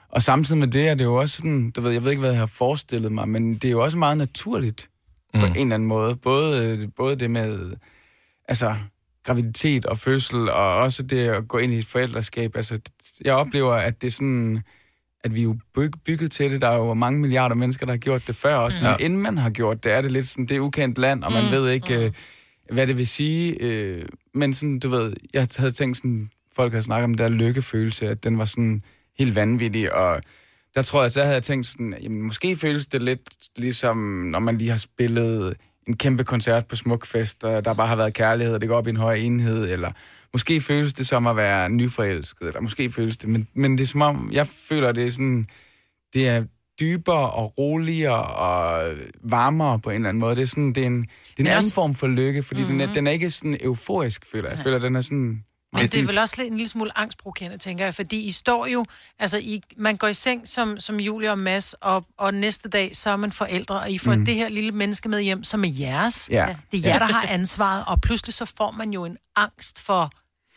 og 0.08 0.22
samtidig 0.22 0.58
med 0.58 0.68
det 0.68 0.88
er 0.88 0.94
det 0.94 1.04
jo 1.04 1.14
også 1.14 1.36
sådan, 1.36 1.70
du 1.70 1.80
ved, 1.80 1.90
jeg 1.92 2.04
ved 2.04 2.10
ikke, 2.10 2.20
hvad 2.20 2.30
jeg 2.30 2.38
har 2.38 2.46
forestillet 2.46 3.12
mig, 3.12 3.28
men 3.28 3.54
det 3.54 3.64
er 3.64 3.70
jo 3.72 3.82
også 3.82 3.98
meget 3.98 4.16
naturligt 4.18 4.88
mm. 5.34 5.40
på 5.40 5.46
en 5.46 5.52
eller 5.56 5.74
anden 5.74 5.88
måde. 5.88 6.16
Både, 6.16 6.88
både 6.96 7.16
det 7.16 7.30
med, 7.30 7.72
altså, 8.48 8.74
graviditet 9.24 9.86
og 9.86 9.98
fødsel, 9.98 10.50
og 10.50 10.76
også 10.76 11.02
det 11.02 11.28
at 11.28 11.48
gå 11.48 11.58
ind 11.58 11.72
i 11.72 11.78
et 11.78 11.86
forældreskab. 11.86 12.56
Altså, 12.56 12.78
jeg 13.24 13.34
oplever, 13.34 13.74
at 13.74 14.02
det 14.02 14.06
er 14.06 14.12
sådan, 14.12 14.62
at 15.24 15.34
vi 15.34 15.40
er 15.40 15.44
jo 15.44 15.56
byg, 15.74 15.90
bygget 16.04 16.30
til 16.30 16.50
det. 16.50 16.60
Der 16.60 16.68
er 16.68 16.76
jo 16.76 16.94
mange 16.94 17.20
milliarder 17.20 17.54
mennesker, 17.54 17.86
der 17.86 17.92
har 17.92 17.98
gjort 17.98 18.26
det 18.26 18.36
før 18.36 18.54
også. 18.56 18.78
Mm. 18.78 18.84
Men 18.84 18.96
Ja. 19.00 19.04
inden 19.04 19.18
man 19.22 19.38
har 19.38 19.50
gjort 19.50 19.84
det, 19.84 19.92
er 19.92 20.00
det 20.02 20.12
lidt 20.12 20.28
sådan, 20.28 20.46
det 20.46 20.56
er 20.56 20.60
ukendt 20.60 20.98
land, 20.98 21.24
og 21.24 21.32
man 21.32 21.44
Mm. 21.44 21.50
ved 21.50 21.70
ikke, 21.70 22.04
øh, 22.04 22.12
hvad 22.72 22.86
det 22.86 22.98
vil 22.98 23.06
sige. 23.06 23.56
Øh, 23.60 24.04
men 24.38 24.52
sådan, 24.52 24.78
du 24.78 24.88
ved, 24.88 25.12
jeg 25.32 25.48
havde 25.56 25.72
tænkt 25.72 25.96
sådan, 25.96 26.30
folk 26.52 26.72
havde 26.72 26.82
snakket 26.82 27.04
om 27.04 27.14
den 27.14 27.18
der 27.18 27.28
lykkefølelse, 27.28 28.08
at 28.08 28.24
den 28.24 28.38
var 28.38 28.44
sådan 28.44 28.82
helt 29.18 29.34
vanvittig, 29.34 29.94
og 29.94 30.22
der 30.74 30.82
tror 30.82 31.02
jeg, 31.02 31.12
så 31.12 31.22
havde 31.22 31.34
jeg 31.34 31.42
tænkt 31.42 31.66
sådan, 31.66 31.94
jamen, 32.02 32.22
måske 32.22 32.56
føles 32.56 32.86
det 32.86 33.02
lidt 33.02 33.20
ligesom, 33.56 33.96
når 33.96 34.38
man 34.38 34.58
lige 34.58 34.70
har 34.70 34.76
spillet 34.76 35.56
en 35.88 35.96
kæmpe 35.96 36.24
koncert 36.24 36.66
på 36.66 36.76
Smukfest, 36.76 37.44
og 37.44 37.64
der 37.64 37.74
bare 37.74 37.86
har 37.86 37.96
været 37.96 38.14
kærlighed, 38.14 38.54
og 38.54 38.60
det 38.60 38.68
går 38.68 38.76
op 38.76 38.86
i 38.86 38.90
en 38.90 38.96
høj 38.96 39.14
enhed, 39.14 39.70
eller 39.72 39.92
måske 40.32 40.60
føles 40.60 40.94
det 40.94 41.06
som 41.06 41.26
at 41.26 41.36
være 41.36 41.70
nyforelsket, 41.70 42.46
eller 42.46 42.60
måske 42.60 42.90
føles 42.90 43.16
det, 43.16 43.28
men, 43.28 43.48
men 43.54 43.72
det 43.72 43.80
er 43.80 43.86
som 43.86 44.02
om, 44.02 44.30
jeg 44.32 44.46
føler, 44.46 44.92
det 44.92 45.04
er 45.04 45.10
sådan, 45.10 45.48
det 46.14 46.28
er 46.28 46.44
dybere 46.80 47.30
og 47.30 47.58
roligere 47.58 48.22
og 48.24 48.92
varmere 49.24 49.78
på 49.78 49.90
en 49.90 49.96
eller 49.96 50.08
anden 50.08 50.20
måde. 50.20 50.36
Det 50.36 50.42
er 50.42 50.46
sådan, 50.46 50.72
det 50.72 50.82
er 50.82 50.86
en, 50.86 51.00
det 51.02 51.08
er 51.10 51.40
en 51.40 51.46
anden 51.46 51.56
også- 51.56 51.74
form 51.74 51.94
for 51.94 52.06
lykke, 52.06 52.42
fordi 52.42 52.60
mm-hmm. 52.60 52.78
den, 52.78 52.88
er, 52.88 52.92
den 52.92 53.06
er 53.06 53.10
ikke 53.10 53.30
sådan 53.30 53.56
euforisk, 53.60 54.26
føler 54.32 54.48
jeg. 54.48 54.56
Jeg 54.56 54.62
føler, 54.62 54.78
den 54.78 54.96
er 54.96 55.00
sådan... 55.00 55.44
Men 55.72 55.82
det 55.86 56.00
er 56.00 56.06
vel 56.06 56.18
også 56.18 56.34
lidt 56.38 56.50
en 56.50 56.56
lille 56.56 56.68
smule 56.68 56.98
angstprovokerende, 56.98 57.58
tænker 57.58 57.84
jeg, 57.84 57.94
fordi 57.94 58.26
I 58.26 58.30
står 58.30 58.66
jo, 58.66 58.84
altså 59.18 59.38
I, 59.38 59.60
man 59.76 59.96
går 59.96 60.08
i 60.08 60.14
seng 60.14 60.48
som, 60.48 60.80
som 60.80 61.00
Julia 61.00 61.30
og 61.30 61.38
Mads, 61.38 61.74
og, 61.80 62.06
og 62.18 62.34
næste 62.34 62.68
dag, 62.68 62.96
så 62.96 63.10
er 63.10 63.16
man 63.16 63.32
forældre, 63.32 63.80
og 63.80 63.90
I 63.90 63.98
får 63.98 64.14
Mm. 64.14 64.24
det 64.24 64.34
her 64.34 64.48
lille 64.48 64.72
menneske 64.72 65.08
med 65.08 65.20
hjem, 65.22 65.44
som 65.44 65.64
er 65.64 65.68
jeres. 65.78 66.28
Ja. 66.32 66.56
Det 66.72 66.86
er 66.86 66.90
jer, 66.90 66.98
der 66.98 67.06
har 67.06 67.26
ansvaret, 67.28 67.84
og 67.86 68.00
pludselig 68.00 68.34
så 68.34 68.44
får 68.56 68.70
man 68.78 68.90
jo 68.92 69.04
en 69.04 69.16
angst 69.36 69.80
for 69.82 70.10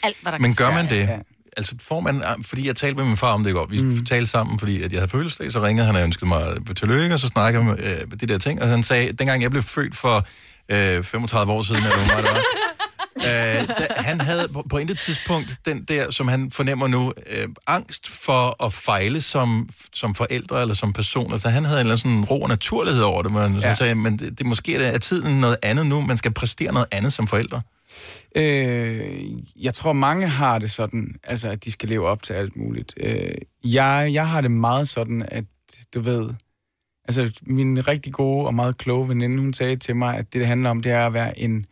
alt, 0.03 0.17
hvad 0.22 0.32
der 0.32 0.38
Men 0.38 0.53
kan 0.53 0.65
gør 0.65 0.74
man 0.74 0.89
det? 0.89 1.09
Altså 1.58 1.76
får 1.80 1.99
man, 1.99 2.24
fordi 2.45 2.68
jeg 2.68 2.76
talte 2.76 2.95
med 2.95 3.06
min 3.06 3.18
far 3.18 3.34
om 3.34 3.43
det 3.43 3.49
i 3.49 3.54
går, 3.54 3.66
vi 3.66 3.82
mm. 3.82 4.06
talte 4.06 4.30
sammen, 4.30 4.60
fordi 4.60 4.82
at 4.82 4.91
jeg 4.91 4.99
havde 4.99 5.12
fødselsdag, 5.12 5.52
så 5.52 5.64
ringede 5.64 5.88
han 5.88 5.95
og 5.95 6.04
ønskede 6.04 6.28
mig 6.28 6.41
tillykke, 6.76 7.14
og 7.14 7.20
så 7.20 7.28
snakkede 7.28 7.66
vi 7.66 7.70
øh, 7.70 8.20
de 8.20 8.26
der 8.26 8.38
ting, 8.38 8.62
og 8.62 8.68
han 8.68 8.84
sagde, 8.84 9.12
dengang 9.12 9.41
jeg 9.41 9.52
blev 9.52 9.64
født 9.64 9.95
for 9.95 10.26
øh, 10.72 11.04
35 11.04 11.54
år 11.54 11.62
siden, 11.62 11.84
eller 11.84 11.97
hvor 11.97 12.06
meget 12.06 12.26
det 12.26 12.34
var, 12.34 12.41
øh, 13.16 13.68
da, 13.68 13.88
han 13.97 14.22
havde 14.22 14.47
på, 14.47 14.66
på 14.70 14.78
intet 14.78 14.99
tidspunkt 14.99 15.58
den 15.66 15.84
der, 15.84 16.12
som 16.12 16.28
han 16.28 16.52
fornemmer 16.52 16.88
nu, 16.88 17.14
øh, 17.30 17.47
angst 17.68 18.10
for 18.10 18.66
at 18.66 18.74
fejle 18.74 19.22
som, 19.22 19.70
som 19.93 20.16
forældre 20.16 20.62
eller 20.62 20.74
som 20.74 20.93
person. 20.93 21.32
Altså 21.32 21.49
han 21.49 21.66
havde 21.66 21.82
en 21.82 21.88
eller 21.88 22.04
anden 22.06 22.26
sådan 22.26 22.38
ro 22.38 22.41
og 22.41 22.49
naturlighed 22.49 23.04
over 23.04 23.24
det, 23.24 23.32
men 23.32 23.56
ja. 23.56 23.74
Så 23.74 23.78
sagde, 23.78 23.95
men 23.95 24.20
det, 24.20 24.39
det 24.39 24.45
måske 24.45 24.76
er 24.76 24.97
tiden 24.97 25.41
noget 25.41 25.58
andet 25.64 25.86
nu, 25.86 26.02
man 26.02 26.18
skal 26.18 26.34
præstere 26.34 26.74
noget 26.74 26.88
andet 26.91 27.14
som 27.14 27.28
forældre. 27.28 27.62
Øh, 28.36 29.24
jeg 29.64 29.74
tror, 29.74 29.94
mange 29.94 30.28
har 30.28 30.60
det 30.60 30.72
sådan, 30.72 31.16
altså, 31.24 31.50
at 31.50 31.66
de 31.66 31.72
skal 31.72 31.89
leve 31.89 32.08
op 32.08 32.24
til 32.24 32.34
alt 32.34 32.56
muligt. 32.56 32.94
Øh, 32.98 33.32
jeg, 33.64 34.10
jeg 34.14 34.28
har 34.30 34.42
det 34.42 34.52
meget 34.52 34.89
sådan, 34.89 35.26
at 35.28 35.44
du 35.94 36.00
ved... 36.00 36.30
Altså, 37.06 37.42
min 37.42 37.88
rigtig 37.88 38.14
gode 38.14 38.48
og 38.48 38.54
meget 38.54 38.78
kloge 38.78 39.10
veninde, 39.10 39.39
hun 39.39 39.54
sagde 39.54 39.76
til 39.76 39.96
mig, 39.96 40.18
at 40.18 40.34
det, 40.34 40.39
det 40.39 40.48
handler 40.48 40.70
om, 40.70 40.82
det 40.82 40.92
er 40.92 41.06
at 41.06 41.14
være 41.14 41.39
en 41.39 41.66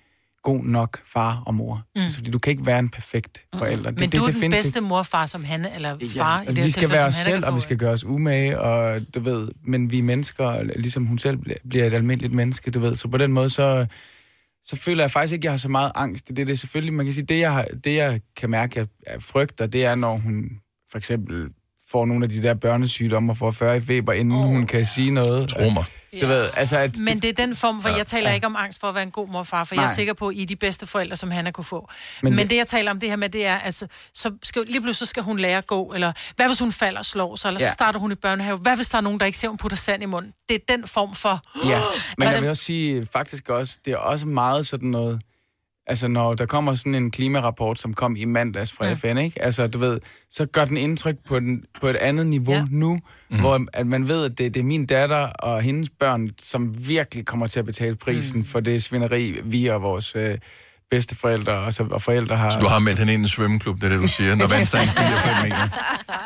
god 0.43 0.63
nok 0.63 0.99
far 1.05 1.43
og 1.45 1.55
mor. 1.55 1.83
Mm. 1.95 2.01
Altså, 2.01 2.17
fordi 2.17 2.31
du 2.31 2.39
kan 2.39 2.51
ikke 2.51 2.65
være 2.65 2.79
en 2.79 2.89
perfekt 2.89 3.43
forælder. 3.57 3.91
Men 3.91 4.09
du 4.09 4.17
er 4.17 4.31
den 4.41 4.51
bedste 4.51 4.81
mor 4.81 4.97
og 4.97 5.05
far 5.05 5.25
som 5.25 5.43
han, 5.43 5.65
eller 5.75 5.97
far 6.17 6.41
i 6.41 6.45
det 6.45 6.57
Ja, 6.57 6.63
vi 6.63 6.71
skal 6.71 6.91
være 6.91 7.05
os 7.05 7.15
selv, 7.15 7.45
og 7.45 7.55
vi 7.55 7.61
skal 7.61 7.77
gøre 7.77 7.91
os 7.91 8.03
umage, 8.03 8.59
og 8.59 9.01
du 9.15 9.19
ved, 9.19 9.47
men 9.63 9.91
vi 9.91 9.99
er 9.99 10.03
mennesker, 10.03 10.63
ligesom 10.63 11.05
hun 11.05 11.17
selv 11.17 11.37
bliver 11.69 11.85
et 11.85 11.93
almindeligt 11.93 12.33
menneske, 12.33 12.71
du 12.71 12.79
ved. 12.79 12.95
Så 12.95 13.07
på 13.07 13.17
den 13.17 13.31
måde, 13.31 13.49
så, 13.49 13.85
så 14.69 14.75
føler 14.75 15.03
jeg 15.03 15.11
faktisk 15.11 15.33
ikke, 15.33 15.41
at 15.41 15.43
jeg 15.43 15.51
har 15.51 15.57
så 15.57 15.69
meget 15.69 15.91
angst 15.95 16.27
Det 16.27 16.37
det. 16.37 16.47
Det 16.47 16.53
er 16.53 16.57
selvfølgelig, 16.57 16.93
man 16.93 17.05
kan 17.05 17.13
sige, 17.13 17.25
det 17.25 17.39
jeg, 17.39 17.53
har, 17.53 17.67
det 17.83 17.95
jeg 17.95 18.21
kan 18.35 18.49
mærke, 18.49 18.87
jeg 19.07 19.23
frygter, 19.23 19.67
det 19.67 19.85
er, 19.85 19.95
når 19.95 20.17
hun 20.17 20.61
for 20.91 20.97
eksempel 20.97 21.49
får 21.91 22.05
nogle 22.05 22.23
af 22.23 22.29
de 22.29 22.41
der 22.41 22.53
børnesygdomme 22.53 23.31
og 23.31 23.37
får 23.37 23.51
40 23.51 23.77
i 23.77 23.81
feber, 23.81 24.13
inden 24.13 24.33
oh. 24.37 24.41
hun 24.47 24.65
kan 24.67 24.85
sige 24.85 25.11
noget. 25.11 25.49
Tro 25.49 25.61
mig. 25.69 25.83
Du 26.21 26.27
ved, 26.27 26.49
altså 26.55 26.77
at... 26.77 26.97
Men 26.99 27.21
det 27.21 27.29
er 27.29 27.33
den 27.45 27.55
form, 27.55 27.81
for 27.81 27.89
Ja. 27.89 27.95
jeg 27.95 28.07
taler 28.07 28.31
ikke 28.31 28.45
om 28.47 28.55
angst 28.59 28.79
for 28.79 28.87
at 28.87 28.95
være 28.95 29.03
en 29.03 29.11
god 29.11 29.27
mor 29.27 29.39
og 29.39 29.47
far, 29.47 29.63
for 29.63 29.75
Nej. 29.75 29.83
jeg 29.83 29.89
er 29.91 29.95
sikker 29.95 30.13
på, 30.13 30.27
at 30.27 30.35
I 30.35 30.41
er 30.41 30.45
de 30.45 30.55
bedste 30.55 30.87
forældre, 30.87 31.15
som 31.15 31.31
han 31.31 31.53
kunne 31.53 31.63
få. 31.63 31.89
Men 32.23 32.31
Men, 32.35 32.39
det- 32.43 32.49
det, 32.49 32.55
jeg 32.57 32.67
taler 32.67 32.91
om 32.91 32.99
det 32.99 33.09
her 33.09 33.15
med, 33.15 33.29
det 33.29 33.45
er, 33.45 33.55
altså, 33.57 33.87
så 34.13 34.31
skal, 34.43 34.61
lige 34.65 34.81
pludselig 34.81 34.95
så 34.95 35.05
skal 35.05 35.23
hun 35.23 35.39
lære 35.39 35.57
at 35.57 35.67
gå, 35.67 35.91
eller 35.93 36.11
hvad 36.35 36.47
hvis 36.47 36.59
hun 36.59 36.71
falder 36.71 36.99
og 36.99 37.05
slår 37.05 37.35
sig, 37.35 37.47
eller 37.49 37.59
ja. 37.61 37.65
Ja. 37.65 37.69
så 37.69 37.73
starter 37.73 37.99
hun 37.99 38.11
i 38.11 38.15
børnehave. 38.15 38.57
Hvad 38.57 38.75
hvis 38.75 38.89
der 38.89 38.97
er 38.97 39.01
nogen, 39.01 39.19
der 39.19 39.25
ikke 39.25 39.37
ser, 39.37 39.47
hun 39.47 39.57
putter 39.57 39.77
sand 39.77 40.03
i 40.03 40.05
munden? 40.05 40.33
Det 40.49 40.55
er 40.55 40.77
den 40.77 40.87
form 40.87 41.15
for... 41.15 41.41
Ja, 41.65 41.69
men 41.69 41.73
jeg 42.19 42.27
Altså- 42.27 42.41
vil 42.41 42.49
også 42.49 42.63
sige, 42.63 43.07
faktisk 43.13 43.49
også, 43.49 43.77
det 43.85 43.93
er 43.93 43.97
også 43.97 44.25
meget 44.27 44.67
sådan 44.67 44.89
noget, 44.89 45.21
altså 45.89 46.07
når 46.07 46.33
der 46.33 46.45
kommer 46.45 46.73
sådan 46.73 46.95
en 46.95 47.11
klimarapport, 47.11 47.79
som 47.79 47.93
kom 47.93 48.15
i 48.15 48.25
mandags 48.25 48.71
fra 48.71 48.85
Ja. 48.87 48.93
FN, 48.93 49.17
ikke? 49.17 49.41
Altså 49.41 49.67
du 49.67 49.77
ved, 49.77 49.99
så 50.29 50.45
gør 50.45 50.65
den 50.65 50.77
indtryk 50.77 51.15
på, 51.27 51.39
den, 51.39 51.63
på 51.81 51.87
et 51.87 51.95
andet 51.95 52.27
niveau 52.27 52.53
Ja. 52.53 52.59
ja. 52.59 52.65
nu, 52.69 52.99
mm. 53.29 53.39
hvor 53.39 53.65
at 53.73 53.87
man 53.87 54.07
ved, 54.07 54.25
at 54.25 54.37
det, 54.37 54.53
det 54.53 54.59
er 54.59 54.63
min 54.63 54.85
datter 54.85 55.17
og 55.27 55.61
hendes 55.61 55.89
børn, 55.89 56.29
som 56.41 56.87
virkelig 56.87 57.25
kommer 57.25 57.47
til 57.47 57.59
at 57.59 57.65
betale 57.65 57.95
prisen 57.95 58.37
mm. 58.37 58.45
for 58.45 58.59
det 58.59 58.83
svineri, 58.83 59.35
vi 59.43 59.67
og 59.67 59.81
vores 59.81 60.15
øh, 60.15 60.37
bedsteforældre 60.91 61.53
og, 61.53 61.73
så, 61.73 61.83
og 61.91 62.01
forældre 62.01 62.37
har... 62.37 62.49
Så 62.49 62.59
du 62.59 62.67
har 62.67 62.79
meldt 62.79 62.99
hende 62.99 63.13
ind 63.13 63.21
i 63.21 63.23
en 63.23 63.29
svømmeklub, 63.29 63.75
det 63.75 63.83
er 63.83 63.89
det, 63.89 63.99
du 63.99 64.07
siger, 64.07 64.35
når 64.35 64.47
vandstanden 64.57 64.89
stiger 64.89 65.21
5 65.21 65.43
meter. 65.43 65.67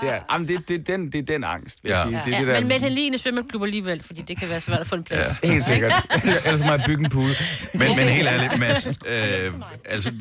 Ja, 0.03 0.17
jamen, 0.33 0.47
det, 0.47 0.67
det, 0.67 0.79
er 0.89 0.97
den, 0.97 1.11
det 1.11 1.15
er 1.19 1.23
den 1.33 1.43
angst, 1.43 1.79
vil 1.83 1.89
Ja. 1.89 1.97
jeg 1.97 2.07
sige. 2.09 2.21
Det 2.25 2.33
er 2.33 2.37
Ja, 2.39 2.45
det 2.45 2.47
der... 2.53 2.59
men 2.59 2.67
meld 2.67 2.81
hende 2.81 2.95
lige 2.95 3.05
ind 3.05 3.15
i 3.15 3.17
svømmeklub 3.17 3.63
alligevel, 3.63 4.03
fordi 4.03 4.21
det 4.21 4.39
kan 4.39 4.49
være 4.49 4.61
svært 4.61 4.79
at 4.79 4.87
få 4.87 4.95
en 4.95 5.03
plads. 5.03 5.37
Helt 5.43 5.65
sikkert. 5.65 5.93
Ellers 6.45 6.59
må 6.59 6.71
jeg 6.71 6.83
bygge 6.85 7.03
en 7.03 7.09
pool. 7.09 7.29
Men, 7.73 7.87
men 7.97 8.07
helt 8.07 8.27
ærligt, 8.27 8.59
Mads, 8.59 8.87
øh, 8.87 9.51
altså, 9.85 10.11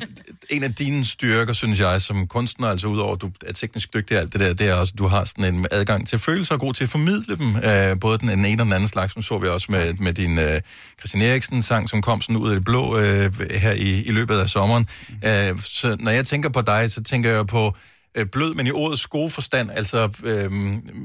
en 0.51 0.63
af 0.63 0.75
dine 0.75 1.05
styrker, 1.05 1.53
synes 1.53 1.81
jeg, 1.81 2.01
som 2.03 2.27
kunstner, 2.27 2.69
altså 2.69 2.87
udover 2.87 3.15
at 3.15 3.21
du 3.21 3.31
er 3.47 3.53
teknisk 3.53 3.95
dygtig 3.95 4.17
og 4.17 4.23
alt 4.23 4.33
det 4.33 4.41
der, 4.41 4.55
det 4.55 4.69
er 4.69 4.75
også, 4.75 4.93
at 4.95 4.99
du 4.99 5.07
har 5.07 5.25
sådan 5.25 5.55
en 5.55 5.67
adgang 5.71 6.09
til 6.09 6.19
følelser 6.19 6.55
og 6.55 6.61
god 6.61 6.75
til 6.75 6.85
at 6.85 6.91
formidle 6.91 7.37
dem. 7.37 7.57
Øh, 7.57 8.01
både 8.01 8.19
den, 8.19 8.29
den 8.29 8.45
ene 8.45 8.63
og 8.63 8.67
den 8.67 8.73
anden 8.73 8.89
slags. 8.89 9.17
Nu 9.17 9.23
så 9.23 9.39
vi 9.39 9.47
også 9.49 9.67
med, 9.71 9.95
med 9.95 10.13
din 10.13 10.39
øh, 10.39 10.61
Christian 11.01 11.23
Eriksen-sang, 11.23 11.89
som 11.91 12.03
kom 12.03 12.21
sådan 12.23 12.37
ud 12.37 12.49
af 12.49 12.55
det 12.57 12.65
blå 12.65 12.99
øh, 12.99 13.33
her 13.51 13.73
i, 13.73 14.03
i 14.03 14.11
løbet 14.13 14.32
af 14.41 14.49
sommeren. 14.49 14.87
Mm. 15.09 15.29
Øh, 15.29 15.61
så 15.61 15.97
når 16.01 16.11
jeg 16.11 16.27
tænker 16.27 16.49
på 16.49 16.61
dig, 16.63 16.91
så 16.91 17.03
tænker 17.03 17.31
jeg 17.31 17.47
på 17.47 17.75
øh, 18.15 18.27
blød, 18.27 18.55
men 18.55 18.67
i 18.67 18.71
ordets 18.71 19.07
gode 19.07 19.31
forstand. 19.31 19.71
Altså, 19.71 20.11
øh, 20.25 20.53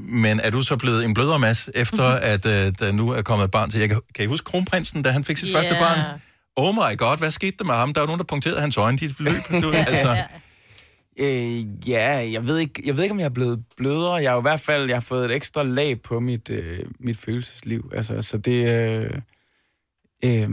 men 0.08 0.40
er 0.40 0.50
du 0.50 0.62
så 0.62 0.76
blevet 0.76 1.04
en 1.04 1.14
blødere 1.14 1.38
masse, 1.38 1.70
efter 1.74 2.08
Mhm. 2.08 2.18
at 2.22 2.46
øh, 2.46 2.72
der 2.78 2.92
nu 2.92 3.10
er 3.10 3.22
kommet 3.22 3.44
et 3.44 3.50
barn 3.50 3.70
til? 3.70 3.80
Jeg 3.80 3.88
kan, 3.88 4.00
kan 4.14 4.24
I 4.24 4.26
huske 4.28 4.44
kronprinsen, 4.44 5.02
da 5.02 5.10
han 5.10 5.24
fik 5.24 5.36
sit 5.38 5.50
Ja. 5.52 5.58
første 5.58 5.74
barn? 5.80 6.20
Oh 6.56 6.74
my 6.74 6.96
god, 6.98 7.18
hvad 7.18 7.30
skete 7.30 7.56
der 7.58 7.64
med 7.64 7.74
ham? 7.74 7.92
Der 7.94 8.00
var 8.00 8.06
nogen, 8.06 8.18
der 8.18 8.24
punkterede 8.24 8.60
hans 8.60 8.76
øjne, 8.76 8.98
de 8.98 9.14
løb. 9.18 9.62
Du, 9.62 9.70
altså, 9.92 10.22
Øh, 11.20 11.88
ja, 11.88 12.30
jeg 12.32 12.46
ved, 12.46 12.58
ikke, 12.58 12.82
jeg 12.84 12.96
ved 12.96 13.02
ikke, 13.02 13.12
om 13.12 13.18
jeg 13.18 13.24
er 13.24 13.28
blevet 13.30 13.64
blødere. 13.76 14.14
Jeg 14.14 14.30
har 14.30 14.34
jo 14.34 14.40
i 14.40 14.42
hvert 14.42 14.60
fald 14.60 14.86
jeg 14.88 14.96
har 14.96 15.00
fået 15.00 15.24
et 15.24 15.30
ekstra 15.34 15.62
lag 15.62 16.00
på 16.02 16.20
mit, 16.20 16.50
øh, 16.50 16.78
mit 17.00 17.16
følelsesliv. 17.18 17.90
Altså, 17.94 18.22
så 18.22 18.38
det... 18.38 18.68
Øh, 18.68 19.10
øh, 20.24 20.48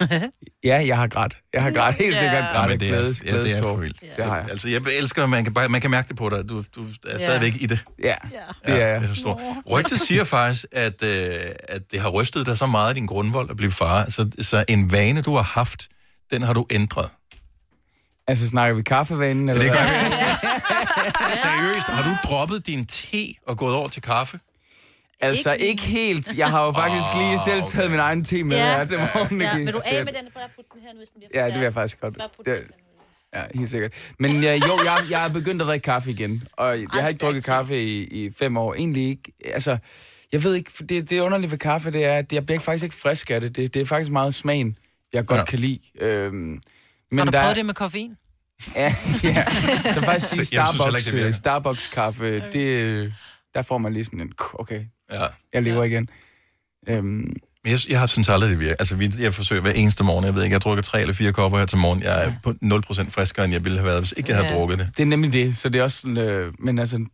ja, 0.64 0.84
jeg 0.86 0.96
har 0.96 1.06
grædt. 1.06 1.38
Jeg 1.54 1.62
har 1.62 1.70
grædt 1.70 1.96
helt 1.96 2.16
sikkert 2.16 2.44
grædt. 2.52 2.70
men 2.70 2.80
det 2.80 2.88
er, 2.88 2.92
glædes, 2.92 3.22
ja, 3.26 3.42
det 3.42 3.52
er 3.58 3.62
for 3.62 3.76
vildt. 3.76 4.00
Det 4.16 4.24
har 4.24 4.36
jeg. 4.36 4.46
Altså, 4.50 4.68
jeg 4.68 4.80
elsker, 4.98 5.22
at 5.22 5.30
man 5.30 5.44
kan, 5.44 5.54
bare, 5.54 5.68
man 5.68 5.80
kan 5.80 5.90
mærke 5.90 6.08
det 6.08 6.16
på 6.16 6.28
dig. 6.28 6.48
Du, 6.48 6.64
du 6.76 6.84
er 7.06 7.18
stadigvæk 7.18 7.54
i 7.62 7.66
det. 7.66 7.84
Ja, 8.02 8.14
det 8.66 8.82
er 8.82 8.86
jeg. 8.86 9.00
Det 9.00 9.10
er 9.10 9.14
så 9.14 9.20
stort. 9.20 9.40
Rygtet 9.70 10.00
siger 10.00 10.24
faktisk, 10.24 10.64
at, 10.72 11.02
øh, 11.02 11.34
at 11.68 11.82
det 11.92 12.00
har 12.00 12.08
rystet 12.08 12.46
dig 12.46 12.58
så 12.58 12.66
meget 12.66 12.92
i 12.92 12.94
din 12.94 13.06
grundvold 13.06 13.50
at 13.50 13.56
blive 13.56 13.72
far. 13.72 14.10
Så, 14.10 14.30
så 14.40 14.64
en 14.68 14.92
vane, 14.92 15.22
du 15.22 15.34
har 15.34 15.42
haft, 15.42 15.88
den 16.32 16.42
har 16.42 16.52
du 16.52 16.66
ændret. 16.70 17.08
Altså, 18.28 18.48
snakker 18.48 18.74
vi 18.76 18.82
kaffevanen? 18.82 19.48
Eller 19.48 19.62
Det 19.62 19.70
hvad? 19.72 19.80
gør 19.80 20.04
vi. 20.04 20.14
Seriøst, 21.42 21.88
har 21.88 22.02
du 22.02 22.28
droppet 22.28 22.66
din 22.66 22.86
te 22.86 23.26
og 23.46 23.56
gået 23.58 23.74
over 23.74 23.88
til 23.88 24.02
kaffe? 24.02 24.38
Altså, 25.22 25.56
ikke 25.60 25.82
helt. 25.82 26.34
Jeg 26.36 26.50
har 26.50 26.66
jo 26.66 26.72
faktisk 26.72 27.08
Åh, 27.14 27.18
lige 27.20 27.38
selv 27.38 27.62
taget 27.66 27.90
min 27.90 28.00
egen 28.00 28.24
te 28.24 28.44
med 28.44 28.56
her 28.56 28.84
til 28.84 28.98
morgen. 28.98 29.40
Ja, 29.40 29.56
vil 29.56 29.72
du 29.72 29.80
af 29.84 30.04
med 30.04 30.12
den? 30.12 30.24
Bare 30.34 30.48
putte 30.56 30.70
den 30.74 30.82
her 30.82 30.92
nu, 30.92 30.98
hvis 30.98 31.08
den 31.08 31.22
bliver 31.28 31.42
Ja, 31.42 31.46
det 31.46 31.54
vil 31.54 31.62
jeg 31.62 31.72
faktisk 31.74 32.00
godt. 32.00 32.18
Bare 32.18 32.28
putte 32.36 32.50
Det, 32.50 32.62
ja, 33.34 33.42
helt 33.54 33.70
sikkert. 33.70 33.92
Men 34.18 34.42
ja, 34.42 34.54
jo, 34.54 34.78
jeg, 34.84 34.98
jeg 35.10 35.24
er 35.24 35.28
begyndt 35.32 35.62
at 35.62 35.68
drikke 35.68 35.84
kaffe 35.84 36.10
igen. 36.10 36.42
Og 36.52 36.80
jeg 36.80 36.86
har 36.92 37.08
ikke 37.08 37.18
drukket 37.18 37.44
kaffe 37.44 37.82
i, 37.82 38.02
i 38.24 38.30
fem 38.38 38.56
år. 38.56 38.74
Egentlig 38.74 39.08
ikke. 39.08 39.32
Altså, 39.44 39.78
jeg 40.32 40.44
ved 40.44 40.54
ikke, 40.54 40.72
for 40.72 40.82
det, 40.82 41.10
det 41.10 41.20
underlige 41.20 41.50
ved 41.50 41.58
kaffe, 41.58 41.90
det 41.90 42.04
er, 42.04 42.18
at 42.18 42.32
jeg 42.32 42.46
bliver 42.46 42.60
faktisk 42.60 42.84
ikke 42.84 42.96
frisk 42.96 43.30
af 43.30 43.40
det. 43.40 43.56
Det, 43.56 43.74
det 43.74 43.82
er 43.82 43.86
faktisk 43.86 44.10
meget 44.10 44.34
smagen, 44.34 44.78
jeg 45.12 45.26
godt 45.26 45.36
Ja. 45.36 45.40
ja. 45.40 45.44
kan 45.44 45.58
lide. 45.58 45.78
Øhm, 46.00 46.34
Men 47.10 47.18
har 47.18 47.24
du 47.24 47.30
der, 47.30 47.40
prøvet 47.42 47.56
det 47.56 47.66
med 47.66 47.74
koffein? 47.74 48.16
Ja, 48.74 48.94
ja. 49.24 49.44
Så 49.94 50.00
faktisk 50.04 50.28
sige 50.28 50.44
Starbucks, 50.44 51.06
ikke, 51.06 51.18
det 51.22 51.26
øh, 51.26 51.34
Starbucks 51.34 51.94
kaffe, 51.94 52.40
det, 52.52 52.56
øh, 52.60 53.12
der 53.54 53.62
får 53.62 53.78
man 53.78 53.92
lige 53.92 54.04
sådan 54.04 54.20
en, 54.20 54.32
okay, 54.54 54.80
Ja. 55.12 55.26
jeg 55.52 55.62
lever 55.62 55.84
igen. 55.84 56.08
Øhm, 56.88 57.32
jeg, 57.64 57.78
jeg 57.88 58.00
har 58.00 58.06
synes 58.06 58.28
aldrig, 58.28 58.50
det 58.50 58.60
virker. 58.60 58.74
Altså, 58.78 58.96
vi, 58.96 59.12
jeg 59.18 59.34
forsøger 59.34 59.62
hver 59.62 59.70
eneste 59.72 60.04
morgen. 60.04 60.24
Jeg 60.24 60.34
ved 60.34 60.42
ikke, 60.42 60.54
jeg 60.54 60.60
drukker 60.60 60.82
tre 60.82 61.00
eller 61.00 61.14
fire 61.14 61.32
kopper 61.32 61.58
her 61.58 61.66
til 61.66 61.78
morgen. 61.78 62.02
Jeg 62.02 62.24
er 62.26 62.32
på 62.42 62.50
0% 62.50 63.10
friskere, 63.10 63.44
end 63.44 63.54
jeg 63.54 63.64
ville 63.64 63.78
have 63.78 63.86
været, 63.86 64.00
hvis 64.00 64.14
ikke 64.16 64.28
jeg 64.30 64.36
havde 64.36 64.52
Ja. 64.52 64.58
drukket 64.58 64.78
det. 64.78 64.88
Det 64.96 65.02
er 65.02 65.06
nemlig 65.06 65.32
det, 65.32 65.56
så 65.56 65.68
det 65.68 65.78
er 65.78 65.82
også 65.82 65.98
sådan, 66.00 66.18
øh, 66.18 66.52
men 66.58 66.78
altså, 66.78 67.04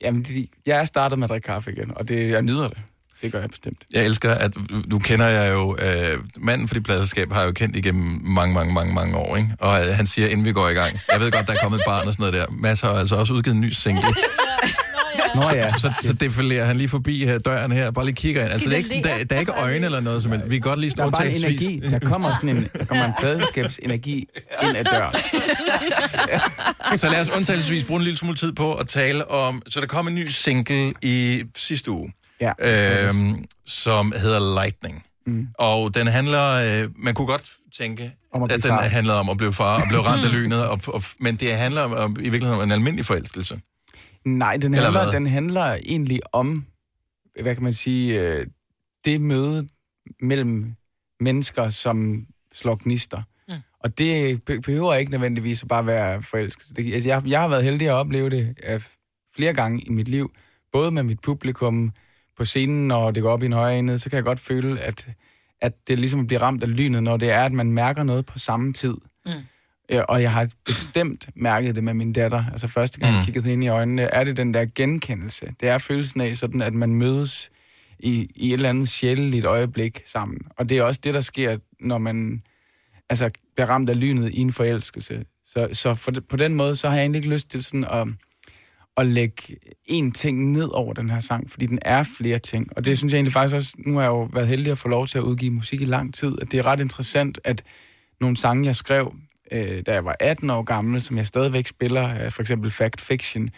jamen, 0.00 0.22
de, 0.22 0.46
jeg 0.66 0.78
er 0.80 0.84
startet 0.84 1.18
med 1.18 1.24
at 1.24 1.30
drikke 1.30 1.46
kaffe 1.46 1.72
igen, 1.72 1.92
og 1.96 2.08
det, 2.08 2.30
jeg 2.30 2.42
nyder 2.42 2.68
det. 2.68 2.78
Det 3.22 3.32
gør 3.32 3.40
jeg 3.40 3.50
bestemt. 3.50 3.78
Jeg 3.94 4.04
elsker, 4.04 4.30
at 4.30 4.52
du 4.90 4.98
kender 4.98 5.26
jeg 5.26 5.52
jo, 5.54 5.76
øh, 5.82 6.18
manden 6.36 6.68
for 6.68 6.74
dit 6.74 6.84
pladselskab 6.84 7.32
har 7.32 7.40
jeg 7.40 7.46
jo 7.48 7.52
kendt 7.52 7.76
igennem 7.76 8.20
mange, 8.24 8.54
mange, 8.54 8.74
mange, 8.74 8.94
mange 8.94 9.16
år, 9.16 9.36
ikke? 9.36 9.48
Og 9.60 9.80
øh, 9.80 9.94
han 9.94 10.06
siger, 10.06 10.28
inden 10.28 10.46
vi 10.46 10.52
går 10.52 10.68
i 10.68 10.72
gang, 10.72 10.98
jeg 11.12 11.20
ved 11.20 11.30
godt, 11.32 11.46
der 11.46 11.52
er 11.52 11.58
kommet 11.62 11.78
et 11.78 11.84
barn 11.86 12.06
og 12.08 12.14
sådan 12.14 12.22
noget 12.32 12.34
der. 12.48 12.54
Mads 12.56 12.80
har 12.80 12.88
altså 12.88 13.14
også 13.16 13.32
udgivet 13.34 13.54
en 13.54 13.60
ny 13.60 13.70
single. 13.70 14.02
Nå 15.34 15.42
ja. 15.52 15.72
Så, 15.72 15.78
så, 16.02 16.06
så 16.06 16.12
defilerer 16.12 16.64
han 16.64 16.76
lige 16.76 16.88
forbi 16.88 17.24
her, 17.24 17.38
døren 17.38 17.72
her, 17.72 17.90
bare 17.90 18.04
lige 18.04 18.14
kigger 18.14 18.42
ind. 18.42 18.52
Altså, 18.52 18.68
det 18.68 18.74
er 18.74 18.76
ikke, 18.76 18.88
sådan, 18.88 19.02
der, 19.02 19.24
der 19.24 19.36
er 19.36 19.40
ikke 19.40 19.52
øjne 19.52 19.86
eller 19.86 20.00
noget, 20.00 20.22
som 20.22 20.32
vi 20.32 20.54
kan 20.54 20.60
godt 20.60 20.80
lige 20.80 20.90
Der 20.90 20.96
sådan 20.96 21.14
er 21.14 21.18
bare 21.18 21.30
energi. 21.32 21.80
Der 21.90 21.98
kommer 21.98 22.34
sådan 22.34 22.56
en, 22.56 22.68
der 22.78 22.84
kommer 22.84 23.04
en 23.04 23.12
pladeskabsenergi 23.20 24.28
ind 24.62 24.76
ad 24.76 24.84
døren. 24.84 25.14
Så 26.98 27.10
lad 27.10 27.20
os 27.20 27.30
undtagelsesvis 27.30 27.84
bruge 27.84 27.98
en 27.98 28.04
lille 28.04 28.16
smule 28.18 28.36
tid 28.36 28.52
på 28.52 28.74
at 28.74 28.86
tale 28.86 29.30
om... 29.30 29.62
Så 29.68 29.80
der 29.80 29.86
kom 29.86 30.08
en 30.08 30.14
ny 30.14 30.28
single 30.28 30.92
i 31.02 31.42
sidste 31.56 31.90
uge, 31.90 32.12
Ja. 32.40 32.52
øhm, 33.08 33.44
som 33.66 34.12
hedder 34.16 34.54
Lightning. 34.62 35.04
Mm. 35.26 35.46
Og 35.58 35.94
den 35.94 36.06
handler... 36.06 36.44
Øh, 36.82 36.88
man 36.98 37.14
kunne 37.14 37.26
godt 37.26 37.50
tænke, 37.78 38.12
Om 38.34 38.42
at 38.42 38.50
den 38.50 38.62
far. 38.62 38.82
handler 38.82 39.12
om 39.14 39.28
at 39.30 39.36
blive 39.36 39.52
far 39.52 39.76
og 39.82 39.88
blive 39.88 40.00
ramt 40.00 40.24
af 40.24 40.32
lynet. 40.32 40.66
Og, 40.66 40.80
og, 40.86 41.02
men 41.20 41.36
det 41.36 41.54
handler 41.56 41.82
om, 41.82 41.92
om, 41.92 42.10
i 42.20 42.22
virkeligheden 42.22 42.60
om 42.60 42.64
en 42.68 42.72
almindelig 42.72 43.06
forelskelse. 43.06 43.58
Nej, 44.24 44.56
den 44.56 44.74
handler, 44.74 45.10
den 45.10 45.26
handler 45.26 45.78
egentlig 45.84 46.20
om, 46.32 46.66
hvad 47.42 47.54
kan 47.54 47.64
man 47.64 47.74
sige, 47.74 48.20
øh, 48.20 48.46
det 49.04 49.20
møde 49.20 49.68
mellem 50.20 50.74
mennesker, 51.20 51.70
som 51.70 52.26
slår 52.52 52.78
gnister. 52.84 53.22
Mm. 53.48 53.54
Og 53.80 53.98
det 53.98 54.42
be- 54.44 54.60
behøver 54.60 54.94
ikke 54.94 55.10
nødvendigvis 55.12 55.62
at 55.62 55.68
bare 55.68 55.86
være 55.86 56.22
forelsket. 56.22 56.76
Det, 56.76 56.94
altså, 56.94 57.08
jeg, 57.08 57.22
jeg 57.26 57.40
har 57.40 57.48
været 57.48 57.64
heldig 57.64 57.88
at 57.88 57.92
opleve 57.94 58.30
det 58.30 58.58
øh, 58.68 58.80
flere 59.36 59.52
gange 59.54 59.80
i 59.80 59.90
mit 59.90 60.08
liv, 60.08 60.34
både 60.72 60.90
med 60.90 61.02
mit 61.02 61.20
publikum 61.20 61.92
på 62.36 62.44
scenen, 62.44 62.88
når 62.88 63.10
det 63.10 63.22
går 63.22 63.32
op 63.32 63.42
i 63.42 63.46
en 63.46 63.52
højere 63.52 63.78
enhed, 63.78 63.98
så 63.98 64.10
kan 64.10 64.16
jeg 64.16 64.24
godt 64.24 64.40
føle, 64.40 64.80
at, 64.80 65.08
at 65.60 65.88
det 65.88 65.98
ligesom 65.98 66.26
bliver 66.26 66.42
ramt 66.42 66.62
af 66.62 66.76
lynet, 66.76 67.02
når 67.02 67.16
det 67.16 67.30
er, 67.30 67.44
at 67.44 67.52
man 67.52 67.72
mærker 67.72 68.02
noget 68.02 68.26
på 68.26 68.38
samme 68.38 68.72
tid. 68.72 68.94
Mm. 69.26 69.32
Ja, 69.90 70.00
og 70.02 70.22
jeg 70.22 70.32
har 70.32 70.48
bestemt 70.64 71.28
mærket 71.36 71.74
det 71.74 71.84
med 71.84 71.94
min 71.94 72.12
datter. 72.12 72.44
Altså 72.52 72.68
første 72.68 73.00
gang, 73.00 73.12
jeg 73.12 73.20
Mm. 73.20 73.24
kiggede 73.24 73.48
hende 73.48 73.66
i 73.66 73.68
øjnene, 73.68 74.02
er 74.02 74.24
det 74.24 74.36
den 74.36 74.54
der 74.54 74.66
genkendelse. 74.74 75.46
Det 75.60 75.68
er 75.68 75.78
følelsen 75.78 76.20
af 76.20 76.36
sådan, 76.36 76.62
at 76.62 76.74
man 76.74 76.94
mødes 76.94 77.50
i, 77.98 78.30
i 78.34 78.48
et 78.48 78.52
eller 78.52 78.68
andet 78.68 78.88
sjældent 78.88 79.44
øjeblik 79.44 80.02
sammen. 80.06 80.38
Og 80.58 80.68
det 80.68 80.78
er 80.78 80.82
også 80.82 81.00
det, 81.04 81.14
der 81.14 81.20
sker, 81.20 81.58
når 81.80 81.98
man 81.98 82.42
altså, 83.10 83.30
bliver 83.56 83.66
ramt 83.68 83.88
af 83.90 84.00
lynet 84.00 84.30
i 84.30 84.38
en 84.38 84.52
forelskelse. 84.52 85.24
Så, 85.46 85.68
så 85.72 85.94
for, 85.94 86.12
på 86.28 86.36
den 86.36 86.54
måde, 86.54 86.76
så 86.76 86.88
har 86.88 86.94
jeg 86.96 87.02
egentlig 87.02 87.18
ikke 87.18 87.28
lyst 87.34 87.50
til 87.50 87.64
sådan 87.64 87.84
at, 87.84 88.08
at 88.96 89.06
lægge 89.06 89.56
én 89.90 90.12
ting 90.12 90.52
ned 90.52 90.68
over 90.72 90.92
den 90.94 91.10
her 91.10 91.20
sang, 91.20 91.50
fordi 91.50 91.66
den 91.66 91.78
er 91.82 92.02
flere 92.18 92.38
ting. 92.38 92.76
Og 92.76 92.84
det 92.84 92.98
synes 92.98 93.12
jeg 93.12 93.18
egentlig 93.18 93.32
faktisk 93.32 93.56
også, 93.56 93.72
nu 93.78 93.94
har 93.94 94.00
jeg 94.02 94.08
jo 94.08 94.22
været 94.22 94.48
heldig 94.48 94.72
at 94.72 94.78
få 94.78 94.88
lov 94.88 95.06
til 95.06 95.18
at 95.18 95.24
udgive 95.24 95.50
musik 95.50 95.80
i 95.80 95.84
lang 95.84 96.14
tid, 96.14 96.38
at 96.42 96.52
det 96.52 96.58
er 96.58 96.66
ret 96.66 96.80
interessant, 96.80 97.40
at 97.44 97.62
nogle 98.20 98.36
sange, 98.36 98.66
jeg 98.66 98.76
skrev, 98.76 99.14
øh, 99.54 99.82
da 99.86 99.92
jeg 99.92 100.04
var 100.04 100.16
18 100.20 100.50
år 100.50 100.62
gammel, 100.62 101.02
som 101.02 101.16
jeg 101.16 101.26
stadigvæk 101.26 101.66
spiller, 101.66 102.24
øh, 102.24 102.30
for 102.30 102.42
eksempel 102.42 102.70
Fact 102.70 103.00
Fiction, 103.00 103.50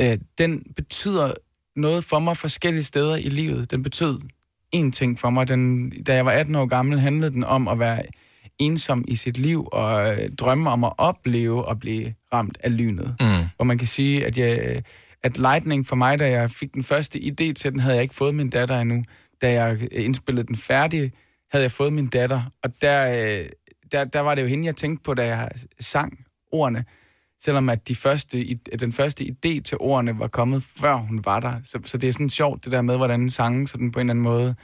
øh, 0.00 0.18
den 0.38 0.62
betyder 0.76 1.32
noget 1.76 2.04
for 2.04 2.18
mig 2.18 2.36
forskellige 2.36 2.84
steder 2.84 3.16
i 3.16 3.28
livet. 3.28 3.70
Den 3.70 3.82
betød 3.82 4.18
én 4.76 4.90
ting 4.90 5.20
for 5.20 5.30
mig. 5.30 5.48
Den, 5.48 5.90
da 6.02 6.14
jeg 6.14 6.24
var 6.24 6.32
18 6.32 6.54
år 6.54 6.66
gammel, 6.66 7.00
handlede 7.00 7.32
den 7.32 7.44
om 7.44 7.68
at 7.68 7.78
være 7.78 8.02
ensom 8.58 9.04
i 9.08 9.14
sit 9.14 9.38
liv 9.38 9.68
og 9.72 10.12
øh, 10.12 10.30
drømme 10.30 10.70
om 10.70 10.84
at 10.84 10.92
opleve 10.98 11.70
at 11.70 11.80
blive 11.80 12.14
ramt 12.32 12.58
af 12.60 12.76
lynet. 12.76 13.16
Mm. 13.20 13.26
Hvor 13.56 13.64
man 13.64 13.78
kan 13.78 13.86
sige, 13.86 14.26
at, 14.26 14.38
jeg, 14.38 14.82
at 15.22 15.38
Lightning 15.38 15.86
for 15.86 15.96
mig, 15.96 16.18
da 16.18 16.30
jeg 16.30 16.50
fik 16.50 16.74
den 16.74 16.82
første 16.82 17.18
idé 17.18 17.52
til 17.52 17.72
den, 17.72 17.80
havde 17.80 17.94
jeg 17.94 18.02
ikke 18.02 18.14
fået 18.14 18.34
min 18.34 18.50
datter 18.50 18.80
endnu. 18.80 19.04
Da 19.42 19.52
jeg 19.52 19.82
øh, 19.82 20.04
indspillede 20.04 20.46
den 20.46 20.56
færdig, 20.56 21.12
havde 21.50 21.62
jeg 21.62 21.72
fået 21.72 21.92
min 21.92 22.06
datter. 22.06 22.42
Og 22.62 22.70
der, 22.82 23.26
øh, 23.40 23.46
der, 23.92 24.04
der 24.04 24.20
var 24.20 24.34
det 24.34 24.42
jo 24.42 24.46
hende, 24.46 24.66
jeg 24.66 24.76
tænkte 24.76 25.04
på, 25.04 25.14
da 25.14 25.26
jeg 25.26 25.50
sang 25.80 26.18
ordene. 26.52 26.84
Selvom 27.44 27.68
at 27.68 27.88
de 27.88 27.94
første, 27.94 28.58
den 28.80 28.92
første 28.92 29.24
idé 29.24 29.60
til 29.60 29.76
ordene 29.80 30.18
var 30.18 30.28
kommet, 30.28 30.62
før 30.76 30.94
hun 30.94 31.24
var 31.24 31.40
der. 31.40 31.54
Så, 31.64 31.78
så 31.84 31.98
det 31.98 32.08
er 32.08 32.12
sådan 32.12 32.28
sjovt, 32.28 32.64
det 32.64 32.72
der 32.72 32.82
med, 32.82 32.96
hvordan 32.96 33.30
sangen 33.30 33.66
sådan 33.66 33.90
på 33.90 34.00
en 34.00 34.10
eller 34.10 34.12
anden 34.12 34.24
måde 34.24 34.54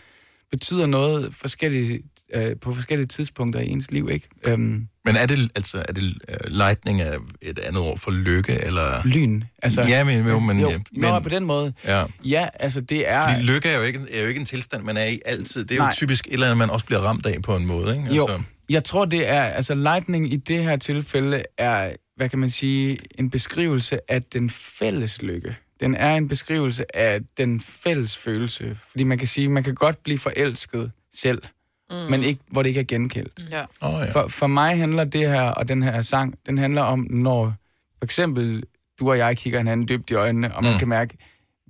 betyder 0.51 0.87
noget 0.87 1.35
forskellige, 1.35 2.03
øh, 2.35 2.57
på 2.61 2.75
forskellige 2.75 3.07
tidspunkter 3.07 3.61
i 3.61 3.69
ens 3.69 3.91
liv, 3.91 4.09
ikke? 4.11 4.29
Øhm, 4.47 4.89
Men 5.05 5.17
er 5.17 5.27
det, 5.27 5.51
altså, 5.55 5.85
er 5.89 5.93
det 5.93 6.03
uh, 6.03 6.51
lightning 6.51 7.01
er 7.01 7.19
et 7.43 7.59
andet 7.59 7.83
ord 7.83 7.99
for 7.99 8.11
lykke, 8.11 8.53
eller... 8.53 9.07
lyn. 9.07 9.43
Altså, 9.63 9.83
ja, 9.83 10.05
men, 10.05 10.27
jo, 10.27 10.39
men, 10.39 10.61
jo, 10.61 10.69
ja, 10.69 10.79
Nå, 10.93 11.13
men 11.13 11.23
på 11.23 11.29
den 11.29 11.45
måde. 11.45 11.73
Ja. 11.85 12.05
Ja, 12.25 12.49
altså 12.55 12.81
det 12.81 13.09
er... 13.09 13.29
Fordi 13.29 13.43
lykke 13.47 13.69
er 13.69 13.77
jo, 13.77 13.83
ikke, 13.83 14.01
er 14.11 14.23
jo 14.23 14.29
ikke 14.29 14.41
en 14.41 14.47
tilstand, 14.47 14.83
man 14.83 14.97
er 14.97 15.05
i 15.05 15.21
altid. 15.25 15.65
Det 15.65 15.71
er 15.71 15.77
jo 15.77 15.83
Nej. 15.83 15.93
typisk 15.93 16.27
et 16.27 16.33
eller 16.33 16.47
andet, 16.47 16.59
man 16.59 16.71
også 16.71 16.87
bliver 16.87 17.01
ramt 17.01 17.27
af 17.27 17.43
på 17.43 17.57
en 17.57 17.67
måde, 17.67 17.97
ikke? 17.97 18.15
Jo, 18.15 18.29
jeg 18.71 18.85
tror, 18.85 19.05
det 19.05 19.29
er... 19.29 19.43
Altså, 19.43 19.75
lightning 19.75 20.33
i 20.33 20.37
det 20.37 20.65
her 20.65 20.77
tilfælde 20.77 21.43
er, 21.59 21.93
hvad 22.17 22.29
kan 22.29 22.39
man 22.39 22.51
sige, 22.51 22.99
en 23.19 23.31
beskrivelse 23.31 24.01
af 24.09 24.23
den 24.23 24.51
fælles 24.51 25.23
lykke. 25.23 25.57
Den 25.81 25.95
er 25.95 26.15
en 26.15 26.29
beskrivelse 26.29 26.97
af 26.97 27.21
den 27.37 27.61
fælles 27.61 28.17
følelse. 28.17 28.77
Fordi 28.91 29.05
man 29.05 29.19
kan 29.19 29.27
sige, 29.27 29.49
man 29.49 29.63
kan 29.63 29.75
godt 29.75 30.03
blive 30.03 30.19
forelsket 30.19 30.93
selv, 31.15 31.43
mm. 31.91 31.97
men 31.97 32.23
ikke, 32.23 32.41
hvor 32.49 32.63
det 32.63 32.69
ikke 32.69 32.81
er 32.81 32.85
gengældt. 32.85 33.41
Ja. 33.51 33.65
Oh, 33.81 33.93
ja. 34.07 34.13
For, 34.13 34.29
for 34.29 34.47
mig 34.47 34.79
handler 34.79 35.05
det 35.05 35.29
her, 35.29 35.43
og 35.43 35.69
den 35.69 35.83
her 35.83 36.03
sang, 36.03 36.39
den 36.47 36.59
handler 36.59 36.83
om, 36.83 37.07
når 37.11 37.55
for 37.99 38.05
eksempel 38.05 38.63
du 39.01 39.11
og 39.11 39.19
jeg 39.19 39.37
kigger 39.37 39.59
hinanden 39.59 39.89
dybt 39.89 40.11
i 40.11 40.15
øjnene, 40.15 40.55
og 40.55 40.63
man 40.65 40.73
Mm. 40.73 40.79
kan 40.79 40.89
mærke, 40.89 41.17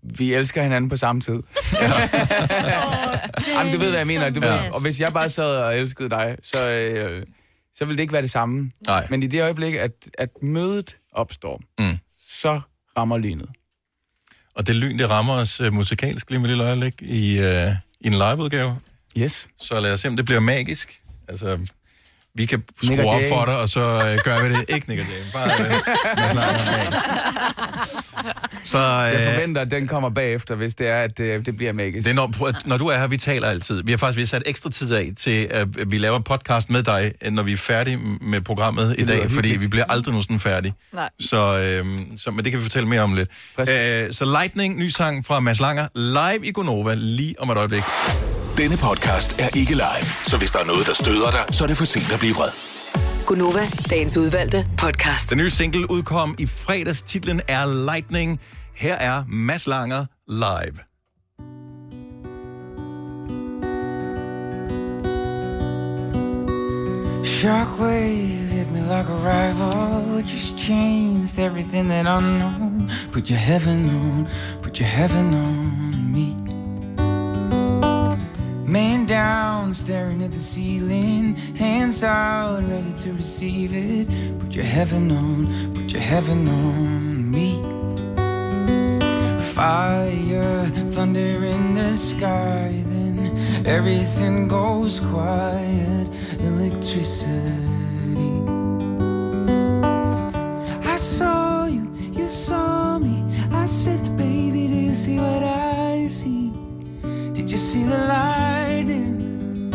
vi 0.02 0.34
elsker 0.34 0.62
hinanden 0.62 0.90
på 0.90 0.96
samme 0.96 1.20
tid. 1.20 1.32
Jamen, 3.48 3.72
du 3.72 3.78
ved, 3.78 3.88
hvad 3.90 3.98
jeg 3.98 4.06
mener. 4.06 4.30
Du 4.30 4.40
ved, 4.40 4.48
Ja. 4.48 4.70
Og 4.70 4.82
hvis 4.82 5.00
jeg 5.00 5.12
bare 5.12 5.28
sad 5.28 5.56
og 5.56 5.76
elskede 5.78 6.10
dig, 6.10 6.36
så, 6.42 6.70
øh, 6.70 7.26
så 7.74 7.84
vil 7.84 7.96
det 7.96 8.02
ikke 8.02 8.12
være 8.12 8.22
det 8.22 8.30
samme. 8.30 8.70
Nej. 8.86 9.06
Men 9.10 9.22
i 9.22 9.26
det 9.26 9.42
øjeblik, 9.42 9.74
at, 9.74 9.90
at 10.18 10.28
mødet 10.42 10.96
opstår, 11.12 11.62
mm. 11.78 11.98
så 12.28 12.60
rammer 12.98 13.18
lynet. 13.18 13.48
Og 14.54 14.66
det 14.66 14.76
lyn, 14.76 14.98
det 14.98 15.10
rammer 15.10 15.34
os 15.34 15.60
uh, 15.60 15.72
musikalsk 15.74 16.30
lige 16.30 16.40
med 16.40 16.48
lille 16.48 16.64
øjeblik 16.64 17.02
i, 17.02 17.38
uh, 17.38 17.72
i 18.00 18.06
en 18.06 18.12
liveudgave. 18.12 18.76
Yes. 19.18 19.48
Så 19.56 19.80
lad 19.80 19.92
os 19.92 20.00
se, 20.00 20.08
om 20.08 20.16
det 20.16 20.24
bliver 20.24 20.40
magisk. 20.40 21.02
Altså, 21.28 21.58
vi 22.34 22.46
kan 22.46 22.58
Nick 22.82 22.94
skrue 22.94 23.10
op 23.10 23.20
Jay. 23.20 23.28
for 23.28 23.44
dig, 23.44 23.58
og 23.58 23.68
så 23.68 23.80
uh, 23.80 24.24
gør 24.24 24.42
vi 24.42 24.54
det. 24.54 24.64
Ikke 24.68 24.88
Nick 24.88 25.00
og 25.00 25.06
bare 25.32 25.48
Langer. 26.34 27.02
Så, 28.64 28.78
Jeg 28.78 29.20
øh, 29.20 29.34
forventer, 29.34 29.62
at 29.62 29.70
den 29.70 29.86
kommer 29.86 30.10
bagefter, 30.10 30.54
hvis 30.54 30.74
det 30.74 30.88
er, 30.88 31.02
at 31.02 31.18
det, 31.18 31.46
det 31.46 31.56
bliver 31.56 31.72
magisk. 31.72 32.04
Det 32.04 32.10
er 32.10 32.14
når, 32.14 32.68
når 32.68 32.78
du 32.78 32.86
er 32.86 32.98
her, 32.98 33.06
vi 33.06 33.16
taler 33.16 33.46
altid. 33.46 33.82
Vi 33.84 33.92
har 33.92 33.98
faktisk 33.98 34.16
vi 34.16 34.22
har 34.22 34.26
sat 34.26 34.42
ekstra 34.46 34.70
tid 34.70 34.94
af 34.94 35.10
til, 35.16 35.46
at 35.50 35.90
vi 35.90 35.98
laver 35.98 36.16
en 36.16 36.22
podcast 36.22 36.70
med 36.70 36.82
dig, 36.82 37.12
når 37.30 37.42
vi 37.42 37.52
er 37.52 37.56
færdige 37.56 37.98
med 38.20 38.40
programmet 38.40 38.94
i 38.98 39.02
lyder 39.02 39.16
dag, 39.20 39.30
fordi 39.30 39.56
vi 39.56 39.68
bliver 39.68 39.84
aldrig 39.88 40.12
nogensinde 40.12 40.40
færdige. 40.40 40.74
Nej. 40.92 41.10
Så, 41.20 41.58
øhm, 41.58 42.18
så 42.18 42.30
men 42.30 42.44
det 42.44 42.52
kan 42.52 42.58
vi 42.58 42.64
fortælle 42.64 42.88
mere 42.88 43.00
om 43.00 43.14
lidt. 43.14 43.28
Øh, 43.58 44.12
så 44.12 44.24
Lightning, 44.24 44.78
ny 44.78 44.88
sang 44.88 45.26
fra 45.26 45.40
Mads 45.40 45.60
Langer, 45.60 45.86
live 45.94 46.46
i 46.46 46.52
Gonova, 46.52 46.94
lige 46.96 47.34
om 47.40 47.50
et 47.50 47.56
øjeblik. 47.56 47.82
Denne 48.58 48.76
podcast 48.76 49.40
er 49.40 49.56
ikke 49.56 49.74
live, 49.74 50.06
så 50.24 50.38
hvis 50.38 50.52
der 50.52 50.58
er 50.58 50.64
noget, 50.64 50.86
der 50.86 50.94
støder 50.94 51.30
dig, 51.30 51.44
så 51.50 51.64
er 51.64 51.68
det 51.68 51.76
for 51.76 51.84
sent 51.84 52.12
at 52.12 52.18
blive 52.18 52.34
vred. 52.34 52.50
Gunova, 53.26 53.66
dagens 53.90 54.16
udvalgte 54.16 54.66
podcast. 54.78 55.30
Den 55.30 55.38
nye 55.38 55.50
single 55.50 55.90
udkom 55.90 56.34
i 56.38 56.46
fredags. 56.46 57.02
Titlen 57.02 57.40
er 57.48 57.84
Lightning. 57.84 58.40
Her 58.74 58.94
er 58.94 59.24
Mads 59.28 59.66
Langer 59.66 60.04
live. 60.28 60.78
Shockwave 67.24 68.48
hit 68.50 68.70
me 68.70 68.80
like 68.80 69.08
a 69.08 69.18
rival. 69.30 70.22
Just 70.22 70.58
changed 70.58 71.38
everything 71.38 71.88
that 71.88 72.06
I 72.06 72.20
know. 72.20 72.88
Put 73.12 73.30
your 73.30 73.38
heaven 73.38 73.90
on, 73.90 74.28
put 74.62 74.78
your 74.80 74.88
heaven 74.88 75.34
on 75.34 76.12
me. 76.12 76.47
Man 78.68 79.06
down, 79.06 79.72
staring 79.72 80.20
at 80.22 80.30
the 80.30 80.38
ceiling. 80.38 81.36
Hands 81.56 82.04
out, 82.04 82.62
ready 82.68 82.92
to 82.92 83.14
receive 83.14 83.70
it. 83.72 84.06
Put 84.38 84.54
your 84.54 84.66
heaven 84.66 85.10
on, 85.10 85.72
put 85.72 85.90
your 85.90 86.02
heaven 86.02 86.46
on 86.46 87.30
me. 87.30 87.62
Fire, 89.40 90.66
thunder 90.90 91.46
in 91.46 91.74
the 91.76 91.96
sky, 91.96 92.82
then 92.88 93.64
everything 93.66 94.48
goes 94.48 95.00
quiet. 95.00 96.10
Electricity. 96.38 97.32
I 100.86 100.96
saw 100.96 101.64
you, 101.64 101.90
you 102.12 102.28
saw 102.28 102.98
me. 102.98 103.24
I 103.50 103.64
said, 103.64 104.14
baby, 104.18 104.68
do 104.68 104.74
you 104.74 104.94
see 104.94 105.16
what 105.16 105.42
I 105.42 106.06
see? 106.08 106.37
Did 107.48 107.52
you 107.52 107.58
see 107.60 107.82
the 107.84 107.96
lightning? 107.96 109.72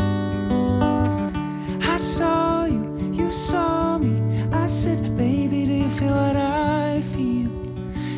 I 1.82 1.97
saw 1.97 2.65
you, 2.65 3.11
you 3.11 3.32
saw 3.32 3.97
me. 3.97 4.45
I 4.53 4.67
said, 4.67 5.17
baby, 5.17 5.65
do 5.65 5.74
you 5.74 5.89
feel 5.89 6.13
what 6.13 6.36
I 6.36 7.01
feel? 7.01 7.49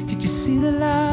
Did 0.08 0.22
you 0.22 0.28
see 0.28 0.58
the 0.58 0.74
lightning? 0.74 1.05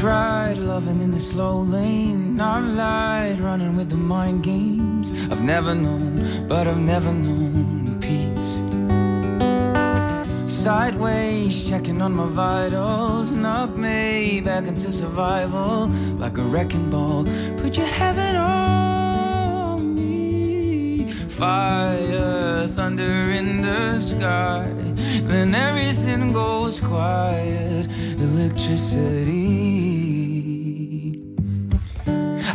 Tried 0.00 0.56
loving 0.56 0.98
in 1.02 1.10
the 1.10 1.18
slow 1.18 1.60
lane. 1.60 2.40
I've 2.40 2.64
lied 2.64 3.38
running 3.38 3.76
with 3.76 3.90
the 3.90 3.98
mind 3.98 4.42
games. 4.42 5.12
I've 5.30 5.42
never 5.42 5.74
known, 5.74 6.48
but 6.48 6.66
I've 6.66 6.80
never 6.80 7.12
known 7.12 8.00
peace. 8.00 8.62
Sideways, 10.50 11.68
checking 11.68 12.00
on 12.00 12.14
my 12.14 12.24
vitals. 12.24 13.32
Knock 13.32 13.76
me 13.76 14.40
back 14.40 14.66
into 14.66 14.90
survival 14.90 15.88
like 16.16 16.38
a 16.38 16.44
wrecking 16.44 16.88
ball. 16.88 17.24
Put 17.58 17.76
your 17.76 17.92
heaven 18.00 18.36
on 18.36 19.94
me. 19.94 21.12
Fire, 21.28 22.66
thunder 22.68 23.32
in 23.38 23.60
the 23.60 24.00
sky. 24.00 24.72
Then 25.30 25.54
everything 25.54 26.32
goes 26.32 26.80
quiet. 26.80 27.86
Electricity. 28.18 29.89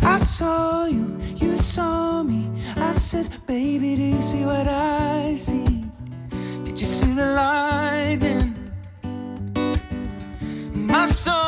I 0.07 0.17
saw 0.17 0.85
you, 0.85 1.17
you 1.35 1.57
saw 1.57 2.23
me. 2.23 2.49
I 2.77 2.91
said, 2.91 3.27
baby, 3.47 3.95
do 3.95 4.03
you 4.03 4.21
see 4.21 4.45
what 4.45 4.67
I 4.67 5.35
see? 5.35 5.83
Did 6.63 6.79
you 6.79 6.85
see 6.85 7.13
the 7.13 7.25
lightning? 7.41 8.53
My 10.73 11.05
saw 11.07 11.44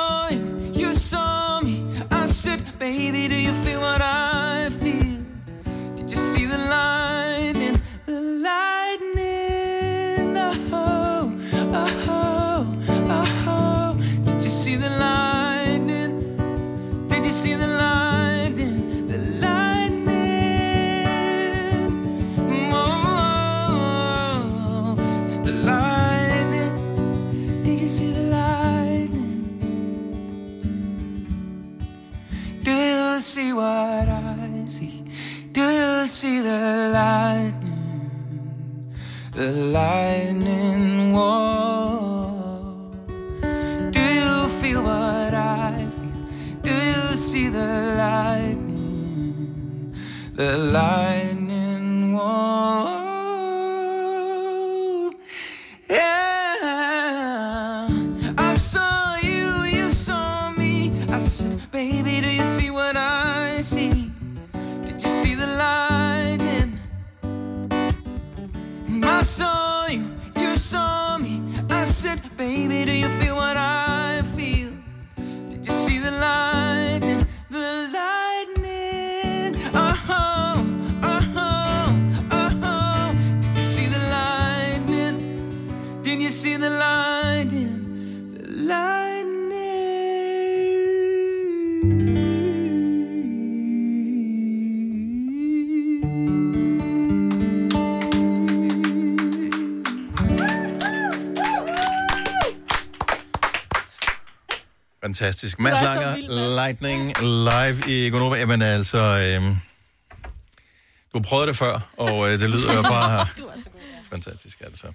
The 50.37 50.55
lightning 50.55 51.06
Fantastisk. 105.17 105.57
Du 105.57 105.63
Mads 105.63 105.79
er 105.79 105.83
Langer. 105.83 106.55
Lightning, 106.55 107.13
live 107.21 107.93
i 107.95 108.09
Gonova. 108.09 108.35
Jamen 108.35 108.61
altså, 108.61 108.97
øhm, 108.97 109.55
du 111.13 111.17
har 111.17 111.21
prøvet 111.21 111.47
det 111.47 111.55
før, 111.55 111.89
og 111.97 112.29
øh, 112.29 112.39
det 112.39 112.49
lyder 112.49 112.73
jo 112.73 112.81
bare... 112.81 113.27
Fantastisk, 114.09 114.61
altså. 114.61 114.87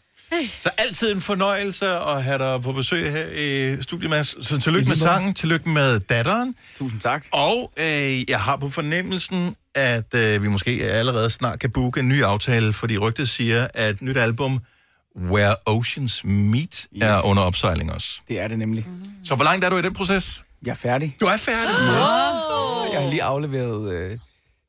Så 0.60 0.70
altid 0.78 1.12
en 1.12 1.20
fornøjelse 1.20 1.86
at 1.86 2.24
have 2.24 2.38
dig 2.38 2.62
på 2.62 2.72
besøg 2.72 3.12
her 3.12 3.26
i 3.26 3.82
studiet, 3.82 4.10
Mads. 4.10 4.46
Så 4.46 4.60
tillykke 4.60 4.88
med 4.88 4.96
sangen, 4.96 5.34
tillykke 5.34 5.68
med 5.68 6.00
datteren. 6.00 6.54
Tusind 6.78 7.00
tak. 7.00 7.24
Og 7.32 7.72
øh, 7.76 8.30
jeg 8.30 8.40
har 8.40 8.56
på 8.56 8.70
fornemmelsen, 8.70 9.56
at 9.74 10.14
øh, 10.14 10.42
vi 10.42 10.48
måske 10.48 10.70
allerede 10.70 11.30
snart 11.30 11.58
kan 11.58 11.70
booke 11.70 12.00
en 12.00 12.08
ny 12.08 12.22
aftale, 12.22 12.72
fordi 12.72 12.98
rygtet 12.98 13.28
siger, 13.28 13.68
at 13.74 14.02
nyt 14.02 14.16
album, 14.16 14.60
Where 15.16 15.54
Oceans 15.66 16.24
Meet, 16.24 16.74
yes. 16.74 16.88
er 17.02 17.26
under 17.26 17.42
opsejling 17.42 17.92
også. 17.92 18.20
Det 18.28 18.40
er 18.40 18.48
det 18.48 18.58
nemlig. 18.58 18.86
Så 19.24 19.34
hvor 19.34 19.44
langt 19.44 19.64
er 19.64 19.70
du 19.70 19.76
i 19.76 19.82
den 19.82 19.94
proces? 19.94 20.42
Jeg 20.62 20.70
er 20.70 20.74
færdig. 20.74 21.16
Du 21.20 21.26
er 21.26 21.36
færdig? 21.36 21.74
Yes. 21.74 22.92
Jeg 22.92 23.02
har 23.02 23.10
lige 23.10 23.22
afleveret 23.22 23.92
øh, 23.92 24.18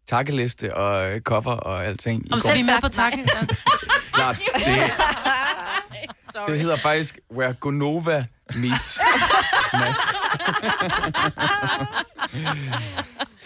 takkeliste 0.08 0.76
og 0.76 1.12
øh, 1.12 1.22
cover 1.22 1.52
og 1.52 1.86
alting. 1.86 2.28
i 2.28 2.34
Om 2.34 2.39
så 2.39 2.48
er 2.48 2.54
vi 2.54 2.62
med 2.62 2.82
på 2.82 2.88
takke. 2.89 3.30
Klart. 4.14 4.38
Det, 4.56 4.94
det 6.48 6.60
hedder 6.60 6.76
faktisk 6.76 7.20
Where 7.38 7.54
Gonova 7.54 8.26
Meets 8.56 9.00
Mads. 9.80 9.98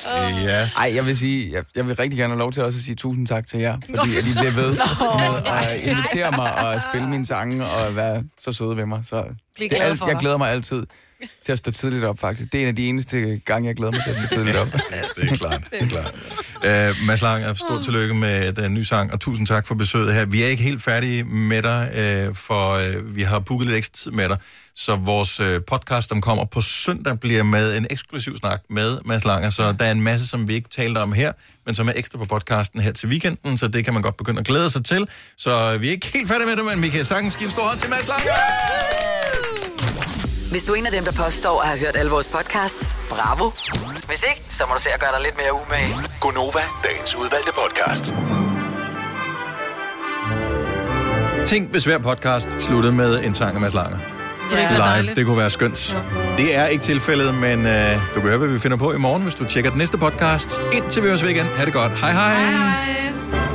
Ja. 0.05 0.69
Ej, 0.77 0.95
jeg 0.95 1.05
vil 1.05 1.17
sige, 1.17 1.51
jeg, 1.53 1.63
jeg 1.75 1.87
vil 1.87 1.95
rigtig 1.95 2.19
gerne 2.19 2.33
have 2.33 2.39
lov 2.39 2.51
til 2.51 2.63
også 2.63 2.79
at 2.79 2.83
sige 2.83 2.95
tusind 2.95 3.27
tak 3.27 3.47
til 3.47 3.59
jer, 3.59 3.77
fordi 3.85 4.17
at 4.17 4.27
I 4.27 4.33
bliver 4.39 4.51
ved 4.51 4.69
med 5.19 5.51
at 5.51 5.79
invitere 5.81 6.31
mig 6.31 6.55
og 6.67 6.81
spille 6.91 7.07
mine 7.09 7.25
sange 7.25 7.65
og 7.65 7.95
være 7.95 8.23
så 8.39 8.51
søde 8.51 8.77
ved 8.77 8.85
mig. 8.85 9.01
Så 9.03 9.23
det 9.59 9.69
glade 9.69 9.83
alt, 9.83 10.01
jeg 10.01 10.15
glæder 10.19 10.37
mig 10.37 10.51
altid 10.51 10.83
til 11.45 11.51
at 11.51 11.57
stå 11.57 11.71
tidligt 11.71 12.03
op, 12.03 12.19
faktisk. 12.19 12.51
Det 12.51 12.57
er 12.57 12.61
en 12.61 12.67
af 12.67 12.75
de 12.75 12.85
eneste 12.85 13.41
gange, 13.45 13.67
jeg 13.67 13.75
glæder 13.75 13.91
mig 13.91 14.01
til 14.03 14.09
at 14.09 14.15
stå 14.15 14.35
tidligt 14.35 14.57
op. 14.57 14.67
Ja, 14.91 15.01
det 15.21 15.31
er 15.31 15.35
klart. 15.35 15.61
Det 15.71 15.81
er 15.81 15.87
klart. 15.95 16.13
Uh, 16.55 17.07
Mads 17.07 17.21
Langer, 17.21 17.53
stort 17.53 17.83
tillykke 17.83 18.13
med 18.13 18.53
den 18.53 18.73
nye 18.73 18.85
sang, 18.85 19.13
og 19.13 19.19
tusind 19.19 19.47
tak 19.47 19.67
for 19.67 19.75
besøget 19.75 20.13
her. 20.13 20.25
Vi 20.25 20.43
er 20.43 20.47
ikke 20.47 20.63
helt 20.63 20.83
færdige 20.83 21.23
med 21.23 21.63
dig, 21.63 22.27
uh, 22.29 22.35
for 22.35 22.75
uh, 22.75 23.15
vi 23.15 23.21
har 23.21 23.39
booket 23.39 23.67
lidt 23.67 23.77
ekstra 23.77 23.95
tid 24.03 24.11
med 24.11 24.29
dig. 24.29 24.37
Så 24.75 24.95
vores 24.95 25.39
uh, 25.39 25.45
podcast, 25.67 26.09
som 26.09 26.21
kommer 26.21 26.45
på 26.45 26.61
søndag, 26.61 27.19
bliver 27.19 27.43
med 27.43 27.77
en 27.77 27.87
eksklusiv 27.89 28.37
snak 28.37 28.61
med 28.69 28.97
Mads 29.05 29.25
Langer. 29.25 29.49
Så 29.49 29.71
der 29.79 29.85
er 29.85 29.91
en 29.91 30.01
masse, 30.01 30.27
som 30.27 30.47
vi 30.47 30.53
ikke 30.53 30.69
talte 30.69 30.97
om 30.97 31.13
her, 31.13 31.31
men 31.65 31.75
som 31.75 31.87
er 31.87 31.93
ekstra 31.95 32.17
på 32.17 32.25
podcasten 32.25 32.79
her 32.79 32.91
til 32.91 33.09
weekenden, 33.09 33.57
så 33.57 33.67
det 33.67 33.85
kan 33.85 33.93
man 33.93 34.03
godt 34.03 34.17
begynde 34.17 34.39
at 34.39 34.45
glæde 34.45 34.69
sig 34.69 34.85
til. 34.85 35.07
Så 35.37 35.73
uh, 35.75 35.81
vi 35.81 35.87
er 35.87 35.91
ikke 35.91 36.07
helt 36.13 36.27
færdige 36.27 36.47
med 36.47 36.55
det, 36.55 36.65
men 36.65 36.81
vi 36.81 36.89
kan 36.89 37.05
sagtens 37.05 37.37
give 37.37 37.45
en 37.45 37.51
stor 37.51 37.63
hånd 37.63 37.79
til 37.79 37.89
Mads 37.89 38.07
Langer! 38.07 39.06
Hvis 40.51 40.63
du 40.63 40.73
er 40.73 40.75
en 40.75 40.85
af 40.85 40.91
dem, 40.91 41.03
der 41.03 41.11
påstår 41.25 41.61
at 41.61 41.67
have 41.67 41.79
hørt 41.79 41.95
alle 41.95 42.11
vores 42.11 42.27
podcasts, 42.27 42.97
bravo. 43.09 43.51
Hvis 44.07 44.23
ikke, 44.29 44.41
så 44.49 44.63
må 44.67 44.73
du 44.73 44.81
se 44.81 44.89
at 44.93 44.99
gøre 44.99 45.09
dig 45.15 45.21
lidt 45.23 45.37
mere 45.37 45.53
umage. 45.53 45.93
Gonova, 46.21 46.59
dagens 46.83 47.15
udvalgte 47.15 47.51
podcast. 47.61 48.13
Tænk, 51.45 51.71
hvis 51.71 51.85
hver 51.85 51.97
podcast 51.97 52.49
sluttede 52.59 52.93
med 52.93 53.23
en 53.23 53.33
sang 53.33 53.55
af 53.55 53.61
Mads 53.61 53.73
Langer. 53.73 53.97
være 54.51 54.71
Live, 54.71 54.79
dejligt? 54.79 55.15
det 55.15 55.25
kunne 55.25 55.37
være 55.37 55.49
skønt. 55.49 55.97
Det 56.37 56.55
er 56.57 56.65
ikke 56.67 56.83
tilfældet, 56.83 57.33
men 57.35 57.65
øh, 57.65 57.95
du 57.95 58.19
kan 58.19 58.21
høre, 58.21 58.37
hvad 58.37 58.47
vi 58.47 58.59
finder 58.59 58.77
på 58.77 58.93
i 58.93 58.97
morgen, 58.97 59.23
hvis 59.23 59.35
du 59.35 59.45
tjekker 59.45 59.69
den 59.71 59.77
næste 59.79 59.97
podcast. 59.97 60.61
Indtil 60.73 61.03
vi 61.03 61.07
høres 61.07 61.23
ved 61.23 61.29
igen. 61.29 61.45
Ha' 61.45 61.65
det 61.65 61.73
godt. 61.73 61.99
Hej 61.99 62.11
hej. 62.11 62.33
hej, 62.33 62.51
hej. 62.51 63.46